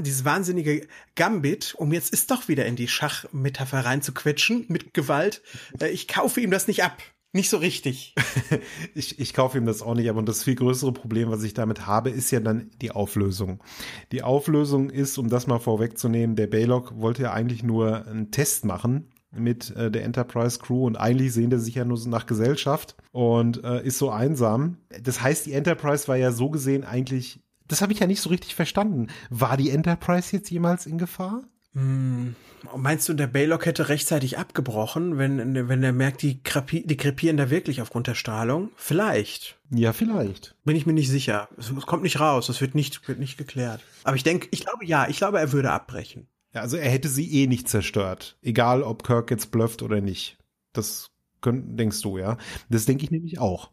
dieses 0.00 0.26
wahnsinnige 0.26 0.86
Gambit, 1.14 1.74
um 1.78 1.90
jetzt 1.90 2.12
ist 2.12 2.30
doch 2.30 2.48
wieder 2.48 2.66
in 2.66 2.76
die 2.76 2.88
Schachmetapher 2.88 3.86
reinzuquetschen 3.86 4.66
mit 4.68 4.92
Gewalt. 4.92 5.40
Äh, 5.80 5.88
Ich 5.88 6.06
kaufe 6.06 6.42
ihm 6.42 6.50
das 6.50 6.68
nicht 6.68 6.84
ab. 6.84 7.02
Nicht 7.32 7.50
so 7.50 7.56
richtig. 7.56 8.14
Ich, 8.94 9.18
ich 9.18 9.32
kaufe 9.32 9.56
ihm 9.56 9.64
das 9.64 9.80
auch 9.80 9.94
nicht, 9.94 10.10
aber 10.10 10.22
das 10.22 10.44
viel 10.44 10.54
größere 10.54 10.92
Problem, 10.92 11.30
was 11.30 11.42
ich 11.42 11.54
damit 11.54 11.86
habe, 11.86 12.10
ist 12.10 12.30
ja 12.30 12.40
dann 12.40 12.70
die 12.82 12.90
Auflösung. 12.90 13.62
Die 14.12 14.22
Auflösung 14.22 14.90
ist, 14.90 15.16
um 15.16 15.28
das 15.30 15.46
mal 15.46 15.58
vorwegzunehmen, 15.58 16.36
der 16.36 16.46
Baylock 16.46 17.00
wollte 17.00 17.22
ja 17.22 17.32
eigentlich 17.32 17.62
nur 17.62 18.06
einen 18.06 18.30
Test 18.30 18.66
machen 18.66 19.08
mit 19.30 19.74
äh, 19.76 19.90
der 19.90 20.04
Enterprise 20.04 20.58
Crew 20.58 20.86
und 20.86 20.96
eigentlich 20.96 21.32
sehen 21.32 21.48
der 21.48 21.58
sich 21.58 21.74
ja 21.76 21.86
nur 21.86 21.96
so 21.96 22.10
nach 22.10 22.26
Gesellschaft 22.26 22.96
und 23.12 23.64
äh, 23.64 23.82
ist 23.82 23.98
so 23.98 24.10
einsam. 24.10 24.76
Das 25.02 25.22
heißt, 25.22 25.46
die 25.46 25.54
Enterprise 25.54 26.08
war 26.08 26.16
ja 26.16 26.32
so 26.32 26.50
gesehen 26.50 26.84
eigentlich, 26.84 27.40
das 27.66 27.80
habe 27.80 27.94
ich 27.94 28.00
ja 28.00 28.06
nicht 28.06 28.20
so 28.20 28.28
richtig 28.28 28.54
verstanden. 28.54 29.06
War 29.30 29.56
die 29.56 29.70
Enterprise 29.70 30.36
jetzt 30.36 30.50
jemals 30.50 30.84
in 30.84 30.98
Gefahr? 30.98 31.42
Meinst 31.74 33.08
du, 33.08 33.14
der 33.14 33.26
Baylock 33.26 33.66
hätte 33.66 33.88
rechtzeitig 33.88 34.38
abgebrochen, 34.38 35.16
wenn, 35.18 35.68
wenn 35.68 35.82
er 35.82 35.92
merkt, 35.92 36.22
die, 36.22 36.42
krepi 36.42 36.86
die 36.86 36.96
krepieren 36.96 37.36
da 37.36 37.50
wirklich 37.50 37.80
aufgrund 37.80 38.06
der 38.06 38.14
Strahlung? 38.14 38.70
Vielleicht. 38.76 39.58
Ja, 39.70 39.92
vielleicht. 39.92 40.54
Bin 40.64 40.76
ich 40.76 40.86
mir 40.86 40.92
nicht 40.92 41.08
sicher. 41.08 41.48
Es 41.56 41.70
es 41.70 41.86
kommt 41.86 42.02
nicht 42.02 42.20
raus, 42.20 42.48
es 42.48 42.60
wird 42.60 42.74
nicht, 42.74 43.08
wird 43.08 43.18
nicht 43.18 43.38
geklärt. 43.38 43.80
Aber 44.04 44.16
ich 44.16 44.22
denke, 44.22 44.48
ich 44.50 44.64
glaube 44.64 44.84
ja, 44.84 45.08
ich 45.08 45.16
glaube, 45.16 45.38
er 45.38 45.52
würde 45.52 45.70
abbrechen. 45.70 46.28
Ja, 46.54 46.60
also 46.60 46.76
er 46.76 46.90
hätte 46.90 47.08
sie 47.08 47.30
eh 47.32 47.46
nicht 47.46 47.68
zerstört. 47.68 48.36
Egal, 48.42 48.82
ob 48.82 49.02
Kirk 49.02 49.30
jetzt 49.30 49.50
blufft 49.50 49.82
oder 49.82 50.02
nicht. 50.02 50.36
Das 50.74 51.10
könnt, 51.40 51.78
denkst 51.78 52.02
du, 52.02 52.18
ja? 52.18 52.36
Das 52.68 52.84
denke 52.84 53.04
ich 53.04 53.10
nämlich 53.10 53.38
auch. 53.38 53.70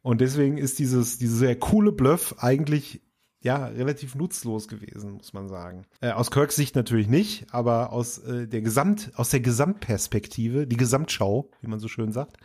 Und 0.00 0.22
deswegen 0.22 0.56
ist 0.56 0.78
dieses, 0.78 1.18
dieses 1.18 1.38
sehr 1.38 1.56
coole 1.56 1.92
Bluff 1.92 2.34
eigentlich 2.38 3.02
ja, 3.42 3.66
relativ 3.66 4.14
nutzlos 4.14 4.68
gewesen, 4.68 5.12
muss 5.12 5.32
man 5.32 5.48
sagen. 5.48 5.84
Äh, 6.00 6.12
aus 6.12 6.30
Kirks 6.30 6.56
Sicht 6.56 6.76
natürlich 6.76 7.08
nicht, 7.08 7.46
aber 7.52 7.92
aus 7.92 8.18
äh, 8.18 8.46
der 8.46 8.62
Gesamt, 8.62 9.10
aus 9.16 9.30
der 9.30 9.40
Gesamtperspektive, 9.40 10.66
die 10.66 10.76
Gesamtschau, 10.76 11.50
wie 11.60 11.68
man 11.68 11.80
so 11.80 11.88
schön 11.88 12.12
sagt, 12.12 12.36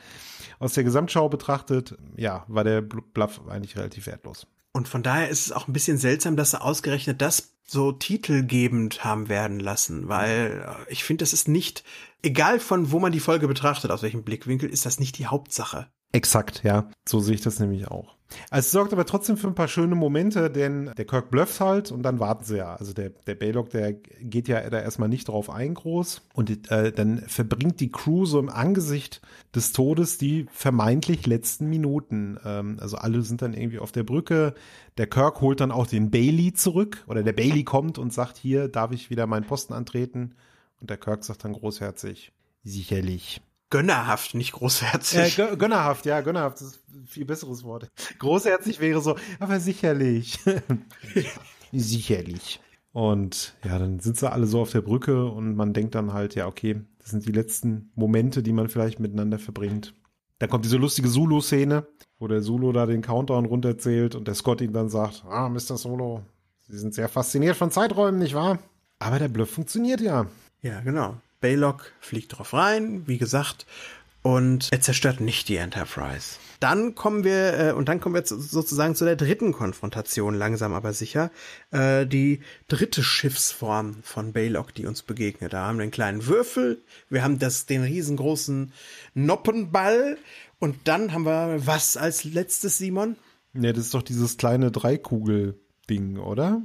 aus 0.59 0.73
der 0.73 0.83
Gesamtschau 0.83 1.29
betrachtet, 1.29 1.95
ja, 2.15 2.43
war 2.47 2.63
der 2.63 2.81
Bl- 2.81 3.03
Bluff 3.13 3.41
eigentlich 3.47 3.77
relativ 3.77 4.07
wertlos. 4.07 4.47
Und 4.73 4.87
von 4.87 5.03
daher 5.03 5.29
ist 5.29 5.45
es 5.45 5.51
auch 5.51 5.67
ein 5.67 5.73
bisschen 5.73 5.97
seltsam, 5.97 6.35
dass 6.35 6.51
sie 6.51 6.61
ausgerechnet 6.61 7.21
das 7.21 7.53
so 7.63 7.91
titelgebend 7.91 9.03
haben 9.03 9.27
werden 9.27 9.59
lassen, 9.59 10.07
weil 10.07 10.65
äh, 10.67 10.91
ich 10.91 11.03
finde, 11.03 11.23
das 11.23 11.33
ist 11.33 11.47
nicht, 11.47 11.83
egal 12.21 12.59
von 12.59 12.91
wo 12.91 12.99
man 12.99 13.11
die 13.11 13.19
Folge 13.19 13.47
betrachtet, 13.47 13.91
aus 13.91 14.03
welchem 14.03 14.23
Blickwinkel, 14.23 14.69
ist 14.69 14.85
das 14.85 14.99
nicht 14.99 15.17
die 15.17 15.27
Hauptsache. 15.27 15.87
Exakt, 16.17 16.63
ja. 16.63 16.89
So 17.07 17.19
sehe 17.19 17.35
ich 17.35 17.41
das 17.41 17.59
nämlich 17.59 17.89
auch. 17.89 18.15
Also 18.49 18.65
es 18.65 18.71
sorgt 18.71 18.91
aber 18.91 19.05
trotzdem 19.05 19.37
für 19.37 19.45
ein 19.45 19.53
paar 19.53 19.67
schöne 19.67 19.93
Momente, 19.93 20.49
denn 20.49 20.91
der 20.97 21.05
Kirk 21.05 21.29
blufft 21.29 21.59
halt 21.59 21.91
und 21.91 22.01
dann 22.01 22.19
warten 22.19 22.43
sie 22.43 22.57
ja. 22.57 22.75
Also 22.75 22.91
der, 22.91 23.11
der 23.11 23.35
Baylock, 23.35 23.69
der 23.69 23.93
geht 23.93 24.47
ja 24.47 24.67
da 24.67 24.79
erstmal 24.79 25.09
nicht 25.09 25.27
drauf 25.27 25.51
ein 25.51 25.75
groß 25.75 26.23
und 26.33 26.71
äh, 26.71 26.91
dann 26.91 27.19
verbringt 27.19 27.79
die 27.81 27.91
Crew 27.91 28.25
so 28.25 28.39
im 28.39 28.49
Angesicht 28.49 29.21
des 29.53 29.73
Todes 29.73 30.17
die 30.17 30.47
vermeintlich 30.51 31.27
letzten 31.27 31.69
Minuten. 31.69 32.39
Ähm, 32.43 32.77
also 32.81 32.97
alle 32.97 33.21
sind 33.21 33.43
dann 33.43 33.53
irgendwie 33.53 33.77
auf 33.77 33.91
der 33.91 34.03
Brücke. 34.03 34.55
Der 34.97 35.05
Kirk 35.05 35.39
holt 35.41 35.59
dann 35.59 35.71
auch 35.71 35.85
den 35.85 36.09
Bailey 36.09 36.51
zurück 36.51 37.03
oder 37.07 37.21
der 37.21 37.33
Bailey 37.33 37.63
kommt 37.63 37.99
und 37.99 38.11
sagt, 38.11 38.37
hier 38.37 38.69
darf 38.69 38.91
ich 38.91 39.11
wieder 39.11 39.27
meinen 39.27 39.45
Posten 39.45 39.73
antreten. 39.73 40.33
Und 40.81 40.89
der 40.89 40.97
Kirk 40.97 41.23
sagt 41.23 41.43
dann 41.43 41.53
großherzig, 41.53 42.31
sicherlich. 42.63 43.39
Gönnerhaft, 43.69 44.33
nicht 44.33 44.53
Äh, 44.53 44.57
großherzig. 44.57 45.37
gö- 45.37 45.55
gönnerhaft, 45.57 46.05
ja, 46.05 46.21
gönnerhaft 46.21 46.61
ist 46.61 46.79
ein 46.89 47.05
viel 47.05 47.25
besseres 47.25 47.63
Wort. 47.63 47.89
Großherzig 48.19 48.79
wäre 48.79 49.01
so, 49.01 49.15
aber 49.39 49.59
sicherlich. 49.59 50.39
sicherlich. 51.71 52.59
Und 52.93 53.55
ja, 53.63 53.77
dann 53.77 53.99
sind 53.99 54.17
sie 54.17 54.31
alle 54.31 54.47
so 54.47 54.61
auf 54.61 54.71
der 54.71 54.81
Brücke 54.81 55.25
und 55.29 55.55
man 55.55 55.73
denkt 55.73 55.95
dann 55.95 56.13
halt, 56.13 56.35
ja, 56.35 56.47
okay, 56.47 56.81
das 56.99 57.11
sind 57.11 57.25
die 57.27 57.31
letzten 57.31 57.91
Momente, 57.95 58.41
die 58.41 58.53
man 58.53 58.69
vielleicht 58.69 58.99
miteinander 58.99 59.37
verbringt. 59.39 59.93
Dann 60.39 60.49
kommt 60.49 60.65
diese 60.65 60.77
lustige 60.77 61.09
Zulu-Szene, 61.09 61.85
wo 62.19 62.27
der 62.27 62.41
Zulu 62.41 62.71
da 62.71 62.85
den 62.85 63.01
Countdown 63.01 63.45
runterzählt 63.45 64.15
und 64.15 64.27
der 64.27 64.35
Scott 64.35 64.61
ihm 64.61 64.73
dann 64.73 64.89
sagt, 64.89 65.23
ah, 65.27 65.49
Mr. 65.49 65.77
Solo, 65.77 66.23
Sie 66.69 66.77
sind 66.77 66.93
sehr 66.93 67.07
fasziniert 67.09 67.55
von 67.55 67.71
Zeiträumen, 67.71 68.19
nicht 68.19 68.33
wahr? 68.35 68.59
Aber 68.99 69.19
der 69.19 69.29
Bluff 69.29 69.51
funktioniert 69.51 70.01
ja. 70.01 70.27
ja, 70.61 70.81
genau. 70.81 71.15
Baylock 71.47 71.93
fliegt 72.01 72.37
drauf 72.37 72.53
rein, 72.53 73.03
wie 73.05 73.17
gesagt, 73.17 73.65
und 74.21 74.67
er 74.69 74.81
zerstört 74.81 75.21
nicht 75.21 75.47
die 75.47 75.55
Enterprise. 75.55 76.35
Dann 76.59 76.93
kommen 76.93 77.23
wir, 77.23 77.57
äh, 77.57 77.71
und 77.71 77.87
dann 77.87 78.01
kommen 78.01 78.15
wir 78.15 78.25
zu, 78.25 78.37
sozusagen 78.37 78.95
zu 78.95 79.05
der 79.05 79.15
dritten 79.15 79.53
Konfrontation, 79.53 80.35
langsam 80.35 80.73
aber 80.73 80.91
sicher. 80.91 81.31
Äh, 81.71 82.05
die 82.05 82.41
dritte 82.67 83.01
Schiffsform 83.01 84.03
von 84.03 84.33
Baylock, 84.33 84.73
die 84.73 84.87
uns 84.87 85.03
begegnet. 85.03 85.53
Da 85.53 85.67
haben 85.67 85.77
wir 85.77 85.83
einen 85.83 85.91
kleinen 85.91 86.25
Würfel, 86.25 86.83
wir 87.09 87.23
haben 87.23 87.39
das, 87.39 87.65
den 87.65 87.83
riesengroßen 87.83 88.73
Noppenball 89.13 90.17
und 90.59 90.75
dann 90.83 91.13
haben 91.13 91.23
wir 91.23 91.65
was 91.65 91.95
als 91.95 92.25
letztes, 92.25 92.77
Simon? 92.77 93.15
Ja, 93.53 93.71
das 93.71 93.85
ist 93.85 93.93
doch 93.93 94.03
dieses 94.03 94.35
kleine 94.35 94.69
Dreikugel-Ding, 94.69 96.17
oder? 96.17 96.61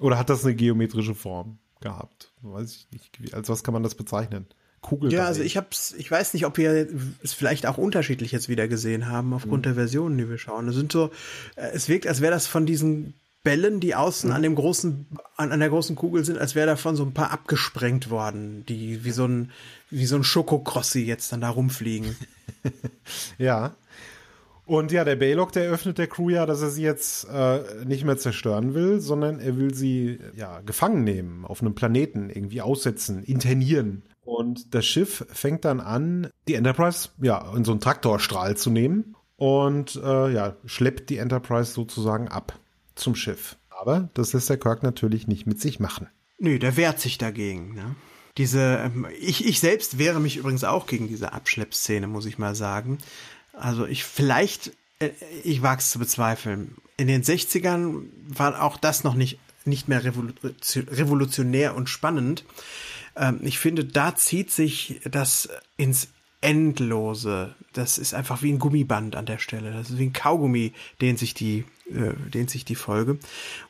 Oder 0.00 0.16
hat 0.16 0.30
das 0.30 0.46
eine 0.46 0.54
geometrische 0.54 1.14
Form 1.14 1.58
gehabt? 1.80 2.32
Weiß 2.42 2.86
ich 2.92 3.10
nicht. 3.20 3.34
Als 3.34 3.48
was 3.48 3.64
kann 3.64 3.74
man 3.74 3.82
das 3.82 3.94
bezeichnen? 3.94 4.46
Kugel. 4.80 5.12
Ja, 5.12 5.26
also 5.26 5.42
ich 5.42 5.56
hab's, 5.56 5.92
ich 5.98 6.10
weiß 6.10 6.32
nicht, 6.32 6.46
ob 6.46 6.56
wir 6.56 6.88
es 7.22 7.34
vielleicht 7.34 7.66
auch 7.66 7.76
unterschiedlich 7.76 8.32
jetzt 8.32 8.48
wieder 8.48 8.66
gesehen 8.66 9.08
haben, 9.08 9.34
aufgrund 9.34 9.66
der 9.66 9.74
Versionen, 9.74 10.16
die 10.16 10.28
wir 10.28 10.38
schauen. 10.38 10.68
Es 10.68 10.74
sind 10.74 10.90
so, 10.90 11.10
äh, 11.56 11.70
es 11.72 11.88
wirkt, 11.88 12.06
als 12.06 12.22
wäre 12.22 12.32
das 12.32 12.46
von 12.46 12.64
diesen 12.64 13.14
Bällen, 13.42 13.80
die 13.80 13.94
außen 13.94 14.32
an 14.32 14.42
dem 14.42 14.54
großen, 14.54 15.06
an, 15.36 15.52
an 15.52 15.60
der 15.60 15.70
großen 15.70 15.96
Kugel 15.96 16.24
sind, 16.24 16.38
als 16.38 16.54
wäre 16.54 16.66
davon 16.66 16.96
so 16.96 17.04
ein 17.04 17.14
paar 17.14 17.30
abgesprengt 17.30 18.10
worden, 18.10 18.64
die 18.66 19.04
wie 19.04 19.10
so 19.10 19.26
ein, 19.26 19.50
wie 19.90 20.06
so 20.06 20.16
ein 20.16 20.24
Schokokrossi 20.24 21.04
jetzt 21.04 21.32
dann 21.32 21.40
da 21.40 21.50
rumfliegen. 21.50 22.16
Ja. 23.38 23.74
Und 24.70 24.92
ja, 24.92 25.02
der 25.02 25.16
Baylock, 25.16 25.50
der 25.50 25.68
öffnet 25.68 25.98
der 25.98 26.06
Crew 26.06 26.28
ja, 26.28 26.46
dass 26.46 26.62
er 26.62 26.70
sie 26.70 26.84
jetzt 26.84 27.24
äh, 27.28 27.84
nicht 27.86 28.04
mehr 28.04 28.18
zerstören 28.18 28.72
will, 28.72 29.00
sondern 29.00 29.40
er 29.40 29.56
will 29.56 29.74
sie 29.74 30.20
ja 30.36 30.60
gefangen 30.60 31.02
nehmen, 31.02 31.44
auf 31.44 31.60
einem 31.60 31.74
Planeten 31.74 32.30
irgendwie 32.30 32.62
aussetzen, 32.62 33.24
internieren. 33.24 34.04
Und 34.22 34.72
das 34.72 34.86
Schiff 34.86 35.26
fängt 35.32 35.64
dann 35.64 35.80
an, 35.80 36.28
die 36.46 36.54
Enterprise 36.54 37.08
ja 37.20 37.52
in 37.56 37.64
so 37.64 37.72
einen 37.72 37.80
Traktorstrahl 37.80 38.56
zu 38.56 38.70
nehmen 38.70 39.16
und 39.34 39.96
äh, 39.96 40.32
ja 40.32 40.54
schleppt 40.66 41.10
die 41.10 41.16
Enterprise 41.16 41.72
sozusagen 41.72 42.28
ab 42.28 42.56
zum 42.94 43.16
Schiff. 43.16 43.56
Aber 43.70 44.08
das 44.14 44.34
lässt 44.34 44.50
der 44.50 44.58
Kirk 44.58 44.84
natürlich 44.84 45.26
nicht 45.26 45.48
mit 45.48 45.60
sich 45.60 45.80
machen. 45.80 46.06
Nö, 46.38 46.60
der 46.60 46.76
wehrt 46.76 47.00
sich 47.00 47.18
dagegen. 47.18 47.74
Ne? 47.74 47.96
Diese, 48.38 48.82
ähm, 48.84 49.08
ich, 49.18 49.44
ich 49.44 49.58
selbst 49.58 49.98
wehre 49.98 50.20
mich 50.20 50.36
übrigens 50.36 50.62
auch 50.62 50.86
gegen 50.86 51.08
diese 51.08 51.32
Abschleppszene, 51.32 52.06
muss 52.06 52.26
ich 52.26 52.38
mal 52.38 52.54
sagen. 52.54 52.98
Also 53.52 53.86
ich 53.86 54.04
vielleicht, 54.04 54.72
äh, 54.98 55.10
ich 55.44 55.62
wage 55.62 55.80
es 55.80 55.90
zu 55.90 55.98
bezweifeln. 55.98 56.76
In 56.96 57.06
den 57.06 57.22
60ern 57.22 58.04
war 58.28 58.62
auch 58.62 58.76
das 58.76 59.04
noch 59.04 59.14
nicht, 59.14 59.38
nicht 59.64 59.88
mehr 59.88 60.04
revolution, 60.04 60.88
revolutionär 60.88 61.74
und 61.74 61.88
spannend. 61.88 62.44
Ähm, 63.16 63.40
ich 63.42 63.58
finde, 63.58 63.84
da 63.84 64.14
zieht 64.14 64.50
sich 64.50 65.00
das 65.04 65.48
ins 65.76 66.08
endlose. 66.40 67.54
Das 67.72 67.98
ist 67.98 68.14
einfach 68.14 68.42
wie 68.42 68.52
ein 68.52 68.58
Gummiband 68.58 69.16
an 69.16 69.26
der 69.26 69.38
Stelle. 69.38 69.72
Das 69.72 69.90
ist 69.90 69.98
wie 69.98 70.06
ein 70.06 70.12
Kaugummi, 70.12 70.72
dehnt 71.00 71.18
sich 71.18 71.34
die, 71.34 71.64
äh, 71.90 72.14
dehnt 72.32 72.50
sich 72.50 72.64
die 72.64 72.74
Folge. 72.74 73.18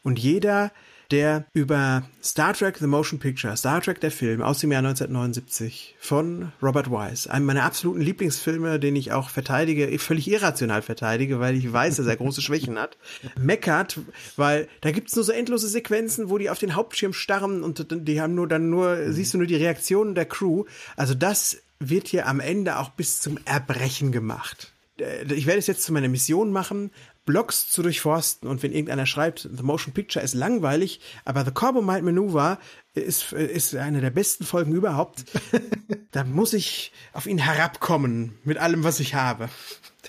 Und 0.02 0.18
jeder, 0.18 0.70
der 1.10 1.46
über 1.52 2.04
Star 2.22 2.54
Trek 2.54 2.78
The 2.78 2.86
Motion 2.86 3.18
Picture, 3.18 3.56
Star 3.56 3.80
Trek 3.80 4.00
der 4.00 4.10
Film 4.10 4.42
aus 4.42 4.60
dem 4.60 4.72
Jahr 4.72 4.80
1979 4.80 5.96
von 5.98 6.52
Robert 6.62 6.90
Wise, 6.90 7.30
einem 7.30 7.46
meiner 7.46 7.64
absoluten 7.64 8.00
Lieblingsfilme, 8.00 8.78
den 8.78 8.96
ich 8.96 9.12
auch 9.12 9.30
verteidige, 9.30 9.98
völlig 9.98 10.30
irrational 10.30 10.82
verteidige, 10.82 11.40
weil 11.40 11.56
ich 11.56 11.72
weiß, 11.72 11.96
dass 11.96 12.06
er 12.06 12.16
große 12.16 12.42
Schwächen 12.42 12.78
hat, 12.78 12.98
meckert, 13.38 14.00
weil 14.36 14.68
da 14.80 14.90
gibt's 14.90 15.14
nur 15.16 15.24
so 15.24 15.32
endlose 15.32 15.68
Sequenzen, 15.68 16.30
wo 16.30 16.38
die 16.38 16.50
auf 16.50 16.58
den 16.58 16.74
Hauptschirm 16.74 17.12
starren 17.12 17.62
und 17.62 17.86
die 17.90 18.20
haben 18.20 18.34
nur 18.34 18.48
dann 18.48 18.70
nur, 18.70 19.12
siehst 19.12 19.34
du 19.34 19.38
nur 19.38 19.46
die 19.46 19.56
Reaktionen 19.56 20.14
der 20.14 20.26
Crew. 20.26 20.64
Also 20.96 21.14
das 21.14 21.58
wird 21.78 22.08
hier 22.08 22.26
am 22.26 22.40
Ende 22.40 22.78
auch 22.78 22.90
bis 22.90 23.20
zum 23.20 23.38
Erbrechen 23.44 24.12
gemacht. 24.12 24.72
Äh, 25.00 25.32
ich 25.32 25.46
werde 25.46 25.58
es 25.58 25.66
jetzt 25.66 25.82
zu 25.82 25.92
meiner 25.92 26.08
Mission 26.08 26.52
machen, 26.52 26.90
Blogs 27.30 27.68
zu 27.68 27.82
durchforsten 27.82 28.48
und 28.48 28.62
wenn 28.64 28.72
irgendeiner 28.72 29.06
schreibt, 29.06 29.48
The 29.54 29.62
Motion 29.62 29.94
Picture 29.94 30.24
ist 30.24 30.34
langweilig, 30.34 31.00
aber 31.24 31.44
The 31.44 31.52
Corbomite 31.52 32.02
Maneuver 32.02 32.58
ist, 32.94 33.32
ist 33.32 33.76
eine 33.76 34.00
der 34.00 34.10
besten 34.10 34.44
Folgen 34.44 34.72
überhaupt, 34.72 35.24
da 36.10 36.24
muss 36.24 36.52
ich 36.52 36.92
auf 37.12 37.26
ihn 37.26 37.38
herabkommen 37.38 38.32
mit 38.42 38.58
allem, 38.58 38.82
was 38.82 38.98
ich 38.98 39.14
habe. 39.14 39.48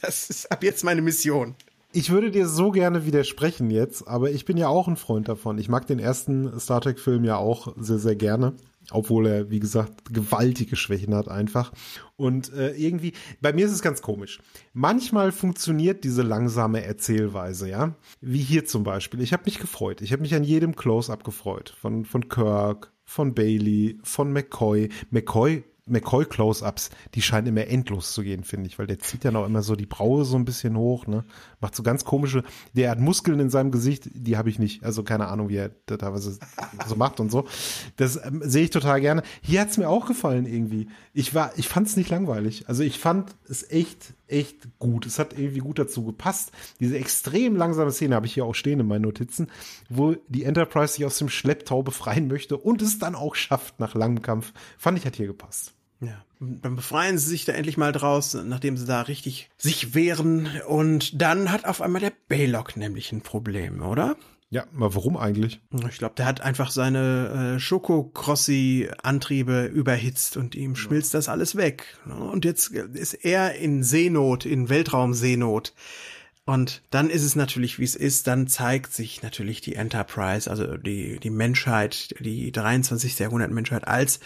Das 0.02 0.32
ist 0.32 0.52
ab 0.52 0.64
jetzt 0.64 0.84
meine 0.84 1.04
Mission. 1.04 1.54
Ich 1.94 2.10
würde 2.10 2.32
dir 2.32 2.48
so 2.48 2.72
gerne 2.72 3.06
widersprechen 3.06 3.70
jetzt, 3.70 4.08
aber 4.08 4.32
ich 4.32 4.46
bin 4.46 4.58
ja 4.58 4.68
auch 4.68 4.88
ein 4.88 4.98
Freund 4.98 5.28
davon. 5.28 5.60
Ich 5.60 5.70
mag 5.70 5.86
den 5.86 6.00
ersten 6.00 6.60
Star 6.60 6.82
Trek-Film 6.82 7.24
ja 7.24 7.36
auch 7.38 7.76
sehr, 7.78 8.00
sehr 8.00 8.16
gerne 8.16 8.54
obwohl 8.94 9.28
er, 9.28 9.50
wie 9.50 9.60
gesagt, 9.60 10.14
gewaltige 10.14 10.76
Schwächen 10.76 11.16
hat 11.16 11.28
einfach. 11.28 11.72
Und 12.16 12.54
äh, 12.54 12.72
irgendwie, 12.72 13.14
bei 13.42 13.54
mir 13.54 13.66
ist 13.66 13.72
es 13.72 13.82
ganz 13.82 14.02
komisch. 14.02 14.40
Manchmal 14.74 15.32
funktioniert 15.32 16.04
diese 16.04 16.22
langsame 16.22 16.84
Erzählweise, 16.84 17.70
ja, 17.70 17.96
wie 18.22 18.40
hier 18.40 18.66
zum 18.66 18.84
Beispiel. 18.84 19.22
Ich 19.22 19.34
habe 19.34 19.44
mich 19.46 19.60
gefreut. 19.60 20.02
Ich 20.02 20.12
habe 20.12 20.22
mich 20.22 20.36
an 20.36 20.44
jedem 20.44 20.76
Close-up 20.76 21.24
gefreut. 21.24 21.76
Von, 21.80 22.06
von 22.06 22.30
Kirk, 22.30 22.92
von 23.06 23.34
Bailey, 23.34 24.00
von 24.04 24.32
McCoy. 24.32 24.90
McCoy 25.10 25.64
McCoy-Close-Ups, 25.88 26.92
die 27.16 27.22
scheinen 27.22 27.48
immer 27.48 27.68
endlos 27.68 28.14
zu 28.14 28.22
gehen, 28.24 28.44
finde 28.44 28.68
ich, 28.68 28.78
weil 28.78 28.88
der 28.88 29.00
zieht 29.00 29.24
ja 29.24 29.32
noch 29.32 29.46
immer 29.46 29.64
so 29.64 29.76
die 29.76 29.86
Braue 29.86 30.26
so 30.26 30.38
ein 30.38 30.46
bisschen 30.46 30.78
hoch, 30.78 31.08
ne? 31.08 31.26
Macht 31.60 31.76
so 31.76 31.84
ganz 31.84 32.06
komische, 32.06 32.44
der 32.74 32.92
hat 32.92 33.00
Muskeln 33.00 33.40
in 33.40 33.50
seinem 33.50 33.72
Gesicht, 33.72 34.10
die 34.14 34.38
habe 34.38 34.50
ich 34.50 34.60
nicht. 34.60 34.84
Also 34.84 35.04
keine 35.04 35.28
Ahnung, 35.28 35.50
wie 35.50 35.58
er 35.58 35.72
da 35.88 35.98
teilweise 35.98 36.38
so 36.88 36.96
macht 36.96 37.20
und 37.20 37.32
so. 37.32 37.48
Das 37.98 38.24
ähm, 38.24 38.42
sehe 38.46 38.64
ich 38.66 38.70
total 38.70 39.02
gerne. 39.02 39.24
Hier 39.42 39.62
hat's 39.62 39.78
mir 39.78 39.90
auch 39.90 40.06
gefallen 40.06 40.46
irgendwie. 40.46 40.88
Ich 41.14 41.34
war, 41.34 41.52
ich 41.58 41.68
fand 41.68 41.88
es 41.88 41.98
nicht 41.98 42.10
langweilig. 42.10 42.68
Also 42.68 42.84
ich 42.84 43.00
fand 43.00 43.36
es 43.50 43.70
echt, 43.70 44.14
echt 44.32 44.80
gut. 44.80 45.06
Es 45.06 45.20
hat 45.20 45.38
irgendwie 45.38 45.60
gut 45.60 45.80
dazu 45.80 46.04
gepasst. 46.06 46.52
Diese 46.80 46.98
extrem 46.98 47.56
langsame 47.56 47.92
Szene 47.92 48.16
habe 48.16 48.26
ich 48.26 48.34
hier 48.34 48.46
auch 48.46 48.56
stehen 48.56 48.80
in 48.80 48.88
meinen 48.88 49.04
Notizen, 49.04 49.50
wo 49.90 50.16
die 50.28 50.44
Enterprise 50.44 50.94
sich 50.94 51.06
aus 51.06 51.18
dem 51.18 51.30
Schlepptau 51.30 51.84
befreien 51.84 52.28
möchte 52.28 52.58
und 52.58 52.82
es 52.82 53.00
dann 53.00 53.16
auch 53.16 53.36
schafft 53.36 53.80
nach 53.80 53.96
langem 53.96 54.22
Kampf. 54.22 54.54
Fand 54.78 54.98
ich, 54.98 55.06
hat 55.06 55.16
hier 55.16 55.28
gepasst. 55.28 55.74
Ja. 56.00 56.26
Dann 56.40 56.76
befreien 56.76 57.20
sie 57.20 57.30
sich 57.30 57.46
da 57.46 57.54
endlich 57.54 57.78
mal 57.78 57.92
draus, 57.92 58.34
nachdem 58.34 58.76
sie 58.76 58.86
da 58.86 59.02
richtig 59.02 59.50
sich 59.58 59.94
wehren. 59.94 60.50
Und 60.68 61.22
dann 61.22 61.52
hat 61.52 61.66
auf 61.66 61.82
einmal 61.82 62.02
der 62.02 62.14
Baylock 62.28 62.76
nämlich 62.76 63.12
ein 63.12 63.22
Problem, 63.22 63.84
oder? 63.84 64.18
Ja, 64.54 64.66
aber 64.76 64.94
warum 64.96 65.16
eigentlich? 65.16 65.62
Ich 65.90 65.98
glaube, 65.98 66.16
der 66.18 66.26
hat 66.26 66.42
einfach 66.42 66.72
seine 66.72 67.54
äh, 67.56 67.60
Schokocrossi-Antriebe 67.60 69.68
überhitzt 69.68 70.36
und 70.36 70.56
ihm 70.56 70.76
schmilzt 70.76 71.14
das 71.14 71.30
alles 71.30 71.56
weg. 71.56 71.98
Und 72.06 72.44
jetzt 72.44 72.72
ist 72.72 73.14
er 73.14 73.56
in 73.56 73.82
Seenot, 73.82 74.46
in 74.46 74.68
Weltraumseenot. 74.68 75.74
Und 76.44 76.82
dann 76.90 77.10
ist 77.10 77.24
es 77.24 77.38
natürlich, 77.38 77.80
wie 77.80 77.86
es 77.86 77.96
ist, 77.96 78.28
dann 78.28 78.48
zeigt 78.48 78.94
sich 78.94 79.24
natürlich 79.24 79.62
die 79.62 79.76
Enterprise, 79.76 80.52
also 80.52 80.76
die, 80.76 81.18
die 81.20 81.30
Menschheit, 81.30 82.14
die 82.20 82.52
23. 82.52 83.20
Jahrhundert 83.20 83.52
Menschheit 83.52 83.88
als 83.88 84.20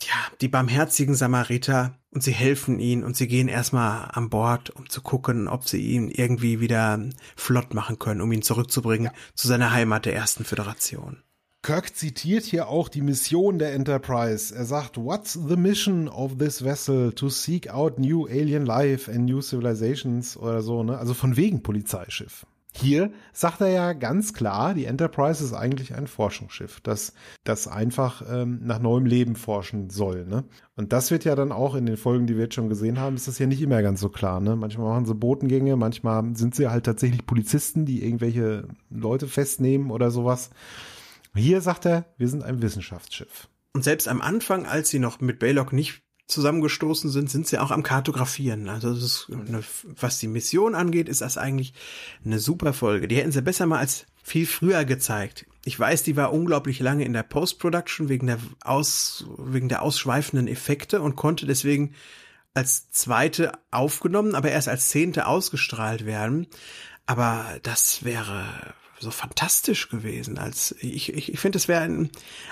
ja, 0.00 0.36
die 0.40 0.48
barmherzigen 0.48 1.14
Samariter 1.14 1.98
und 2.10 2.22
sie 2.22 2.32
helfen 2.32 2.78
ihnen 2.78 3.04
und 3.04 3.16
sie 3.16 3.28
gehen 3.28 3.48
erstmal 3.48 4.10
an 4.12 4.30
Bord, 4.30 4.70
um 4.70 4.88
zu 4.88 5.00
gucken, 5.00 5.48
ob 5.48 5.68
sie 5.68 5.80
ihn 5.80 6.08
irgendwie 6.08 6.60
wieder 6.60 6.98
flott 7.36 7.74
machen 7.74 7.98
können, 7.98 8.20
um 8.20 8.32
ihn 8.32 8.42
zurückzubringen 8.42 9.06
ja. 9.06 9.12
zu 9.34 9.48
seiner 9.48 9.72
Heimat 9.72 10.06
der 10.06 10.14
ersten 10.14 10.44
Föderation. 10.44 11.22
Kirk 11.62 11.94
zitiert 11.94 12.44
hier 12.44 12.68
auch 12.68 12.88
die 12.88 13.02
Mission 13.02 13.60
der 13.60 13.72
Enterprise. 13.72 14.52
Er 14.52 14.64
sagt, 14.64 14.96
What's 14.96 15.34
the 15.34 15.56
mission 15.56 16.08
of 16.08 16.36
this 16.38 16.64
vessel? 16.64 17.12
To 17.12 17.28
seek 17.28 17.70
out 17.70 18.00
new 18.00 18.26
alien 18.26 18.66
life 18.66 19.08
and 19.08 19.26
new 19.26 19.40
civilizations 19.40 20.36
oder 20.36 20.60
so, 20.60 20.82
ne? 20.82 20.98
Also 20.98 21.14
von 21.14 21.36
wegen 21.36 21.62
Polizeischiff. 21.62 22.44
Hier 22.74 23.12
sagt 23.34 23.60
er 23.60 23.68
ja 23.68 23.92
ganz 23.92 24.32
klar, 24.32 24.72
die 24.72 24.86
Enterprise 24.86 25.44
ist 25.44 25.52
eigentlich 25.52 25.94
ein 25.94 26.06
Forschungsschiff, 26.06 26.80
das, 26.80 27.12
das 27.44 27.68
einfach 27.68 28.22
ähm, 28.28 28.60
nach 28.62 28.78
neuem 28.78 29.04
Leben 29.04 29.36
forschen 29.36 29.90
soll. 29.90 30.24
Ne? 30.24 30.44
Und 30.74 30.92
das 30.92 31.10
wird 31.10 31.24
ja 31.24 31.34
dann 31.34 31.52
auch 31.52 31.74
in 31.74 31.84
den 31.84 31.98
Folgen, 31.98 32.26
die 32.26 32.34
wir 32.34 32.44
jetzt 32.44 32.54
schon 32.54 32.70
gesehen 32.70 32.98
haben, 32.98 33.16
ist 33.16 33.28
das 33.28 33.38
ja 33.38 33.46
nicht 33.46 33.60
immer 33.60 33.82
ganz 33.82 34.00
so 34.00 34.08
klar. 34.08 34.40
Ne? 34.40 34.56
Manchmal 34.56 34.88
machen 34.88 35.04
sie 35.04 35.14
Botengänge, 35.14 35.76
manchmal 35.76 36.34
sind 36.34 36.54
sie 36.54 36.68
halt 36.68 36.84
tatsächlich 36.84 37.26
Polizisten, 37.26 37.84
die 37.84 38.04
irgendwelche 38.04 38.68
Leute 38.88 39.28
festnehmen 39.28 39.90
oder 39.90 40.10
sowas. 40.10 40.48
Hier 41.34 41.60
sagt 41.60 41.84
er, 41.84 42.06
wir 42.16 42.28
sind 42.28 42.42
ein 42.42 42.62
Wissenschaftsschiff. 42.62 43.48
Und 43.74 43.84
selbst 43.84 44.08
am 44.08 44.22
Anfang, 44.22 44.66
als 44.66 44.88
sie 44.88 44.98
noch 44.98 45.20
mit 45.20 45.38
Baylock 45.38 45.72
nicht 45.72 46.02
zusammengestoßen 46.32 47.10
sind, 47.10 47.30
sind 47.30 47.46
sie 47.46 47.58
auch 47.58 47.70
am 47.70 47.82
Kartografieren. 47.82 48.68
Also 48.68 48.88
eine, 49.30 49.62
was 50.00 50.18
die 50.18 50.28
Mission 50.28 50.74
angeht, 50.74 51.08
ist 51.08 51.20
das 51.20 51.38
eigentlich 51.38 51.74
eine 52.24 52.38
super 52.38 52.72
Folge. 52.72 53.08
Die 53.08 53.16
hätten 53.16 53.32
sie 53.32 53.42
besser 53.42 53.66
mal 53.66 53.78
als 53.78 54.06
viel 54.22 54.46
früher 54.46 54.84
gezeigt. 54.84 55.46
Ich 55.64 55.78
weiß, 55.78 56.02
die 56.02 56.16
war 56.16 56.32
unglaublich 56.32 56.80
lange 56.80 57.04
in 57.04 57.12
der 57.12 57.22
Post-Production 57.22 58.08
wegen 58.08 58.26
der 58.26 58.38
aus, 58.64 59.26
wegen 59.38 59.68
der 59.68 59.82
ausschweifenden 59.82 60.48
Effekte 60.48 61.00
und 61.00 61.16
konnte 61.16 61.46
deswegen 61.46 61.94
als 62.54 62.90
zweite 62.90 63.52
aufgenommen, 63.70 64.34
aber 64.34 64.50
erst 64.50 64.68
als 64.68 64.88
zehnte 64.88 65.26
ausgestrahlt 65.26 66.04
werden. 66.04 66.46
Aber 67.06 67.46
das 67.62 68.04
wäre 68.04 68.74
so 69.02 69.10
fantastisch 69.10 69.88
gewesen. 69.88 70.38
Als 70.38 70.74
ich, 70.80 71.12
ich, 71.12 71.32
ich 71.32 71.40
finde, 71.40 71.58
es 71.58 71.68
wäre 71.68 71.82
ein 71.82 72.10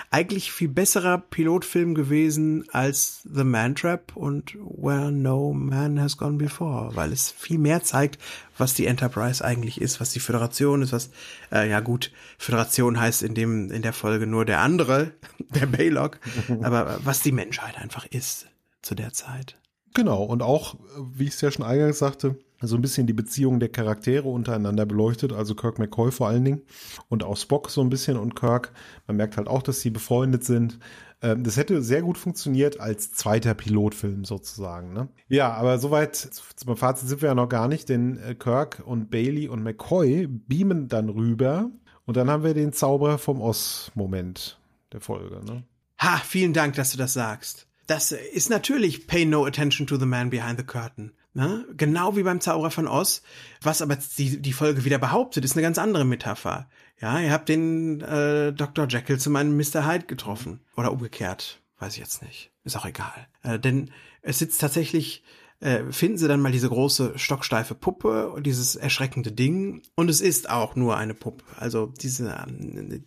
eigentlich 0.09 0.51
viel 0.51 0.67
besserer 0.67 1.17
Pilotfilm 1.17 1.95
gewesen 1.95 2.65
als 2.71 3.21
The 3.23 3.43
Man 3.43 3.75
Trap 3.75 4.15
und 4.15 4.55
Where 4.55 5.11
No 5.11 5.53
Man 5.53 5.99
Has 5.99 6.17
Gone 6.17 6.37
Before, 6.37 6.95
weil 6.95 7.11
es 7.11 7.31
viel 7.31 7.57
mehr 7.57 7.83
zeigt, 7.83 8.19
was 8.57 8.73
die 8.73 8.85
Enterprise 8.85 9.43
eigentlich 9.43 9.81
ist, 9.81 9.99
was 9.99 10.11
die 10.11 10.19
Föderation 10.19 10.81
ist, 10.81 10.91
was 10.91 11.09
äh, 11.51 11.69
ja 11.69 11.79
gut, 11.79 12.11
Föderation 12.37 12.99
heißt 12.99 13.23
in 13.23 13.33
dem 13.33 13.71
in 13.71 13.81
der 13.81 13.93
Folge 13.93 14.27
nur 14.27 14.45
der 14.45 14.59
andere, 14.59 15.13
der 15.55 15.65
Baylock, 15.65 16.19
aber 16.61 16.99
was 17.03 17.21
die 17.21 17.31
Menschheit 17.31 17.77
einfach 17.77 18.05
ist 18.05 18.47
zu 18.81 18.93
der 18.93 19.13
Zeit. 19.13 19.57
Genau 19.93 20.23
und 20.23 20.41
auch, 20.41 20.75
wie 21.13 21.25
ich 21.25 21.33
es 21.33 21.41
ja 21.41 21.51
schon 21.51 21.65
eingangs 21.65 21.99
sagte, 21.99 22.37
so 22.61 22.75
ein 22.75 22.81
bisschen 22.81 23.07
die 23.07 23.13
Beziehung 23.13 23.59
der 23.59 23.69
Charaktere 23.69 24.27
untereinander 24.29 24.85
beleuchtet, 24.85 25.33
also 25.33 25.55
Kirk 25.55 25.79
McCoy 25.79 26.11
vor 26.11 26.27
allen 26.27 26.45
Dingen 26.45 26.61
und 27.09 27.23
auch 27.23 27.37
Spock 27.37 27.69
so 27.69 27.81
ein 27.81 27.89
bisschen 27.89 28.17
und 28.17 28.35
Kirk. 28.35 28.71
Man 29.07 29.17
merkt 29.17 29.37
halt 29.37 29.47
auch, 29.47 29.63
dass 29.63 29.81
sie 29.81 29.89
befreundet 29.89 30.43
sind. 30.43 30.79
Ähm, 31.21 31.43
das 31.43 31.57
hätte 31.57 31.81
sehr 31.81 32.01
gut 32.01 32.17
funktioniert 32.17 32.79
als 32.79 33.11
zweiter 33.11 33.53
Pilotfilm 33.53 34.25
sozusagen. 34.25 34.93
Ne? 34.93 35.07
Ja, 35.27 35.53
aber 35.53 35.79
soweit 35.79 36.15
zum 36.15 36.77
Fazit 36.77 37.09
sind 37.09 37.21
wir 37.21 37.29
ja 37.29 37.35
noch 37.35 37.49
gar 37.49 37.67
nicht, 37.67 37.89
denn 37.89 38.17
äh, 38.17 38.35
Kirk 38.35 38.81
und 38.85 39.09
Bailey 39.09 39.47
und 39.47 39.63
McCoy 39.63 40.27
beamen 40.27 40.87
dann 40.87 41.09
rüber 41.09 41.69
und 42.05 42.17
dann 42.17 42.29
haben 42.29 42.43
wir 42.43 42.53
den 42.53 42.73
Zauberer 42.73 43.17
vom 43.17 43.41
Oz-Moment 43.41 44.59
der 44.91 45.01
Folge. 45.01 45.43
Ne? 45.45 45.63
Ha, 45.99 46.17
vielen 46.17 46.53
Dank, 46.53 46.75
dass 46.75 46.91
du 46.91 46.97
das 46.97 47.13
sagst. 47.13 47.67
Das 47.87 48.11
ist 48.11 48.49
natürlich 48.49 49.07
Pay 49.07 49.25
No 49.25 49.45
Attention 49.45 49.85
to 49.85 49.97
the 49.97 50.05
Man 50.05 50.29
Behind 50.29 50.57
the 50.57 50.65
Curtain. 50.65 51.11
Ne? 51.33 51.65
Genau 51.77 52.17
wie 52.17 52.23
beim 52.23 52.41
Zauberer 52.41 52.71
von 52.71 52.87
Oz. 52.87 53.21
Was 53.61 53.81
aber 53.81 53.97
die, 54.17 54.41
die 54.41 54.53
Folge 54.53 54.83
wieder 54.83 54.97
behauptet, 54.97 55.45
ist 55.45 55.53
eine 55.53 55.61
ganz 55.61 55.77
andere 55.77 56.03
Metapher. 56.03 56.67
Ja, 56.99 57.19
ihr 57.19 57.31
habt 57.31 57.49
den 57.49 58.01
äh, 58.01 58.53
Dr. 58.53 58.87
Jekyll 58.87 59.17
zu 59.17 59.29
meinem 59.29 59.55
Mr. 59.55 59.87
Hyde 59.87 60.05
getroffen. 60.05 60.59
Oder 60.75 60.91
umgekehrt. 60.91 61.61
Weiß 61.79 61.93
ich 61.93 61.99
jetzt 61.99 62.21
nicht. 62.21 62.51
Ist 62.63 62.75
auch 62.75 62.85
egal. 62.85 63.27
Äh, 63.43 63.59
denn 63.59 63.91
es 64.21 64.39
sitzt 64.39 64.61
tatsächlich, 64.61 65.23
äh, 65.61 65.91
finden 65.91 66.17
sie 66.17 66.27
dann 66.27 66.41
mal 66.41 66.51
diese 66.51 66.69
große 66.69 67.13
stocksteife 67.17 67.75
Puppe 67.75 68.29
und 68.29 68.43
dieses 68.43 68.75
erschreckende 68.75 69.31
Ding. 69.31 69.81
Und 69.95 70.09
es 70.09 70.19
ist 70.19 70.49
auch 70.49 70.75
nur 70.75 70.97
eine 70.97 71.13
Puppe. 71.13 71.45
Also 71.57 71.87
diese, 71.87 72.45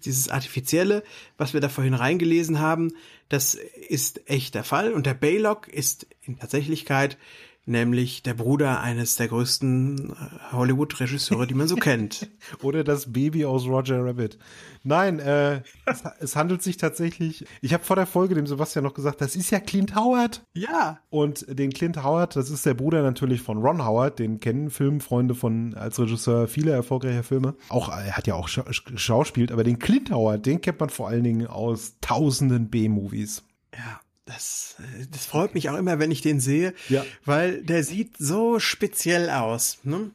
dieses 0.04 0.28
Artifizielle, 0.28 1.04
was 1.36 1.52
wir 1.52 1.60
da 1.60 1.68
vorhin 1.68 1.94
reingelesen 1.94 2.58
haben, 2.58 2.92
das 3.28 3.54
ist 3.54 4.28
echt 4.28 4.54
der 4.54 4.64
Fall. 4.64 4.92
Und 4.92 5.06
der 5.06 5.14
Baylock 5.14 5.68
ist 5.68 6.06
in 6.22 6.38
Tatsächlichkeit 6.38 7.18
nämlich 7.66 8.22
der 8.22 8.34
Bruder 8.34 8.80
eines 8.80 9.16
der 9.16 9.28
größten 9.28 10.10
äh, 10.10 10.52
Hollywood-Regisseure, 10.52 11.46
die 11.46 11.54
man 11.54 11.68
so 11.68 11.76
kennt. 11.76 12.28
Oder 12.62 12.84
das 12.84 13.12
Baby 13.12 13.44
aus 13.44 13.66
Roger 13.66 14.04
Rabbit. 14.04 14.38
Nein, 14.82 15.18
äh, 15.18 15.62
es, 15.86 16.02
es 16.20 16.36
handelt 16.36 16.62
sich 16.62 16.76
tatsächlich. 16.76 17.46
Ich 17.62 17.72
habe 17.72 17.84
vor 17.84 17.96
der 17.96 18.06
Folge 18.06 18.34
dem 18.34 18.46
Sebastian 18.46 18.84
noch 18.84 18.94
gesagt, 18.94 19.20
das 19.20 19.34
ist 19.34 19.50
ja 19.50 19.60
Clint 19.60 19.94
Howard. 19.94 20.44
Ja. 20.52 20.98
Und 21.08 21.46
den 21.48 21.72
Clint 21.72 22.02
Howard, 22.02 22.36
das 22.36 22.50
ist 22.50 22.66
der 22.66 22.74
Bruder 22.74 23.02
natürlich 23.02 23.40
von 23.40 23.58
Ron 23.58 23.84
Howard, 23.84 24.18
den 24.18 24.40
kennen 24.40 24.70
Filmfreunde 24.70 25.34
von 25.34 25.74
als 25.74 25.98
Regisseur 25.98 26.48
viele 26.48 26.72
erfolgreiche 26.72 27.22
Filme. 27.22 27.54
Auch 27.70 27.88
er 27.88 28.16
hat 28.16 28.26
ja 28.26 28.34
auch 28.34 28.48
scha 28.48 28.64
schauspielt, 28.72 29.52
aber 29.52 29.64
den 29.64 29.78
Clint 29.78 30.10
Howard, 30.10 30.44
den 30.44 30.60
kennt 30.60 30.80
man 30.80 30.90
vor 30.90 31.08
allen 31.08 31.24
Dingen 31.24 31.46
aus 31.46 31.96
tausenden 32.00 32.68
B-Movies. 32.68 33.42
Ja, 33.74 34.00
das, 34.26 34.76
äh, 34.78 35.06
das 35.10 35.26
freut 35.26 35.54
mich 35.54 35.68
auch 35.68 35.76
immer, 35.76 35.98
wenn 35.98 36.10
ich 36.10 36.22
den 36.22 36.40
sehe, 36.40 36.74
Ja. 36.88 37.04
weil 37.24 37.62
der 37.62 37.84
sieht 37.84 38.16
so 38.18 38.58
speziell 38.58 39.28
aus. 39.30 39.78
Ne? 39.82 40.10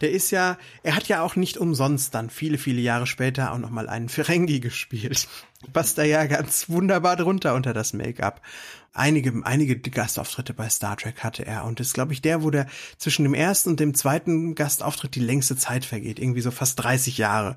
Der 0.00 0.10
ist 0.10 0.30
ja, 0.32 0.58
er 0.82 0.96
hat 0.96 1.06
ja 1.08 1.22
auch 1.22 1.36
nicht 1.36 1.58
umsonst 1.58 2.14
dann 2.14 2.28
viele, 2.28 2.58
viele 2.58 2.80
Jahre 2.80 3.06
später 3.06 3.52
auch 3.52 3.58
noch 3.58 3.70
mal 3.70 3.88
einen 3.88 4.08
Ferengi 4.08 4.60
gespielt. 4.60 5.28
Passt 5.72 5.96
da 5.98 6.02
ja 6.02 6.26
ganz 6.26 6.68
wunderbar 6.68 7.16
drunter 7.16 7.54
unter 7.54 7.72
das 7.72 7.92
Make-up. 7.92 8.42
Einige, 8.94 9.32
einige 9.44 9.78
Gastauftritte 9.78 10.52
bei 10.52 10.68
Star 10.68 10.96
Trek 10.98 11.20
hatte 11.24 11.46
er 11.46 11.64
und 11.64 11.80
das 11.80 11.86
ist, 11.88 11.94
glaube 11.94 12.12
ich, 12.12 12.20
der, 12.20 12.42
wo 12.42 12.50
der 12.50 12.66
zwischen 12.98 13.22
dem 13.22 13.32
ersten 13.32 13.70
und 13.70 13.80
dem 13.80 13.94
zweiten 13.94 14.54
Gastauftritt 14.54 15.14
die 15.14 15.20
längste 15.20 15.56
Zeit 15.56 15.84
vergeht. 15.86 16.18
Irgendwie 16.18 16.42
so 16.42 16.50
fast 16.50 16.82
30 16.82 17.16
Jahre. 17.16 17.56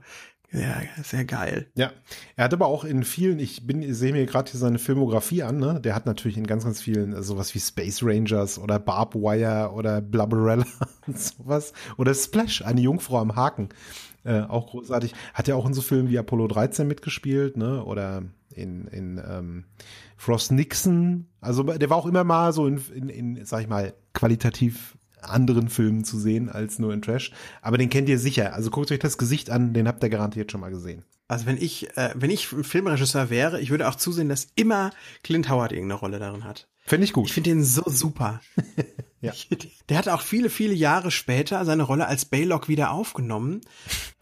Ja, 0.52 0.82
sehr 1.04 1.26
geil. 1.26 1.68
Ja, 1.76 1.92
er 2.36 2.46
hat 2.46 2.54
aber 2.54 2.68
auch 2.68 2.84
in 2.84 3.04
vielen, 3.04 3.40
ich 3.40 3.66
bin, 3.66 3.94
sehe 3.94 4.14
mir 4.14 4.26
gerade 4.26 4.50
hier 4.52 4.60
seine 4.60 4.80
Filmografie 4.80 5.44
an, 5.44 5.58
ne? 5.58 5.82
Der 5.82 5.96
hat 5.96 6.06
natürlich 6.06 6.38
in 6.38 6.48
ganz, 6.48 6.64
ganz 6.64 6.82
vielen 6.82 7.14
äh, 7.14 7.24
sowas 7.24 7.54
wie 7.56 7.60
Space 7.60 8.02
Rangers 8.04 8.60
oder 8.60 8.80
Barb 8.80 9.16
Wire 9.16 9.72
oder 9.74 10.02
Blubberella 10.02 10.66
und 11.08 11.20
sowas. 11.20 11.74
Oder 11.98 12.14
Splash, 12.14 12.62
eine 12.62 12.82
Jungfrau 12.82 13.20
am 13.20 13.36
Haken. 13.36 13.70
Äh, 14.24 14.42
auch 14.42 14.68
großartig. 14.68 15.14
Hat 15.34 15.48
ja 15.48 15.56
auch 15.56 15.66
in 15.66 15.74
so 15.74 15.82
Filmen 15.82 16.10
wie 16.10 16.18
Apollo 16.18 16.48
13 16.48 16.88
mitgespielt, 16.88 17.58
ne? 17.58 17.84
Oder 17.84 18.24
in, 18.54 18.88
in 18.88 19.22
ähm, 19.28 19.66
Frost 20.18 20.52
Nixon. 20.52 21.28
Also 21.42 21.64
der 21.64 21.90
war 21.90 21.98
auch 21.98 22.06
immer 22.06 22.24
mal 22.24 22.54
so 22.54 22.68
in, 22.68 22.78
in, 22.94 23.10
in 23.10 23.46
sag 23.46 23.62
ich 23.62 23.68
mal, 23.68 23.94
qualitativ 24.14 24.98
anderen 25.30 25.70
Filmen 25.70 26.04
zu 26.04 26.20
sehen 26.20 26.50
als 26.50 26.80
nur 26.80 26.94
in 26.94 27.02
Trash. 27.02 27.32
Aber 27.62 27.78
den 27.78 27.90
kennt 27.90 28.10
ihr 28.10 28.20
sicher. 28.20 28.54
Also 28.54 28.70
guckt 28.70 28.92
euch 28.92 29.00
das 29.00 29.18
Gesicht 29.18 29.50
an, 29.50 29.74
den 29.74 29.88
habt 29.88 30.04
ihr 30.04 30.10
garantiert 30.10 30.52
schon 30.52 30.62
mal 30.62 30.72
gesehen. 30.72 31.04
Also 31.28 31.46
wenn 31.46 31.58
ich, 31.58 31.96
äh, 31.98 32.12
wenn 32.16 32.30
ich 32.30 32.48
Filmregisseur 32.48 33.30
wäre, 33.30 33.60
ich 33.60 33.72
würde 33.72 33.90
auch 33.90 33.96
zusehen, 33.96 34.30
dass 34.30 34.48
immer 34.56 34.92
Clint 35.24 35.50
Howard 35.50 35.72
irgendeine 35.72 36.00
Rolle 36.00 36.20
darin 36.20 36.44
hat. 36.44 36.68
Finde 36.86 37.06
ich 37.06 37.14
gut. 37.14 37.26
Ich 37.26 37.34
finde 37.34 37.50
den 37.50 37.64
so 37.64 37.84
super. 37.88 38.42
Ja. 39.26 39.34
Der 39.90 39.98
hat 39.98 40.08
auch 40.08 40.22
viele, 40.22 40.50
viele 40.50 40.74
Jahre 40.74 41.12
später 41.12 41.66
seine 41.66 41.84
Rolle 41.84 42.08
als 42.08 42.26
Baylock 42.26 42.68
wieder 42.68 42.92
aufgenommen. 42.92 43.62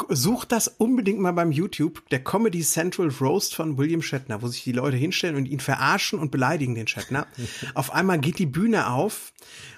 Sucht 0.10 0.52
das 0.52 0.68
unbedingt 0.68 1.20
mal 1.20 1.34
beim 1.34 1.52
YouTube, 1.52 2.08
der 2.10 2.24
Comedy 2.24 2.62
Central 2.62 3.10
Roast 3.20 3.56
von 3.56 3.78
William 3.78 4.02
Shatner, 4.02 4.42
wo 4.42 4.48
sich 4.48 4.64
die 4.64 4.72
Leute 4.72 4.98
hinstellen 4.98 5.36
und 5.36 5.46
ihn 5.46 5.60
verarschen 5.60 6.20
und 6.20 6.32
beleidigen, 6.32 6.76
den 6.76 6.88
Shatner. 6.88 7.28
Auf 7.74 7.94
einmal 7.94 8.20
geht 8.20 8.40
die 8.40 8.46
Bühne 8.46 8.90
auf 8.92 9.34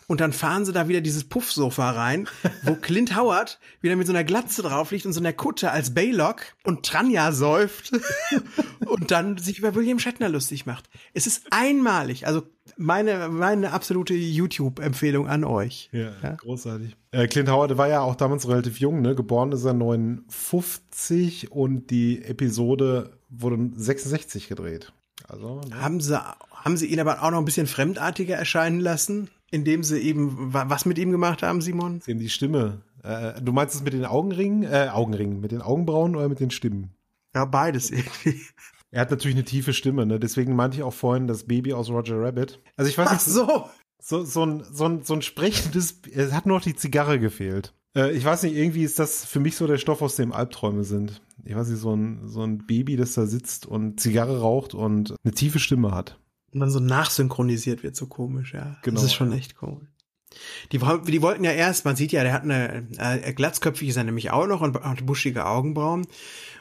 und 0.07 0.21
dann 0.21 0.33
fahren 0.33 0.65
sie 0.65 0.73
da 0.73 0.87
wieder 0.87 1.01
dieses 1.01 1.23
Puffsofa 1.23 1.91
rein, 1.91 2.27
wo 2.63 2.75
Clint 2.81 3.15
Howard 3.15 3.59
wieder 3.81 3.95
mit 3.95 4.07
so 4.07 4.13
einer 4.13 4.23
Glatze 4.23 4.61
drauf 4.61 4.91
liegt 4.91 5.05
und 5.05 5.13
so 5.13 5.19
einer 5.19 5.33
Kutte 5.33 5.71
als 5.71 5.93
Baylock 5.93 6.41
und 6.63 6.85
Tranja 6.85 7.31
säuft 7.31 7.91
und 8.85 9.11
dann 9.11 9.37
sich 9.37 9.59
über 9.59 9.75
William 9.75 9.99
Shatner 9.99 10.29
lustig 10.29 10.65
macht. 10.65 10.89
Es 11.13 11.27
ist 11.27 11.47
einmalig, 11.51 12.27
also 12.27 12.43
meine, 12.77 13.29
meine 13.29 13.71
absolute 13.71 14.13
YouTube-Empfehlung 14.13 15.27
an 15.27 15.43
euch. 15.43 15.89
Ja, 15.91 16.35
großartig. 16.35 16.95
Äh, 17.11 17.27
Clint 17.27 17.49
Howard 17.49 17.77
war 17.77 17.87
ja 17.87 18.01
auch 18.01 18.15
damals 18.15 18.47
relativ 18.47 18.79
jung, 18.79 19.01
ne? 19.01 19.15
Geboren 19.15 19.51
ist 19.51 19.63
er 19.65 19.73
59 19.73 21.51
und 21.51 21.89
die 21.91 22.23
Episode 22.23 23.17
wurde 23.29 23.69
66 23.75 24.47
gedreht. 24.47 24.91
Also, 25.27 25.61
ne? 25.61 25.81
Haben 25.81 26.01
sie, 26.01 26.19
haben 26.51 26.77
sie 26.77 26.87
ihn 26.87 26.99
aber 26.99 27.23
auch 27.23 27.31
noch 27.31 27.39
ein 27.39 27.45
bisschen 27.45 27.67
fremdartiger 27.67 28.35
erscheinen 28.35 28.79
lassen, 28.79 29.29
indem 29.51 29.83
sie 29.83 29.99
eben, 29.99 30.53
wa- 30.53 30.65
was 30.69 30.85
mit 30.85 30.97
ihm 30.97 31.11
gemacht 31.11 31.43
haben, 31.43 31.61
Simon? 31.61 32.01
Sie 32.01 32.11
haben 32.11 32.19
die 32.19 32.29
Stimme. 32.29 32.81
Äh, 33.03 33.41
du 33.41 33.51
meinst 33.51 33.75
es 33.75 33.83
mit 33.83 33.93
den 33.93 34.05
Augenringen? 34.05 34.63
Äh, 34.63 34.89
Augenringen, 34.91 35.39
mit 35.41 35.51
den 35.51 35.61
Augenbrauen 35.61 36.15
oder 36.15 36.29
mit 36.29 36.39
den 36.39 36.51
Stimmen? 36.51 36.91
Ja, 37.35 37.45
beides 37.45 37.91
irgendwie. 37.91 38.41
Er 38.91 39.01
hat 39.01 39.11
natürlich 39.11 39.35
eine 39.35 39.43
tiefe 39.45 39.73
Stimme, 39.73 40.05
ne? 40.05 40.19
Deswegen 40.19 40.55
meinte 40.55 40.77
ich 40.77 40.83
auch 40.83 40.93
vorhin 40.93 41.27
das 41.27 41.43
Baby 41.43 41.73
aus 41.73 41.89
Roger 41.89 42.19
Rabbit. 42.21 42.61
Also 42.77 42.89
ich 42.89 42.97
weiß 42.97 43.07
Ach 43.09 43.13
nicht, 43.13 43.21
so. 43.23 43.65
so, 44.01 44.23
so, 44.23 44.45
ein, 44.45 44.63
so, 44.71 44.85
ein, 44.85 45.03
so 45.03 45.13
ein 45.15 45.21
sprechendes, 45.21 45.99
es 46.13 46.31
hat 46.31 46.45
nur 46.45 46.57
noch 46.57 46.63
die 46.63 46.75
Zigarre 46.75 47.19
gefehlt. 47.19 47.73
Äh, 47.95 48.11
ich 48.15 48.23
weiß 48.23 48.43
nicht, 48.43 48.55
irgendwie 48.55 48.83
ist 48.83 48.97
das 48.99 49.25
für 49.25 49.39
mich 49.41 49.55
so 49.57 49.67
der 49.67 49.77
Stoff, 49.77 50.01
aus 50.01 50.15
dem 50.15 50.31
Albträume 50.31 50.83
sind. 50.85 51.21
Ich 51.43 51.55
weiß 51.55 51.67
nicht, 51.67 51.79
so 51.81 51.93
ein, 51.93 52.21
so 52.27 52.41
ein 52.41 52.65
Baby, 52.65 52.95
das 52.95 53.13
da 53.15 53.25
sitzt 53.25 53.65
und 53.65 53.99
Zigarre 53.99 54.39
raucht 54.39 54.73
und 54.73 55.13
eine 55.23 55.33
tiefe 55.33 55.59
Stimme 55.59 55.91
hat. 55.91 56.17
Und 56.55 56.61
dann 56.61 56.71
so 56.71 56.79
nachsynchronisiert 56.79 57.83
wird, 57.83 57.97
so 57.97 58.07
komisch, 58.07 58.53
ja. 58.53 58.77
Genau, 58.81 58.95
Das 58.95 59.03
ist 59.03 59.13
schon 59.13 59.33
echt 59.33 59.61
cool. 59.61 59.81
Die, 60.71 60.79
die 60.79 61.21
wollten 61.21 61.43
ja 61.43 61.51
erst, 61.51 61.86
man 61.86 61.95
sieht 61.95 62.11
ja, 62.11 62.23
der 62.23 62.33
hat 62.33 62.43
eine, 62.43 62.88
äh, 62.97 63.33
glatzköpfig 63.33 63.89
ist 63.89 63.97
er 63.97 64.03
nämlich 64.03 64.31
auch 64.31 64.47
noch 64.47 64.61
und 64.61 64.75
hat 64.83 65.05
buschige 65.05 65.45
Augenbrauen. 65.45 66.07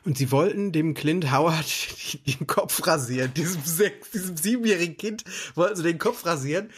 Und 0.04 0.18
sie 0.18 0.30
wollten 0.30 0.70
dem 0.70 0.92
Clint 0.92 1.32
Howard 1.32 1.66
den 2.26 2.46
Kopf 2.46 2.86
rasieren. 2.86 3.32
Diesem 3.34 3.62
sechs, 3.64 4.10
diesem 4.10 4.36
siebenjährigen 4.36 4.96
Kind 4.96 5.24
wollten 5.54 5.76
sie 5.76 5.82
den 5.82 5.98
Kopf 5.98 6.26
rasieren. 6.26 6.70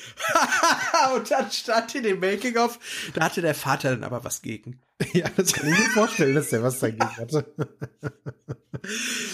und 1.17 1.31
dann 1.31 1.51
stand 1.51 1.95
in 1.97 2.05
dem 2.05 2.21
Making-of, 2.21 2.79
da 3.15 3.25
hatte 3.25 3.43
der 3.43 3.55
Vater 3.55 3.91
dann 3.91 4.05
aber 4.05 4.25
was 4.25 4.43
gegen. 4.43 4.81
Ja, 5.13 5.29
das 5.37 5.53
kann 5.53 5.69
ich 5.69 5.79
mir 5.79 5.91
vorstellen, 5.91 6.35
dass 6.35 6.49
der 6.49 6.63
was 6.63 6.79
dagegen 6.79 7.17
hatte. 7.17 7.45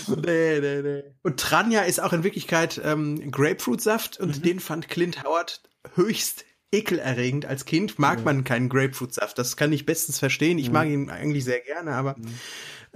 Nee, 0.09 0.61
nee, 0.61 0.83
nee. 0.83 1.03
Und 1.23 1.39
Tranja 1.39 1.83
ist 1.83 2.01
auch 2.01 2.13
in 2.13 2.25
Wirklichkeit 2.25 2.81
ähm, 2.85 3.31
Grapefruitsaft 3.31 4.19
und 4.19 4.45
den 4.45 4.61
fand 4.61 4.89
Clint 4.89 5.23
Howard 5.25 5.63
höchst 5.95 6.45
ekelerregend. 6.73 7.47
Als 7.47 7.65
Kind 7.65 7.99
mag 7.99 8.25
man 8.25 8.45
keinen 8.45 8.69
Grapefruitsaft. 8.69 9.39
Das 9.39 9.57
kann 9.57 9.73
ich 9.73 9.87
bestens 9.87 10.19
verstehen. 10.19 10.59
Ich 10.59 10.73
mag 10.73 10.89
ihn 10.89 11.11
eigentlich 11.11 11.45
sehr 11.45 11.61
gerne, 11.61 11.93
aber 11.93 12.17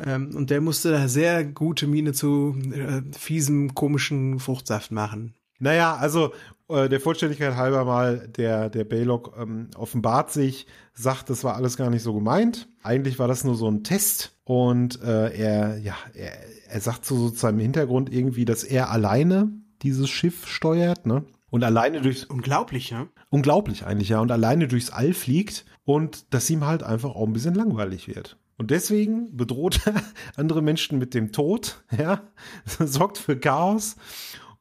ähm, 0.04 0.34
und 0.34 0.50
der 0.50 0.60
musste 0.60 0.90
da 0.90 1.08
sehr 1.08 1.44
gute 1.44 1.86
Miene 1.86 2.12
zu 2.12 2.56
äh, 2.72 3.02
fiesem, 3.16 3.74
komischen 3.74 4.40
Fruchtsaft 4.40 4.90
machen. 4.90 5.34
Naja, 5.58 5.96
also 5.96 6.32
äh, 6.68 6.88
der 6.88 7.00
Vollständigkeit 7.00 7.56
halber 7.56 7.84
mal, 7.84 8.28
der, 8.28 8.68
der 8.68 8.84
Baylock 8.84 9.34
ähm, 9.40 9.68
offenbart 9.76 10.30
sich, 10.30 10.66
sagt, 10.92 11.30
das 11.30 11.44
war 11.44 11.54
alles 11.54 11.76
gar 11.76 11.88
nicht 11.88 12.02
so 12.02 12.12
gemeint. 12.12 12.68
Eigentlich 12.82 13.18
war 13.18 13.28
das 13.28 13.44
nur 13.44 13.54
so 13.54 13.70
ein 13.70 13.84
Test 13.84 14.36
und 14.44 15.00
äh, 15.02 15.34
er, 15.34 15.78
ja, 15.78 15.94
er, 16.14 16.32
er 16.68 16.80
sagt 16.80 17.06
so 17.06 17.30
zu 17.30 17.36
seinem 17.36 17.60
Hintergrund 17.60 18.12
irgendwie, 18.12 18.44
dass 18.44 18.64
er 18.64 18.90
alleine 18.90 19.50
dieses 19.82 20.10
Schiff 20.10 20.46
steuert, 20.46 21.06
ne? 21.06 21.24
Und 21.48 21.62
alleine 21.62 22.02
durchs, 22.02 22.24
Unglaublich, 22.24 22.90
ja? 22.90 23.06
Unglaublich 23.36 23.84
eigentlich, 23.84 24.08
ja, 24.08 24.20
und 24.20 24.32
alleine 24.32 24.66
durchs 24.66 24.88
All 24.88 25.12
fliegt 25.12 25.66
und 25.84 26.32
dass 26.32 26.48
ihm 26.48 26.64
halt 26.64 26.82
einfach 26.82 27.10
auch 27.10 27.26
ein 27.26 27.34
bisschen 27.34 27.54
langweilig 27.54 28.08
wird. 28.08 28.38
Und 28.56 28.70
deswegen 28.70 29.36
bedroht 29.36 29.80
er 29.86 30.02
andere 30.36 30.62
Menschen 30.62 30.98
mit 30.98 31.12
dem 31.12 31.32
Tod, 31.32 31.84
ja, 31.96 32.22
sorgt 32.78 33.18
für 33.18 33.38
Chaos. 33.38 33.96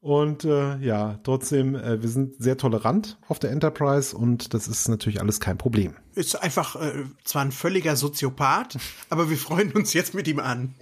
Und 0.02 0.44
äh, 0.44 0.78
ja, 0.80 1.20
trotzdem, 1.24 1.74
äh, 1.74 2.02
wir 2.02 2.10
sind 2.10 2.36
sehr 2.38 2.58
tolerant 2.58 3.18
auf 3.28 3.40
der 3.40 3.52
Enterprise 3.52 4.16
und 4.16 4.54
das 4.54 4.68
ist 4.68 4.88
natürlich 4.88 5.20
alles 5.20 5.40
kein 5.40 5.58
Problem. 5.58 5.96
Ist 6.14 6.36
einfach 6.36 6.76
äh, 6.76 7.06
zwar 7.24 7.44
ein 7.44 7.52
völliger 7.52 7.96
Soziopath, 7.96 8.78
aber 9.10 9.32
wir 9.32 9.38
freuen 9.38 9.72
uns 9.72 9.94
jetzt 9.94 10.14
mit 10.14 10.28
ihm 10.28 10.40
an. 10.40 10.76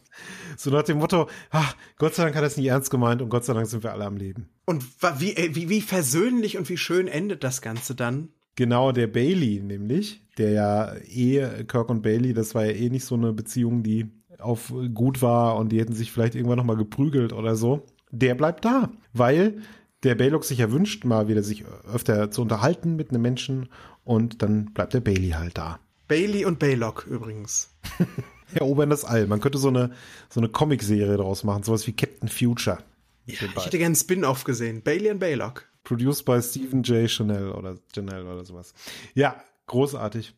So 0.58 0.70
nach 0.70 0.84
dem 0.84 1.00
Motto, 1.00 1.28
ach, 1.50 1.76
Gott 1.98 2.16
sei 2.16 2.24
Dank 2.24 2.36
hat 2.36 2.44
er 2.44 2.48
es 2.48 2.58
nie 2.58 2.68
ernst 2.68 2.90
gemeint 2.90 3.22
und 3.22 3.30
Gott 3.30 3.46
sei 3.46 3.54
Dank 3.54 3.68
sind 3.68 3.84
wir 3.84 3.92
alle 3.92 4.06
am 4.06 4.18
Leben. 4.18 4.50
Und 4.66 4.84
wie, 5.20 5.36
wie, 5.52 5.70
wie 5.70 5.82
versöhnlich 5.82 6.58
und 6.58 6.70
wie 6.70 6.78
schön 6.78 7.08
endet 7.08 7.44
das 7.44 7.62
Ganze 7.62 7.96
dann? 7.96 8.30
Genau, 8.56 8.92
der 8.92 9.08
Bailey 9.08 9.62
nämlich, 9.62 10.22
der 10.38 10.52
ja 10.52 10.96
eh, 10.96 11.64
Kirk 11.64 11.90
und 11.90 12.04
Bailey, 12.04 12.34
das 12.34 12.54
war 12.54 12.66
ja 12.66 12.72
eh 12.72 12.90
nicht 12.90 13.06
so 13.06 13.16
eine 13.16 13.34
Beziehung, 13.34 13.82
die 13.82 14.12
auf 14.40 14.74
gut 14.94 15.22
war 15.22 15.56
und 15.58 15.72
die 15.72 15.80
hätten 15.80 15.94
sich 15.94 16.12
vielleicht 16.12 16.36
irgendwann 16.36 16.58
nochmal 16.58 16.78
geprügelt 16.78 17.34
oder 17.34 17.56
so. 17.56 17.86
Der 18.12 18.36
bleibt 18.36 18.66
da, 18.66 18.92
weil 19.14 19.62
der 20.04 20.16
Baylock 20.16 20.44
sich 20.44 20.60
ja 20.60 20.72
wünscht, 20.72 21.06
mal 21.06 21.28
wieder 21.28 21.44
sich 21.44 21.64
öfter 21.92 22.30
zu 22.30 22.42
unterhalten 22.42 22.96
mit 22.96 23.10
einem 23.10 23.22
Menschen 23.22 23.70
und 24.04 24.42
dann 24.42 24.74
bleibt 24.74 24.94
der 24.94 25.00
Bailey 25.00 25.30
halt 25.30 25.58
da. 25.58 25.80
Bailey 26.08 26.46
und 26.46 26.60
Baylock 26.60 27.08
übrigens. 27.10 27.74
Erobern 28.56 28.90
das 28.90 29.06
All. 29.06 29.28
Man 29.28 29.40
könnte 29.40 29.58
so 29.58 29.70
eine, 29.70 29.92
so 30.30 30.40
eine 30.40 30.50
Comicserie 30.50 31.18
daraus 31.18 31.44
machen, 31.44 31.64
sowas 31.64 31.88
wie 31.88 31.94
Captain 31.94 32.30
Future. 32.30 32.80
Ja, 33.26 33.36
ich 33.36 33.66
hätte 33.66 33.78
gern 33.78 33.88
einen 33.88 33.96
Spin-off 33.96 34.44
gesehen. 34.44 34.82
Bailey 34.82 35.12
und 35.12 35.20
Baylock. 35.20 35.66
Produced 35.84 36.26
by 36.26 36.42
Stephen 36.42 36.84
J. 36.84 37.10
Chanel 37.10 37.52
oder 37.52 37.78
Chanel 37.94 38.26
oder 38.26 38.44
sowas. 38.44 38.74
Ja, 39.14 39.42
großartig. 39.68 40.34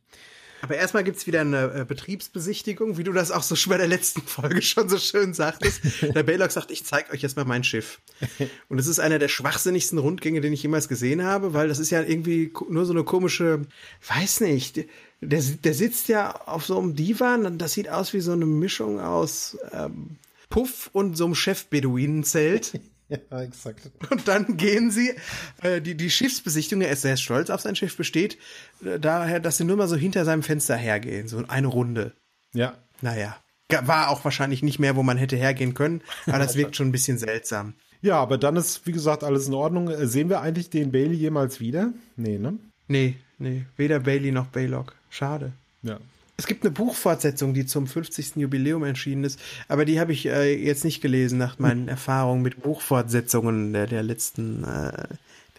Aber 0.62 0.78
erstmal 0.78 1.04
gibt's 1.04 1.28
wieder 1.28 1.42
eine 1.42 1.82
äh, 1.82 1.86
Betriebsbesichtigung, 1.86 2.98
wie 2.98 3.04
du 3.04 3.12
das 3.12 3.30
auch 3.30 3.44
so 3.44 3.56
schon 3.56 3.72
bei 3.72 3.78
der 3.78 3.88
letzten 3.88 4.22
Folge 4.26 4.64
schon 4.64 4.90
so 4.90 4.98
schön 4.98 5.34
sagtest. 5.34 5.82
der 6.02 6.24
Baylock 6.24 6.52
sagt, 6.52 6.72
ich 6.72 6.84
zeig 6.86 7.14
euch 7.14 7.22
jetzt 7.22 7.36
mal 7.36 7.46
mein 7.46 7.64
Schiff. 7.64 8.02
Und 8.70 8.80
es 8.80 8.88
ist 8.88 9.00
einer 9.00 9.20
der 9.20 9.28
schwachsinnigsten 9.28 10.00
Rundgänge, 10.00 10.42
den 10.42 10.54
ich 10.54 10.64
jemals 10.64 10.88
gesehen 10.88 11.24
habe, 11.24 11.54
weil 11.54 11.68
das 11.68 11.78
ist 11.78 11.92
ja 11.92 12.02
irgendwie 12.02 12.52
nur 12.70 12.86
so 12.86 12.94
eine 12.94 13.04
komische, 13.04 13.62
weiß 14.08 14.42
nicht, 14.42 14.86
der, 15.22 15.42
der 15.42 15.74
sitzt 15.74 16.08
ja 16.08 16.36
auf 16.46 16.66
so 16.66 16.80
einem 16.80 16.96
Divan 16.96 17.46
und 17.46 17.58
das 17.60 17.74
sieht 17.74 17.90
aus 17.90 18.14
wie 18.14 18.20
so 18.20 18.32
eine 18.32 18.46
Mischung 18.46 19.00
aus 19.00 19.58
ähm, 19.72 20.18
Puff 20.50 20.90
und 20.94 21.16
so 21.16 21.26
einem 21.26 21.36
Chef-Beduinenzelt. 21.36 22.80
Ja, 23.08 23.44
exakt. 23.44 23.92
Und 24.10 24.28
dann 24.28 24.58
gehen 24.58 24.90
sie, 24.90 25.14
äh, 25.62 25.80
die, 25.80 25.96
die 25.96 26.10
Schiffsbesichtigung, 26.10 26.82
er 26.82 26.90
ist 26.90 27.04
sehr 27.04 27.18
stolz 27.18 27.52
auf 27.52 27.62
sein 27.62 27.76
Schiff, 27.76 27.96
besteht 27.96 28.40
äh, 28.84 29.00
daher, 29.00 29.40
dass 29.40 29.58
sie 29.58 29.64
nur 29.64 29.78
mal 29.78 29.88
so 29.88 29.96
hinter 29.96 30.26
seinem 30.26 30.42
Fenster 30.42 30.76
hergehen, 30.76 31.28
so 31.28 31.44
eine 31.48 31.68
Runde. 31.68 32.14
Ja. 32.54 32.74
Naja, 33.02 33.38
war 33.84 34.10
auch 34.10 34.24
wahrscheinlich 34.24 34.64
nicht 34.64 34.80
mehr, 34.80 34.96
wo 34.96 35.04
man 35.04 35.18
hätte 35.18 35.36
hergehen 35.36 35.76
können, 35.76 36.02
aber 36.26 36.40
das 36.40 36.56
wirkt 36.56 36.76
schon 36.76 36.88
ein 36.88 36.92
bisschen 36.92 37.20
seltsam. 37.20 37.76
Ja, 38.02 38.20
aber 38.20 38.38
dann 38.38 38.56
ist, 38.56 38.86
wie 38.86 38.92
gesagt, 38.92 39.24
alles 39.24 39.48
in 39.48 39.54
Ordnung. 39.54 39.90
Äh, 39.90 40.08
Sehen 40.08 40.30
wir 40.30 40.42
eigentlich 40.42 40.70
den 40.70 40.92
Bailey 40.92 41.16
jemals 41.16 41.60
wieder? 41.60 41.94
Nee, 42.16 42.38
ne? 42.38 42.58
Nee, 42.88 43.18
nee, 43.38 43.66
weder 43.78 44.00
Bailey 44.00 44.32
noch 44.32 44.48
Baylock. 44.48 44.96
Schade. 45.16 45.54
Ja. 45.84 46.00
Es 46.38 46.48
gibt 46.48 46.64
eine 46.64 46.72
Buchfortsetzung, 46.72 47.54
die 47.54 47.66
zum 47.66 47.88
50. 47.88 48.36
Jubiläum 48.36 48.84
erschienen 48.84 49.24
ist, 49.24 49.40
aber 49.70 49.86
die 49.86 50.02
habe 50.02 50.12
ich 50.12 50.26
äh, 50.26 50.54
jetzt 50.54 50.84
nicht 50.84 51.02
gelesen 51.02 51.38
nach 51.38 51.60
meinen 51.60 51.88
Erfahrungen 51.88 52.42
mit 52.42 52.62
Buchfortsetzungen 52.62 53.72
der, 53.72 53.88
der 53.88 54.04
letzten 54.04 54.66
äh, 54.66 55.08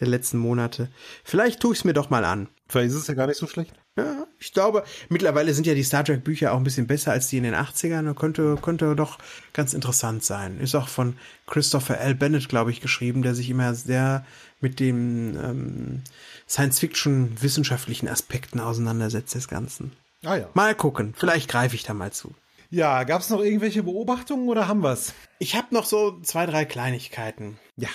der 0.01 0.09
letzten 0.09 0.37
Monate. 0.37 0.89
Vielleicht 1.25 1.61
tue 1.61 1.73
ich 1.73 1.81
es 1.81 1.85
mir 1.85 1.95
doch 1.95 2.11
mal 2.11 2.27
an. 2.27 2.49
Vielleicht 2.69 2.91
ist 2.91 2.97
es 2.97 3.07
ja 3.07 3.15
gar 3.15 3.27
nicht 3.27 3.39
so 3.39 3.47
schlecht. 3.47 3.73
Ja, 3.97 4.27
ich 4.39 4.53
glaube, 4.53 4.85
mittlerweile 5.09 5.55
sind 5.55 5.67
ja 5.67 5.73
die 5.73 5.83
Star 5.83 6.05
Trek 6.05 6.23
Bücher 6.23 6.53
auch 6.53 6.59
ein 6.59 6.65
bisschen 6.65 6.87
besser 6.87 7.13
als 7.13 7.29
die 7.29 7.39
in 7.39 7.45
den 7.45 7.55
80ern. 7.55 8.13
Könnte, 8.15 8.57
könnte 8.61 8.95
doch 8.95 9.19
ganz 9.55 9.73
interessant 9.73 10.23
sein. 10.23 10.61
Ist 10.61 10.75
auch 10.75 10.89
von 10.89 11.17
Christopher 11.47 11.99
L. 11.99 12.15
Bennett, 12.15 12.51
glaube 12.51 12.71
ich, 12.71 12.83
geschrieben, 12.83 13.23
der 13.23 13.35
sich 13.35 13.49
immer 13.49 13.75
sehr 13.75 14.27
mit 14.61 14.81
den 14.81 15.39
ähm, 15.43 16.03
Science-Fiction-wissenschaftlichen 16.47 18.09
Aspekten 18.09 18.61
auseinandersetzt 18.61 19.35
des 19.35 19.49
Ganzen. 19.49 19.93
Ah 20.25 20.37
ja. 20.37 20.49
Mal 20.53 20.75
gucken, 20.75 21.15
vielleicht 21.17 21.49
greife 21.49 21.75
ich 21.75 21.85
da 21.85 21.95
mal 21.95 22.13
zu. 22.13 22.35
Ja, 22.69 23.05
gab 23.05 23.23
es 23.23 23.31
noch 23.31 23.41
irgendwelche 23.41 23.83
Beobachtungen 23.83 24.49
oder 24.49 24.69
haben 24.69 24.83
wir's? 24.83 25.15
Ich 25.39 25.55
habe 25.57 25.69
noch 25.71 25.87
so 25.87 26.21
zwei, 26.21 26.45
drei 26.45 26.67
Kleinigkeiten. 26.67 27.59
Ja. 27.77 27.89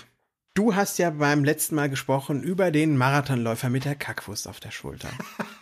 Du 0.54 0.76
hast 0.76 0.98
ja 0.98 1.12
beim 1.12 1.44
letzten 1.44 1.76
Mal 1.76 1.90
gesprochen 1.90 2.42
über 2.42 2.72
den 2.72 2.98
Marathonläufer 2.98 3.70
mit 3.70 3.86
der 3.86 3.96
Kackwurst 3.96 4.48
auf 4.48 4.60
der 4.60 4.72
Schulter. 4.72 5.10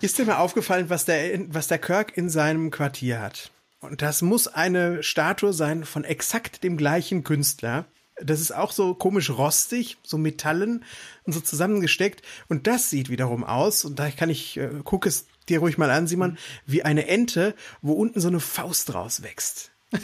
Ist 0.00 0.18
dir 0.18 0.26
mal 0.26 0.36
aufgefallen, 0.36 0.90
was 0.90 1.04
der, 1.04 1.40
was 1.48 1.68
der 1.68 1.78
Kirk 1.78 2.16
in 2.16 2.28
seinem 2.28 2.70
Quartier 2.70 3.20
hat? 3.20 3.50
Und 3.80 4.02
das 4.02 4.22
muss 4.22 4.48
eine 4.48 5.02
Statue 5.02 5.52
sein 5.52 5.84
von 5.84 6.04
exakt 6.04 6.64
dem 6.64 6.76
gleichen 6.76 7.22
Künstler. 7.22 7.84
Das 8.22 8.40
ist 8.40 8.54
auch 8.54 8.72
so 8.72 8.94
komisch 8.94 9.30
rostig, 9.30 9.98
so 10.02 10.18
Metallen 10.18 10.84
und 11.24 11.32
so 11.32 11.40
zusammengesteckt. 11.40 12.22
Und 12.48 12.66
das 12.66 12.88
sieht 12.90 13.10
wiederum 13.10 13.44
aus, 13.44 13.84
und 13.84 13.98
da 13.98 14.10
kann 14.10 14.30
ich, 14.30 14.56
äh, 14.56 14.70
guck 14.84 15.06
es 15.06 15.26
dir 15.48 15.58
ruhig 15.58 15.78
mal 15.78 15.90
an, 15.90 16.06
Simon, 16.06 16.38
wie 16.64 16.84
eine 16.84 17.08
Ente, 17.08 17.54
wo 17.82 17.92
unten 17.92 18.20
so 18.20 18.28
eine 18.28 18.40
Faust 18.40 18.94
rauswächst. 18.94 19.72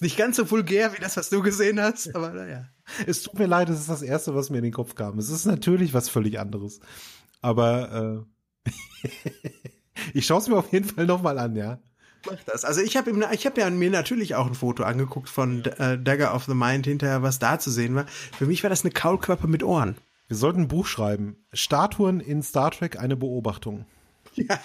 Nicht 0.00 0.16
ganz 0.16 0.36
so 0.36 0.50
vulgär 0.50 0.92
wie 0.94 1.00
das, 1.00 1.16
was 1.16 1.30
du 1.30 1.42
gesehen 1.42 1.80
hast, 1.80 2.14
aber 2.14 2.30
naja. 2.30 2.68
Es 3.06 3.22
tut 3.22 3.38
mir 3.38 3.46
leid, 3.46 3.68
das 3.68 3.80
ist 3.80 3.88
das 3.88 4.02
Erste, 4.02 4.34
was 4.34 4.50
mir 4.50 4.58
in 4.58 4.64
den 4.64 4.72
Kopf 4.72 4.94
kam. 4.94 5.18
Es 5.18 5.28
ist 5.28 5.44
natürlich 5.44 5.94
was 5.94 6.08
völlig 6.08 6.40
anderes. 6.40 6.80
Aber 7.40 8.26
äh, 8.66 8.70
ich 10.14 10.26
schaue 10.26 10.38
es 10.38 10.48
mir 10.48 10.56
auf 10.56 10.72
jeden 10.72 10.88
Fall 10.88 11.06
nochmal 11.06 11.38
an, 11.38 11.56
ja. 11.56 11.78
Mach 12.26 12.36
das. 12.44 12.64
Also 12.64 12.80
ich 12.80 12.96
habe 12.96 13.12
ich 13.32 13.46
hab 13.46 13.56
ja 13.56 13.70
mir 13.70 13.90
natürlich 13.90 14.34
auch 14.34 14.46
ein 14.46 14.54
Foto 14.54 14.82
angeguckt 14.82 15.28
von 15.28 15.64
äh, 15.64 15.98
Dagger 15.98 16.34
of 16.34 16.44
the 16.44 16.54
Mind 16.54 16.86
hinterher, 16.86 17.22
was 17.22 17.38
da 17.38 17.58
zu 17.58 17.70
sehen 17.70 17.94
war. 17.94 18.06
Für 18.06 18.46
mich 18.46 18.62
war 18.62 18.70
das 18.70 18.84
eine 18.84 18.92
Kaulquappe 18.92 19.46
mit 19.46 19.62
Ohren. 19.62 19.96
Wir 20.28 20.36
sollten 20.36 20.62
ein 20.62 20.68
Buch 20.68 20.86
schreiben. 20.86 21.36
Statuen 21.52 22.20
in 22.20 22.42
Star 22.42 22.70
Trek, 22.70 22.98
eine 22.98 23.16
Beobachtung. 23.16 23.86
Ja. 24.34 24.60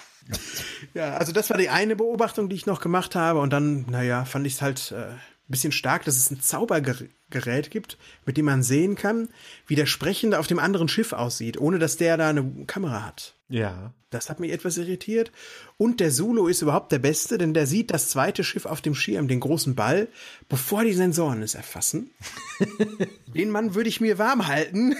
ja, 0.94 1.16
also 1.16 1.32
das 1.32 1.50
war 1.50 1.56
die 1.56 1.68
eine 1.68 1.96
Beobachtung, 1.96 2.48
die 2.48 2.54
ich 2.54 2.66
noch 2.66 2.80
gemacht 2.80 3.16
habe. 3.16 3.40
Und 3.40 3.52
dann, 3.52 3.84
naja, 3.90 4.24
fand 4.24 4.46
ich 4.46 4.54
es 4.54 4.62
halt 4.62 4.92
äh, 4.92 5.08
bisschen 5.48 5.72
stark, 5.72 6.04
dass 6.04 6.16
es 6.16 6.30
ein 6.30 6.40
Zaubergerät 6.40 7.70
gibt, 7.70 7.98
mit 8.24 8.36
dem 8.36 8.46
man 8.46 8.62
sehen 8.62 8.96
kann, 8.96 9.28
wie 9.66 9.76
der 9.76 9.86
Sprechende 9.86 10.38
auf 10.38 10.46
dem 10.46 10.58
anderen 10.58 10.88
Schiff 10.88 11.12
aussieht, 11.12 11.58
ohne 11.58 11.78
dass 11.78 11.96
der 11.96 12.16
da 12.16 12.30
eine 12.30 12.64
Kamera 12.66 13.04
hat. 13.04 13.34
Ja. 13.48 13.92
Das 14.10 14.28
hat 14.30 14.40
mich 14.40 14.52
etwas 14.52 14.78
irritiert. 14.78 15.30
Und 15.76 16.00
der 16.00 16.10
Zulu 16.10 16.48
ist 16.48 16.62
überhaupt 16.62 16.90
der 16.90 16.98
Beste, 16.98 17.38
denn 17.38 17.54
der 17.54 17.66
sieht 17.66 17.90
das 17.90 18.08
zweite 18.08 18.44
Schiff 18.44 18.66
auf 18.66 18.80
dem 18.80 18.94
Schirm, 18.94 19.28
den 19.28 19.40
großen 19.40 19.74
Ball, 19.74 20.08
bevor 20.48 20.84
die 20.84 20.94
Sensoren 20.94 21.42
es 21.42 21.54
erfassen. 21.54 22.10
den 23.34 23.50
Mann 23.50 23.74
würde 23.74 23.88
ich 23.88 24.00
mir 24.00 24.18
warm 24.18 24.46
halten. 24.46 24.96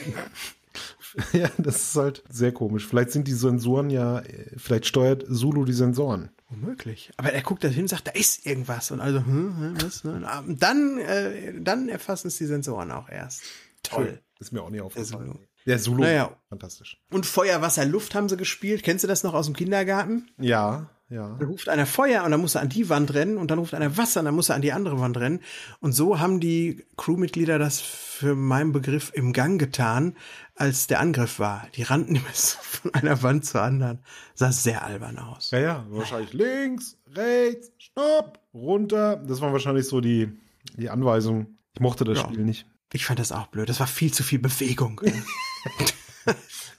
Ja, 1.33 1.51
das 1.57 1.77
ist 1.77 1.97
halt 1.97 2.23
sehr 2.29 2.53
komisch. 2.53 2.87
Vielleicht 2.87 3.11
sind 3.11 3.27
die 3.27 3.33
Sensoren 3.33 3.91
ja, 3.91 4.23
vielleicht 4.57 4.87
steuert 4.87 5.25
Zulu 5.29 5.65
die 5.65 5.73
Sensoren. 5.73 6.31
Unmöglich. 6.49 7.11
Aber 7.17 7.33
er 7.33 7.43
guckt 7.43 7.65
da 7.65 7.69
hin 7.69 7.83
und 7.83 7.89
sagt, 7.89 8.07
da 8.07 8.13
ist 8.13 8.47
irgendwas. 8.47 8.91
Und 8.91 9.01
also, 9.01 9.19
hm, 9.19 9.57
hm, 9.59 9.83
was? 9.83 10.05
Ne? 10.05 10.27
Dann, 10.59 10.99
äh, 10.99 11.53
dann 11.61 11.89
erfassen 11.89 12.29
es 12.29 12.39
die 12.39 12.47
Sensoren 12.47 12.93
auch 12.93 13.09
erst. 13.09 13.43
Toll. 13.83 14.21
Ist 14.39 14.53
mir 14.53 14.63
auch 14.63 14.71
nie 14.71 14.81
aufgefallen. 14.81 15.39
Der 15.67 15.79
Zulu, 15.79 16.03
Naja. 16.03 16.37
fantastisch. 16.49 17.01
Und 17.11 17.27
Feuer, 17.27 17.61
Wasser, 17.63 17.85
Luft 17.85 18.15
haben 18.15 18.29
sie 18.29 18.37
gespielt. 18.37 18.85
Kennst 18.85 19.03
du 19.03 19.09
das 19.09 19.25
noch 19.25 19.35
aus 19.35 19.47
dem 19.47 19.57
Kindergarten? 19.57 20.29
Ja, 20.39 20.91
ja. 21.09 21.37
Da 21.39 21.47
ruft 21.47 21.69
einer 21.69 21.87
Feuer 21.87 22.25
und 22.25 22.33
dann 22.33 22.41
muss 22.41 22.57
er 22.57 22.63
an 22.63 22.69
die 22.69 22.89
Wand 22.89 23.15
rennen 23.15 23.37
und 23.39 23.51
dann 23.51 23.59
ruft 23.61 23.75
einer 23.75 23.97
Wasser 23.97 24.21
und 24.21 24.27
dann 24.27 24.35
muss 24.35 24.49
er 24.49 24.57
an 24.57 24.63
die 24.63 24.73
andere 24.73 25.01
Wand 25.01 25.17
rennen. 25.17 25.41
Und 25.81 25.93
so 25.93 26.19
haben 26.19 26.41
die 26.41 26.85
Crewmitglieder 26.97 27.59
das 27.59 27.81
für 27.81 28.35
meinen 28.35 28.73
Begriff 28.73 29.13
im 29.15 29.33
Gang 29.33 29.59
getan, 29.59 30.17
als 30.57 30.87
der 30.87 31.01
Angriff 31.01 31.39
war. 31.39 31.69
Die 31.75 31.83
rannten 31.83 32.17
immer 32.17 32.33
so 32.33 32.59
von 32.61 32.95
einer 32.95 33.23
Wand 33.23 33.45
zur 33.45 33.63
anderen. 33.63 34.01
Sah 34.35 34.53
sehr 34.53 34.85
albern 34.85 35.19
aus. 35.19 35.51
Ja, 35.53 35.59
ja, 35.61 35.87
wahrscheinlich 35.91 36.33
links, 36.33 36.97
rechts, 37.15 37.71
stopp, 37.79 38.41
runter. 38.53 39.17
Das 39.17 39.41
waren 39.41 39.53
wahrscheinlich 39.53 39.87
so 39.87 40.01
die, 40.01 40.29
die 40.77 40.91
Anweisungen. 40.91 41.59
Ich 41.75 41.81
mochte 41.81 42.05
das 42.05 42.19
Ja. 42.19 42.25
Spiel 42.25 42.45
nicht. 42.45 42.67
Ich 42.93 43.05
fand 43.07 43.19
das 43.19 43.33
auch 43.33 43.49
blöd. 43.49 43.69
Das 43.69 43.81
war 43.81 43.87
viel 43.87 44.13
zu 44.13 44.23
viel 44.23 44.39
Bewegung. 44.39 45.01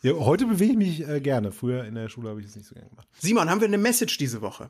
Ja, 0.04 0.14
heute 0.14 0.46
bewege 0.46 0.72
ich 0.74 0.78
mich 0.78 1.08
äh, 1.08 1.20
gerne. 1.22 1.52
Früher 1.52 1.84
in 1.86 1.96
der 1.96 2.08
Schule 2.08 2.30
habe 2.30 2.40
ich 2.40 2.46
es 2.46 2.56
nicht 2.56 2.68
so 2.68 2.76
gerne 2.76 2.90
gemacht. 2.90 3.08
Simon, 3.18 3.50
haben 3.50 3.62
wir 3.62 3.68
eine 3.68 3.80
Message 3.80 4.18
diese 4.20 4.42
Woche? 4.42 4.70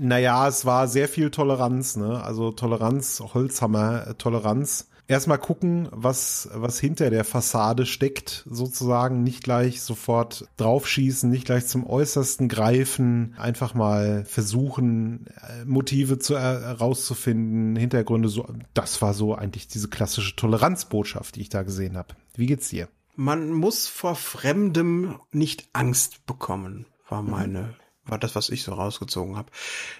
Naja, 0.00 0.48
es 0.48 0.64
war 0.64 0.88
sehr 0.88 1.08
viel 1.08 1.30
Toleranz, 1.30 1.96
ne? 1.96 2.22
Also 2.22 2.52
Toleranz, 2.52 3.22
Holzhammer, 3.34 4.08
äh, 4.08 4.14
Toleranz. 4.14 4.88
Erstmal 5.06 5.38
gucken, 5.38 5.88
was, 5.90 6.50
was 6.52 6.78
hinter 6.78 7.08
der 7.08 7.24
Fassade 7.24 7.86
steckt, 7.86 8.44
sozusagen. 8.48 9.22
Nicht 9.22 9.42
gleich 9.42 9.80
sofort 9.80 10.46
draufschießen, 10.58 11.30
nicht 11.30 11.46
gleich 11.46 11.66
zum 11.66 11.86
Äußersten 11.86 12.48
greifen. 12.48 13.34
Einfach 13.38 13.72
mal 13.72 14.26
versuchen, 14.26 15.26
äh, 15.28 15.64
Motive 15.64 16.18
zu, 16.18 16.34
äh, 16.34 16.38
herauszufinden, 16.40 17.74
Hintergründe. 17.76 18.28
So, 18.28 18.46
das 18.74 19.00
war 19.00 19.14
so 19.14 19.34
eigentlich 19.34 19.66
diese 19.66 19.88
klassische 19.88 20.36
Toleranzbotschaft, 20.36 21.36
die 21.36 21.40
ich 21.40 21.48
da 21.48 21.62
gesehen 21.62 21.96
habe. 21.96 22.14
Wie 22.34 22.46
geht's 22.46 22.68
dir? 22.68 22.88
Man 23.16 23.50
muss 23.52 23.88
vor 23.88 24.14
Fremdem 24.14 25.16
nicht 25.32 25.70
Angst 25.72 26.26
bekommen, 26.26 26.86
war 27.08 27.22
meine, 27.22 27.74
war 28.08 28.18
das, 28.18 28.34
was 28.34 28.48
ich 28.48 28.62
so 28.62 28.72
rausgezogen 28.72 29.36
habe. 29.36 29.50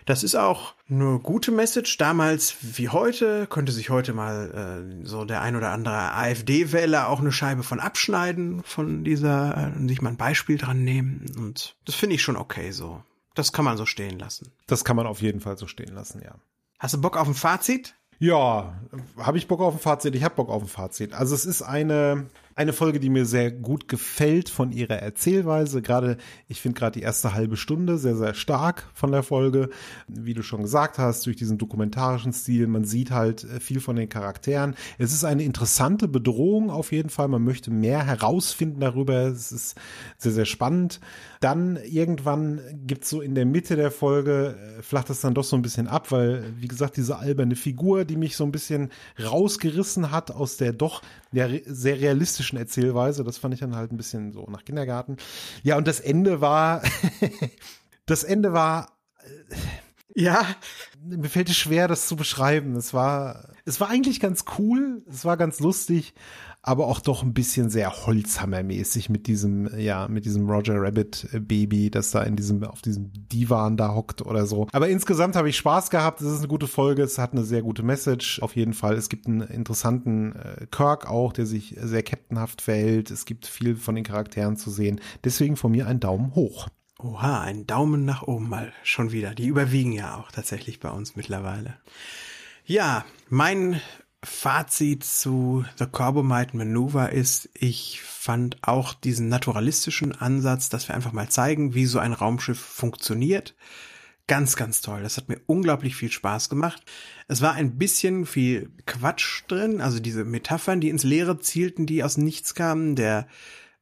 Das 0.07 0.23
ist 0.23 0.35
auch 0.35 0.75
eine 0.89 1.19
gute 1.19 1.51
Message. 1.51 1.97
Damals 1.99 2.57
wie 2.61 2.89
heute 2.89 3.47
könnte 3.47 3.73
sich 3.73 3.91
heute 3.91 4.13
mal 4.13 5.01
äh, 5.03 5.07
so 5.07 5.25
der 5.25 5.43
ein 5.43 5.57
oder 5.57 5.71
andere 5.71 6.15
AfD-Wähler 6.15 7.09
auch 7.09 7.21
eine 7.21 7.33
Scheibe 7.33 7.63
von 7.63 7.81
abschneiden, 7.81 8.63
von 8.65 9.05
dieser, 9.05 9.75
äh, 9.77 9.89
sich 9.89 10.03
mal 10.03 10.11
ein 10.11 10.17
Beispiel 10.17 10.59
dran 10.59 10.85
nehmen. 10.85 11.27
Und 11.37 11.77
das 11.85 11.95
finde 11.95 12.17
ich 12.17 12.23
schon 12.23 12.37
okay 12.37 12.71
so. 12.71 13.03
Das 13.35 13.53
kann 13.53 13.65
man 13.65 13.77
so 13.77 13.87
stehen 13.87 14.19
lassen. 14.19 14.53
Das 14.67 14.85
kann 14.85 14.97
man 14.97 15.07
auf 15.07 15.23
jeden 15.23 15.41
Fall 15.41 15.57
so 15.57 15.67
stehen 15.67 15.95
lassen, 15.95 16.23
ja. 16.25 16.35
Hast 16.79 16.95
du 16.95 17.01
Bock 17.01 17.17
auf 17.17 17.29
ein 17.29 17.35
Fazit? 17.35 17.95
Ja, 18.19 18.75
habe 19.17 19.39
ich 19.39 19.47
Bock 19.47 19.61
auf 19.61 19.75
ein 19.75 19.81
Fazit? 19.81 20.15
Ich 20.15 20.25
habe 20.25 20.35
Bock 20.35 20.49
auf 20.49 20.63
ein 20.63 20.69
Fazit. 20.69 21.13
Also 21.13 21.35
es 21.35 21.47
ist 21.47 21.63
eine 21.63 22.27
eine 22.59 22.73
Folge, 22.73 22.99
die 22.99 23.09
mir 23.09 23.25
sehr 23.25 23.53
gut 23.53 23.87
gefällt 23.87 24.49
von 24.49 24.73
ihrer 24.73 24.97
Erzählweise. 24.97 25.81
Gerade, 25.81 26.17
ich 26.49 26.61
finde 26.61 26.77
gerade 26.77 26.99
die 26.99 27.05
erste 27.05 27.33
halbe 27.33 27.57
Stunde 27.57 27.99
sehr, 27.99 28.17
sehr 28.17 28.35
stark 28.35 28.91
von 28.95 29.13
der 29.13 29.23
Folge. 29.23 29.71
Wie 30.09 30.35
du 30.35 30.43
schon 30.43 30.63
gesagt 30.63 30.99
hast, 30.99 31.25
durch 31.25 31.37
diesen 31.37 31.57
dokumentarischen 31.57 32.33
Stil. 32.33 32.67
Man 32.67 32.83
sieht 32.83 33.13
halt 33.13 33.45
äh, 33.45 33.61
viel 33.61 33.79
von 33.79 33.95
den 33.95 34.09
Charakteren. 34.09 34.75
Es 34.99 35.13
ist 35.13 35.23
eine 35.23 35.45
interessante 35.45 36.09
Bedrohung 36.09 36.69
auf 36.71 36.91
jeden 36.91 37.11
Fall. 37.11 37.29
Man 37.29 37.45
möchte 37.45 37.71
mehr 37.71 38.05
herausfinden 38.05 38.81
darüber. 38.81 39.15
Es 39.29 39.53
ist 39.53 39.77
sehr, 40.17 40.33
sehr 40.33 40.45
spannend. 40.45 40.99
Dann 41.39 41.79
irgendwann 41.85 42.61
gibt's 42.89 43.09
so 43.09 43.21
in 43.21 43.37
der 43.37 43.47
Mitte 43.47 43.77
der 43.77 43.93
Folge, 43.93 44.57
äh, 44.79 44.83
flacht 44.83 45.11
das 45.11 45.21
dann 45.21 45.35
doch 45.35 45.45
so 45.45 45.55
ein 45.55 45.63
bisschen 45.63 45.87
ab, 45.87 46.11
weil, 46.11 46.53
wie 46.59 46.67
gesagt, 46.67 46.97
diese 46.97 47.19
alberne 47.19 47.55
Figur, 47.55 48.05
die 48.05 48.17
mich 48.17 48.35
so 48.35 48.43
ein 48.43 48.51
bisschen 48.51 48.91
rausgerissen 49.25 50.11
hat 50.11 50.33
aus 50.33 50.57
der 50.57 50.73
doch 50.73 51.03
ja, 51.33 51.49
sehr 51.67 52.01
realistischen 52.01 52.59
Erzählweise. 52.59 53.25
Das 53.25 53.39
fand 53.39 53.55
ich 53.55 53.61
dann 53.61 53.77
halt 53.77 53.93
ein 53.93 53.97
bisschen 53.97 54.33
so 54.33 54.47
nach 54.49 54.65
Kindergarten. 54.65 55.17
Ja, 55.63 55.77
und 55.77 55.87
das 55.87 56.01
Ende 56.01 56.41
war, 56.41 56.83
das 58.07 58.25
Ende 58.25 58.53
war, 58.53 58.93
äh, 59.21 59.55
ja. 60.15 60.45
Mir 61.01 61.29
fällt 61.29 61.49
es 61.49 61.57
schwer, 61.57 61.87
das 61.87 62.09
zu 62.09 62.17
beschreiben. 62.17 62.75
Es 62.75 62.93
war, 62.93 63.51
es 63.65 63.81
war 63.81 63.89
eigentlich 63.89 64.21
ganz 64.21 64.45
cool, 64.59 65.03
es 65.09 65.25
war 65.25 65.37
ganz 65.37 65.61
lustig, 65.61 66.13
aber 66.69 66.87
auch 66.87 67.01
doch 67.01 67.23
ein 67.23 67.33
bisschen 67.33 67.71
sehr 67.71 68.07
Holzhammermäßig 68.07 69.09
mit 69.09 69.27
diesem, 69.27 69.71
ja, 69.79 70.07
mit 70.07 70.27
diesem 70.27 70.49
Roger 70.51 70.75
Rabbit 70.77 71.27
Baby, 71.33 71.91
das 71.91 72.11
da 72.11 72.23
in 72.23 72.37
diesem, 72.37 72.63
auf 72.63 72.83
diesem 72.83 73.11
Divan 73.15 73.79
da 73.79 73.95
hockt 73.95 74.21
oder 74.21 74.47
so. 74.47 74.69
Aber 74.73 74.89
insgesamt 74.91 75.35
habe 75.35 75.49
ich 75.49 75.57
Spaß 75.57 75.89
gehabt. 75.89 76.21
Es 76.21 76.31
ist 76.31 76.41
eine 76.41 76.49
gute 76.49 76.67
Folge. 76.67 77.03
Es 77.03 77.17
hat 77.17 77.33
eine 77.33 77.45
sehr 77.45 77.63
gute 77.63 77.83
Message. 77.83 78.43
Auf 78.43 78.55
jeden 78.55 78.75
Fall. 78.75 78.97
Es 78.97 79.09
gibt 79.09 79.27
einen 79.27 79.41
interessanten 79.41 80.37
äh, 80.37 80.67
Kirk 80.71 81.09
auch, 81.09 81.33
der 81.33 81.47
sich 81.47 81.75
sehr 81.81 82.03
captainhaft 82.03 82.61
verhält. 82.61 83.11
Es 83.11 83.25
gibt 83.25 83.47
viel 83.47 83.75
von 83.75 83.95
den 83.95 84.05
Charakteren 84.05 84.57
zu 84.57 84.71
sehen. 84.71 85.01
Deswegen 85.25 85.57
von 85.57 85.73
mir 85.73 85.87
ein 85.87 86.01
Daumen 86.01 86.35
hoch. 86.35 86.69
Oha, 86.99 87.41
ein 87.41 87.67
Daumen 87.67 88.05
nach 88.05 88.25
oben 88.25 88.51
mal 88.51 88.73
schon 88.83 89.11
wieder. 89.11 89.35
Die 89.35 89.47
überwiegen 89.47 89.93
ja 89.93 90.17
auch 90.17 90.31
tatsächlich 90.33 90.81
bei 90.81 90.91
uns 90.91 91.17
mittlerweile. 91.17 91.79
Ja, 92.67 93.07
mein 93.31 93.81
Fazit 94.25 95.05
zu 95.05 95.65
The 95.79 95.87
Corbomite 95.87 96.57
Maneuver 96.57 97.13
ist, 97.13 97.49
ich 97.55 98.03
fand 98.03 98.57
auch 98.63 98.95
diesen 98.95 99.29
naturalistischen 99.29 100.13
Ansatz, 100.13 100.69
dass 100.69 100.89
wir 100.89 100.97
einfach 100.97 101.13
mal 101.13 101.29
zeigen, 101.29 101.75
wie 101.75 101.87
so 101.87 102.01
ein 102.01 102.13
Raumschiff 102.13 102.59
funktioniert. 102.59 103.55
Ganz, 104.27 104.57
ganz 104.57 104.81
toll. 104.81 105.03
Das 105.03 105.17
hat 105.17 105.29
mir 105.29 105.41
unglaublich 105.47 105.95
viel 105.95 106.11
Spaß 106.11 106.49
gemacht. 106.49 106.83
Es 107.29 107.41
war 107.41 107.55
ein 107.55 107.79
bisschen 107.79 108.27
viel 108.27 108.71
Quatsch 108.87 109.45
drin, 109.47 109.81
also 109.81 110.01
diese 110.01 110.25
Metaphern, 110.25 110.81
die 110.81 110.91
ins 110.91 111.05
Leere 111.05 111.39
zielten, 111.39 111.87
die 111.87 112.03
aus 112.03 112.17
nichts 112.17 112.55
kamen. 112.55 112.97
Der 112.97 113.29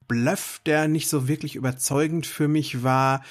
Bluff, 0.07 0.61
der 0.67 0.87
nicht 0.87 1.09
so 1.09 1.29
wirklich 1.29 1.57
überzeugend 1.57 2.27
für 2.27 2.47
mich 2.47 2.83
war. 2.83 3.25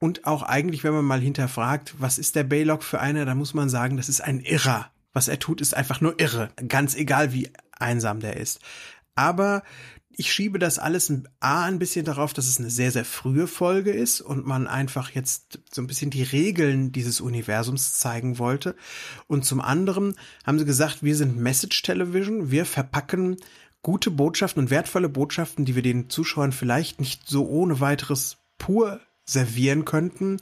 Und 0.00 0.26
auch 0.26 0.42
eigentlich, 0.42 0.84
wenn 0.84 0.92
man 0.92 1.04
mal 1.04 1.20
hinterfragt, 1.20 1.94
was 1.98 2.18
ist 2.18 2.36
der 2.36 2.44
Baylock 2.44 2.82
für 2.82 3.00
einer, 3.00 3.24
da 3.24 3.34
muss 3.34 3.54
man 3.54 3.68
sagen, 3.68 3.96
das 3.96 4.08
ist 4.08 4.20
ein 4.20 4.40
Irrer. 4.40 4.90
Was 5.12 5.28
er 5.28 5.38
tut, 5.38 5.60
ist 5.60 5.74
einfach 5.74 6.00
nur 6.00 6.20
irre. 6.20 6.50
Ganz 6.68 6.94
egal, 6.94 7.32
wie 7.32 7.50
einsam 7.78 8.20
der 8.20 8.36
ist. 8.36 8.60
Aber 9.14 9.62
ich 10.20 10.32
schiebe 10.32 10.58
das 10.58 10.80
alles 10.80 11.12
A 11.38 11.64
ein 11.64 11.78
bisschen 11.78 12.04
darauf, 12.04 12.32
dass 12.32 12.48
es 12.48 12.58
eine 12.58 12.70
sehr, 12.70 12.90
sehr 12.90 13.04
frühe 13.04 13.46
Folge 13.46 13.92
ist 13.92 14.20
und 14.20 14.44
man 14.44 14.66
einfach 14.66 15.12
jetzt 15.12 15.60
so 15.72 15.80
ein 15.80 15.86
bisschen 15.86 16.10
die 16.10 16.24
Regeln 16.24 16.90
dieses 16.90 17.20
Universums 17.20 17.98
zeigen 17.98 18.38
wollte. 18.38 18.74
Und 19.28 19.44
zum 19.44 19.60
anderen 19.60 20.16
haben 20.44 20.58
sie 20.58 20.64
gesagt, 20.64 21.04
wir 21.04 21.14
sind 21.14 21.36
Message 21.36 21.82
Television, 21.82 22.50
wir 22.50 22.64
verpacken 22.64 23.36
gute 23.80 24.10
Botschaften 24.10 24.60
und 24.60 24.70
wertvolle 24.70 25.08
Botschaften, 25.08 25.64
die 25.64 25.76
wir 25.76 25.82
den 25.82 26.10
Zuschauern 26.10 26.50
vielleicht 26.50 27.00
nicht 27.00 27.28
so 27.28 27.46
ohne 27.46 27.78
weiteres 27.78 28.38
pur 28.58 29.00
servieren 29.24 29.84
könnten, 29.84 30.38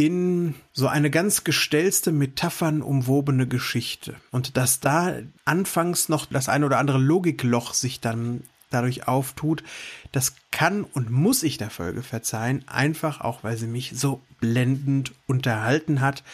in 0.00 0.54
so 0.72 0.88
eine 0.88 1.10
ganz 1.10 1.44
gestellste, 1.44 2.10
Metaphern 2.10 2.80
umwobene 2.80 3.46
Geschichte. 3.46 4.16
Und 4.30 4.56
dass 4.56 4.80
da 4.80 5.16
anfangs 5.44 6.08
noch 6.08 6.24
das 6.24 6.48
ein 6.48 6.64
oder 6.64 6.78
andere 6.78 6.96
Logikloch 6.96 7.74
sich 7.74 8.00
dann 8.00 8.42
dadurch 8.70 9.08
auftut, 9.08 9.62
das 10.12 10.36
kann 10.52 10.84
und 10.84 11.10
muss 11.10 11.42
ich 11.42 11.58
der 11.58 11.68
Folge 11.68 12.02
verzeihen, 12.02 12.64
einfach 12.66 13.20
auch, 13.20 13.44
weil 13.44 13.58
sie 13.58 13.66
mich 13.66 13.92
so 13.94 14.22
blendend 14.40 15.12
unterhalten 15.26 16.00
hat 16.00 16.24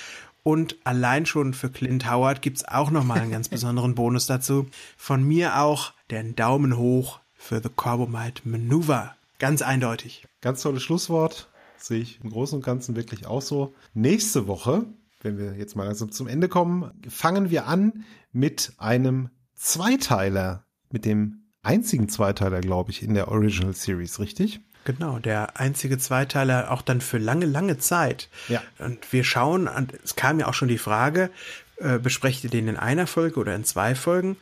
und 0.45 0.77
allein 0.85 1.27
schon 1.27 1.53
für 1.53 1.69
Clint 1.69 2.09
Howard 2.09 2.43
gibt's 2.43 2.65
auch 2.65 2.93
nochmal 2.93 3.19
einen 3.19 3.33
ganz 3.33 3.49
besonderen 3.57 3.97
Bonus 3.97 4.27
dazu. 4.27 4.69
Von 4.97 5.25
mir 5.25 5.59
auch 5.61 5.93
den 6.13 6.37
Daumen 6.37 6.77
hoch 6.77 7.19
für 7.35 7.61
The 7.61 7.71
Corbomite 7.75 8.43
Maneuver. 8.49 9.17
Ganz 9.41 9.61
eindeutig. 9.61 10.25
Ganz 10.41 10.63
tolles 10.63 10.85
Schlusswort. 10.85 11.49
Sehe 11.87 12.01
ich 12.01 12.19
im 12.21 12.31
Großen 12.31 12.57
und 12.57 12.65
Ganzen 12.65 12.97
wirklich 12.97 13.27
auch 13.27 13.43
so. 13.43 13.73
Nächste 13.95 14.49
Woche, 14.49 14.87
wenn 15.21 15.39
wir 15.39 15.55
jetzt 15.55 15.77
mal 15.77 15.85
langsam 15.85 16.11
zum 16.11 16.27
Ende 16.27 16.49
kommen, 16.49 16.91
fangen 17.09 17.51
wir 17.51 17.69
an 17.69 18.05
mit 18.33 18.73
einem 18.79 19.31
Zweiteiler, 19.55 20.65
mit 20.91 21.05
dem 21.05 21.45
einzigen 21.63 22.09
Zweiteiler, 22.09 22.61
glaube 22.61 22.91
ich, 22.91 23.05
in 23.05 23.15
der 23.15 23.29
Original 23.29 23.73
Series, 23.73 24.19
richtig? 24.19 24.59
Genau, 24.85 25.21
der 25.21 25.61
einzige 25.61 25.97
Zweiteiler 25.97 26.73
auch 26.73 26.83
dann 26.83 27.01
für 27.01 27.19
lange, 27.19 27.47
lange 27.47 27.79
Zeit. 27.79 28.31
Ja. 28.49 28.65
Und 28.81 29.13
wir 29.13 29.23
schauen, 29.23 29.69
und 29.69 29.95
es 30.03 30.17
kam 30.17 30.41
ja 30.41 30.49
auch 30.49 30.55
schon 30.55 30.69
die 30.69 30.79
Frage, 30.79 31.31
äh, 31.77 32.01
besprecht 32.01 32.43
ihr 32.43 32.51
den 32.51 32.67
in 32.67 32.77
einer 32.77 33.07
Folge 33.07 33.39
oder 33.39 33.55
in 33.55 33.63
zwei 33.63 33.95
Folgen? 33.95 34.37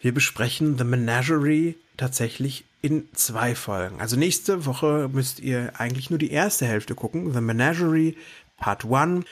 Wir 0.00 0.12
besprechen 0.12 0.76
The 0.76 0.84
Menagerie 0.84 1.76
tatsächlich 2.00 2.64
in 2.82 3.08
zwei 3.14 3.54
Folgen. 3.54 4.00
Also 4.00 4.16
nächste 4.16 4.64
Woche 4.64 5.10
müsst 5.12 5.40
ihr 5.40 5.72
eigentlich 5.78 6.10
nur 6.10 6.18
die 6.18 6.30
erste 6.30 6.66
Hälfte 6.66 6.94
gucken. 6.94 7.32
The 7.32 7.40
Menagerie 7.40 8.16
Part 8.56 8.84
1. 8.90 9.24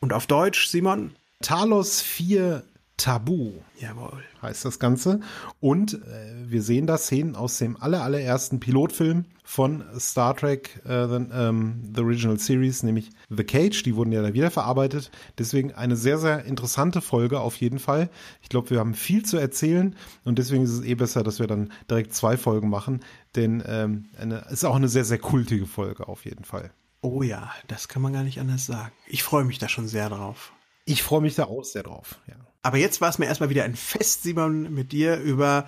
Und 0.00 0.12
auf 0.12 0.26
Deutsch, 0.26 0.68
Simon? 0.68 1.14
Talos 1.40 2.00
4 2.00 2.62
Tabu. 3.02 3.50
Jawohl. 3.80 4.22
Heißt 4.42 4.64
das 4.64 4.78
Ganze. 4.78 5.18
Und 5.58 5.94
äh, 5.94 6.48
wir 6.48 6.62
sehen 6.62 6.86
da 6.86 6.96
Szenen 6.96 7.34
aus 7.34 7.58
dem 7.58 7.76
aller, 7.82 8.04
allerersten 8.04 8.60
Pilotfilm 8.60 9.24
von 9.42 9.82
Star 9.98 10.36
Trek, 10.36 10.80
äh, 10.84 11.08
the, 11.08 11.26
ähm, 11.32 11.90
the 11.92 12.00
Original 12.00 12.38
Series, 12.38 12.84
nämlich 12.84 13.10
The 13.28 13.42
Cage. 13.42 13.82
Die 13.82 13.96
wurden 13.96 14.12
ja 14.12 14.22
da 14.22 14.34
wieder 14.34 14.52
verarbeitet. 14.52 15.10
Deswegen 15.36 15.72
eine 15.72 15.96
sehr, 15.96 16.16
sehr 16.18 16.44
interessante 16.44 17.00
Folge 17.00 17.40
auf 17.40 17.56
jeden 17.56 17.80
Fall. 17.80 18.08
Ich 18.40 18.48
glaube, 18.48 18.70
wir 18.70 18.78
haben 18.78 18.94
viel 18.94 19.24
zu 19.24 19.36
erzählen 19.36 19.96
und 20.22 20.38
deswegen 20.38 20.62
ist 20.62 20.70
es 20.70 20.84
eh 20.84 20.94
besser, 20.94 21.24
dass 21.24 21.40
wir 21.40 21.48
dann 21.48 21.72
direkt 21.90 22.14
zwei 22.14 22.36
Folgen 22.36 22.70
machen, 22.70 23.00
denn 23.34 23.64
ähm, 23.66 24.10
eine, 24.16 24.46
ist 24.50 24.64
auch 24.64 24.76
eine 24.76 24.88
sehr, 24.88 25.04
sehr 25.04 25.18
kultige 25.18 25.66
Folge 25.66 26.06
auf 26.06 26.24
jeden 26.24 26.44
Fall. 26.44 26.70
Oh 27.00 27.24
ja, 27.24 27.50
das 27.66 27.88
kann 27.88 28.00
man 28.00 28.12
gar 28.12 28.22
nicht 28.22 28.38
anders 28.38 28.66
sagen. 28.66 28.92
Ich 29.08 29.24
freue 29.24 29.44
mich 29.44 29.58
da 29.58 29.68
schon 29.68 29.88
sehr 29.88 30.08
drauf. 30.08 30.52
Ich 30.84 31.02
freue 31.02 31.20
mich 31.20 31.34
da 31.34 31.46
auch 31.46 31.64
sehr 31.64 31.82
drauf, 31.82 32.20
ja. 32.28 32.36
Aber 32.62 32.76
jetzt 32.76 33.00
war 33.00 33.08
es 33.08 33.18
mir 33.18 33.26
erstmal 33.26 33.50
wieder 33.50 33.64
ein 33.64 33.74
Fest, 33.74 34.22
Simon, 34.22 34.72
mit 34.72 34.92
dir 34.92 35.16
über 35.18 35.66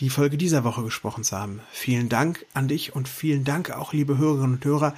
die 0.00 0.08
Folge 0.08 0.38
dieser 0.38 0.64
Woche 0.64 0.82
gesprochen 0.82 1.22
zu 1.22 1.36
haben. 1.36 1.60
Vielen 1.70 2.08
Dank 2.08 2.46
an 2.54 2.66
dich 2.66 2.94
und 2.94 3.08
vielen 3.08 3.44
Dank 3.44 3.70
auch, 3.70 3.92
liebe 3.92 4.16
Hörerinnen 4.16 4.56
und 4.56 4.64
Hörer, 4.64 4.94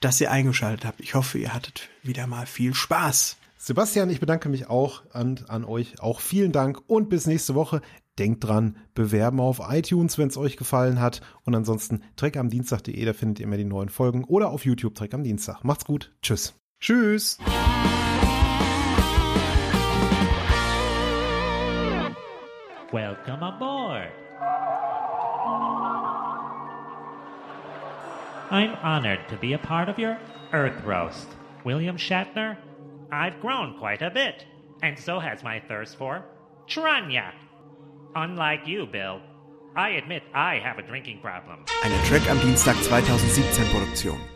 dass 0.00 0.20
ihr 0.20 0.30
eingeschaltet 0.30 0.84
habt. 0.84 1.00
Ich 1.00 1.14
hoffe, 1.14 1.38
ihr 1.38 1.54
hattet 1.54 1.88
wieder 2.02 2.26
mal 2.26 2.44
viel 2.46 2.74
Spaß. 2.74 3.38
Sebastian, 3.56 4.10
ich 4.10 4.20
bedanke 4.20 4.50
mich 4.50 4.68
auch 4.68 5.02
und 5.14 5.48
an 5.48 5.64
euch 5.64 6.00
auch 6.00 6.20
vielen 6.20 6.52
Dank 6.52 6.82
und 6.86 7.08
bis 7.08 7.26
nächste 7.26 7.54
Woche. 7.54 7.80
Denkt 8.18 8.44
dran, 8.44 8.76
bewerben 8.94 9.40
auf 9.40 9.62
iTunes, 9.66 10.18
wenn 10.18 10.28
es 10.28 10.36
euch 10.36 10.58
gefallen 10.58 11.00
hat. 11.00 11.22
Und 11.44 11.54
ansonsten 11.54 12.02
treckamdienstag.de, 12.16 13.02
da 13.02 13.14
findet 13.14 13.40
ihr 13.40 13.46
immer 13.46 13.56
die 13.56 13.64
neuen 13.64 13.88
Folgen 13.88 14.24
oder 14.24 14.50
auf 14.50 14.66
YouTube 14.66 14.94
Treck 14.94 15.14
am 15.14 15.24
Dienstag. 15.24 15.64
Macht's 15.64 15.86
gut. 15.86 16.12
Tschüss. 16.20 16.52
Tschüss. 16.78 17.38
Welcome 22.94 23.42
aboard. 23.42 24.12
I'm 28.52 28.76
honored 28.84 29.28
to 29.30 29.36
be 29.36 29.54
a 29.54 29.58
part 29.58 29.88
of 29.88 29.98
your 29.98 30.16
Earth 30.52 30.80
Roast. 30.84 31.26
William 31.64 31.96
Shatner, 31.96 32.56
I've 33.10 33.40
grown 33.40 33.76
quite 33.80 34.00
a 34.00 34.10
bit, 34.10 34.46
and 34.80 34.96
so 34.96 35.18
has 35.18 35.42
my 35.42 35.58
thirst 35.58 35.96
for 35.96 36.24
Tranya. 36.68 37.32
Unlike 38.14 38.68
you, 38.68 38.86
Bill, 38.86 39.20
I 39.74 39.88
admit 39.88 40.22
I 40.32 40.60
have 40.60 40.78
a 40.78 40.82
drinking 40.82 41.18
problem. 41.18 41.64
Eine 41.82 42.00
Track 42.04 42.30
am 42.30 42.38
Dienstag 42.38 42.76
2017 42.76 43.72
Produktion. 43.72 44.33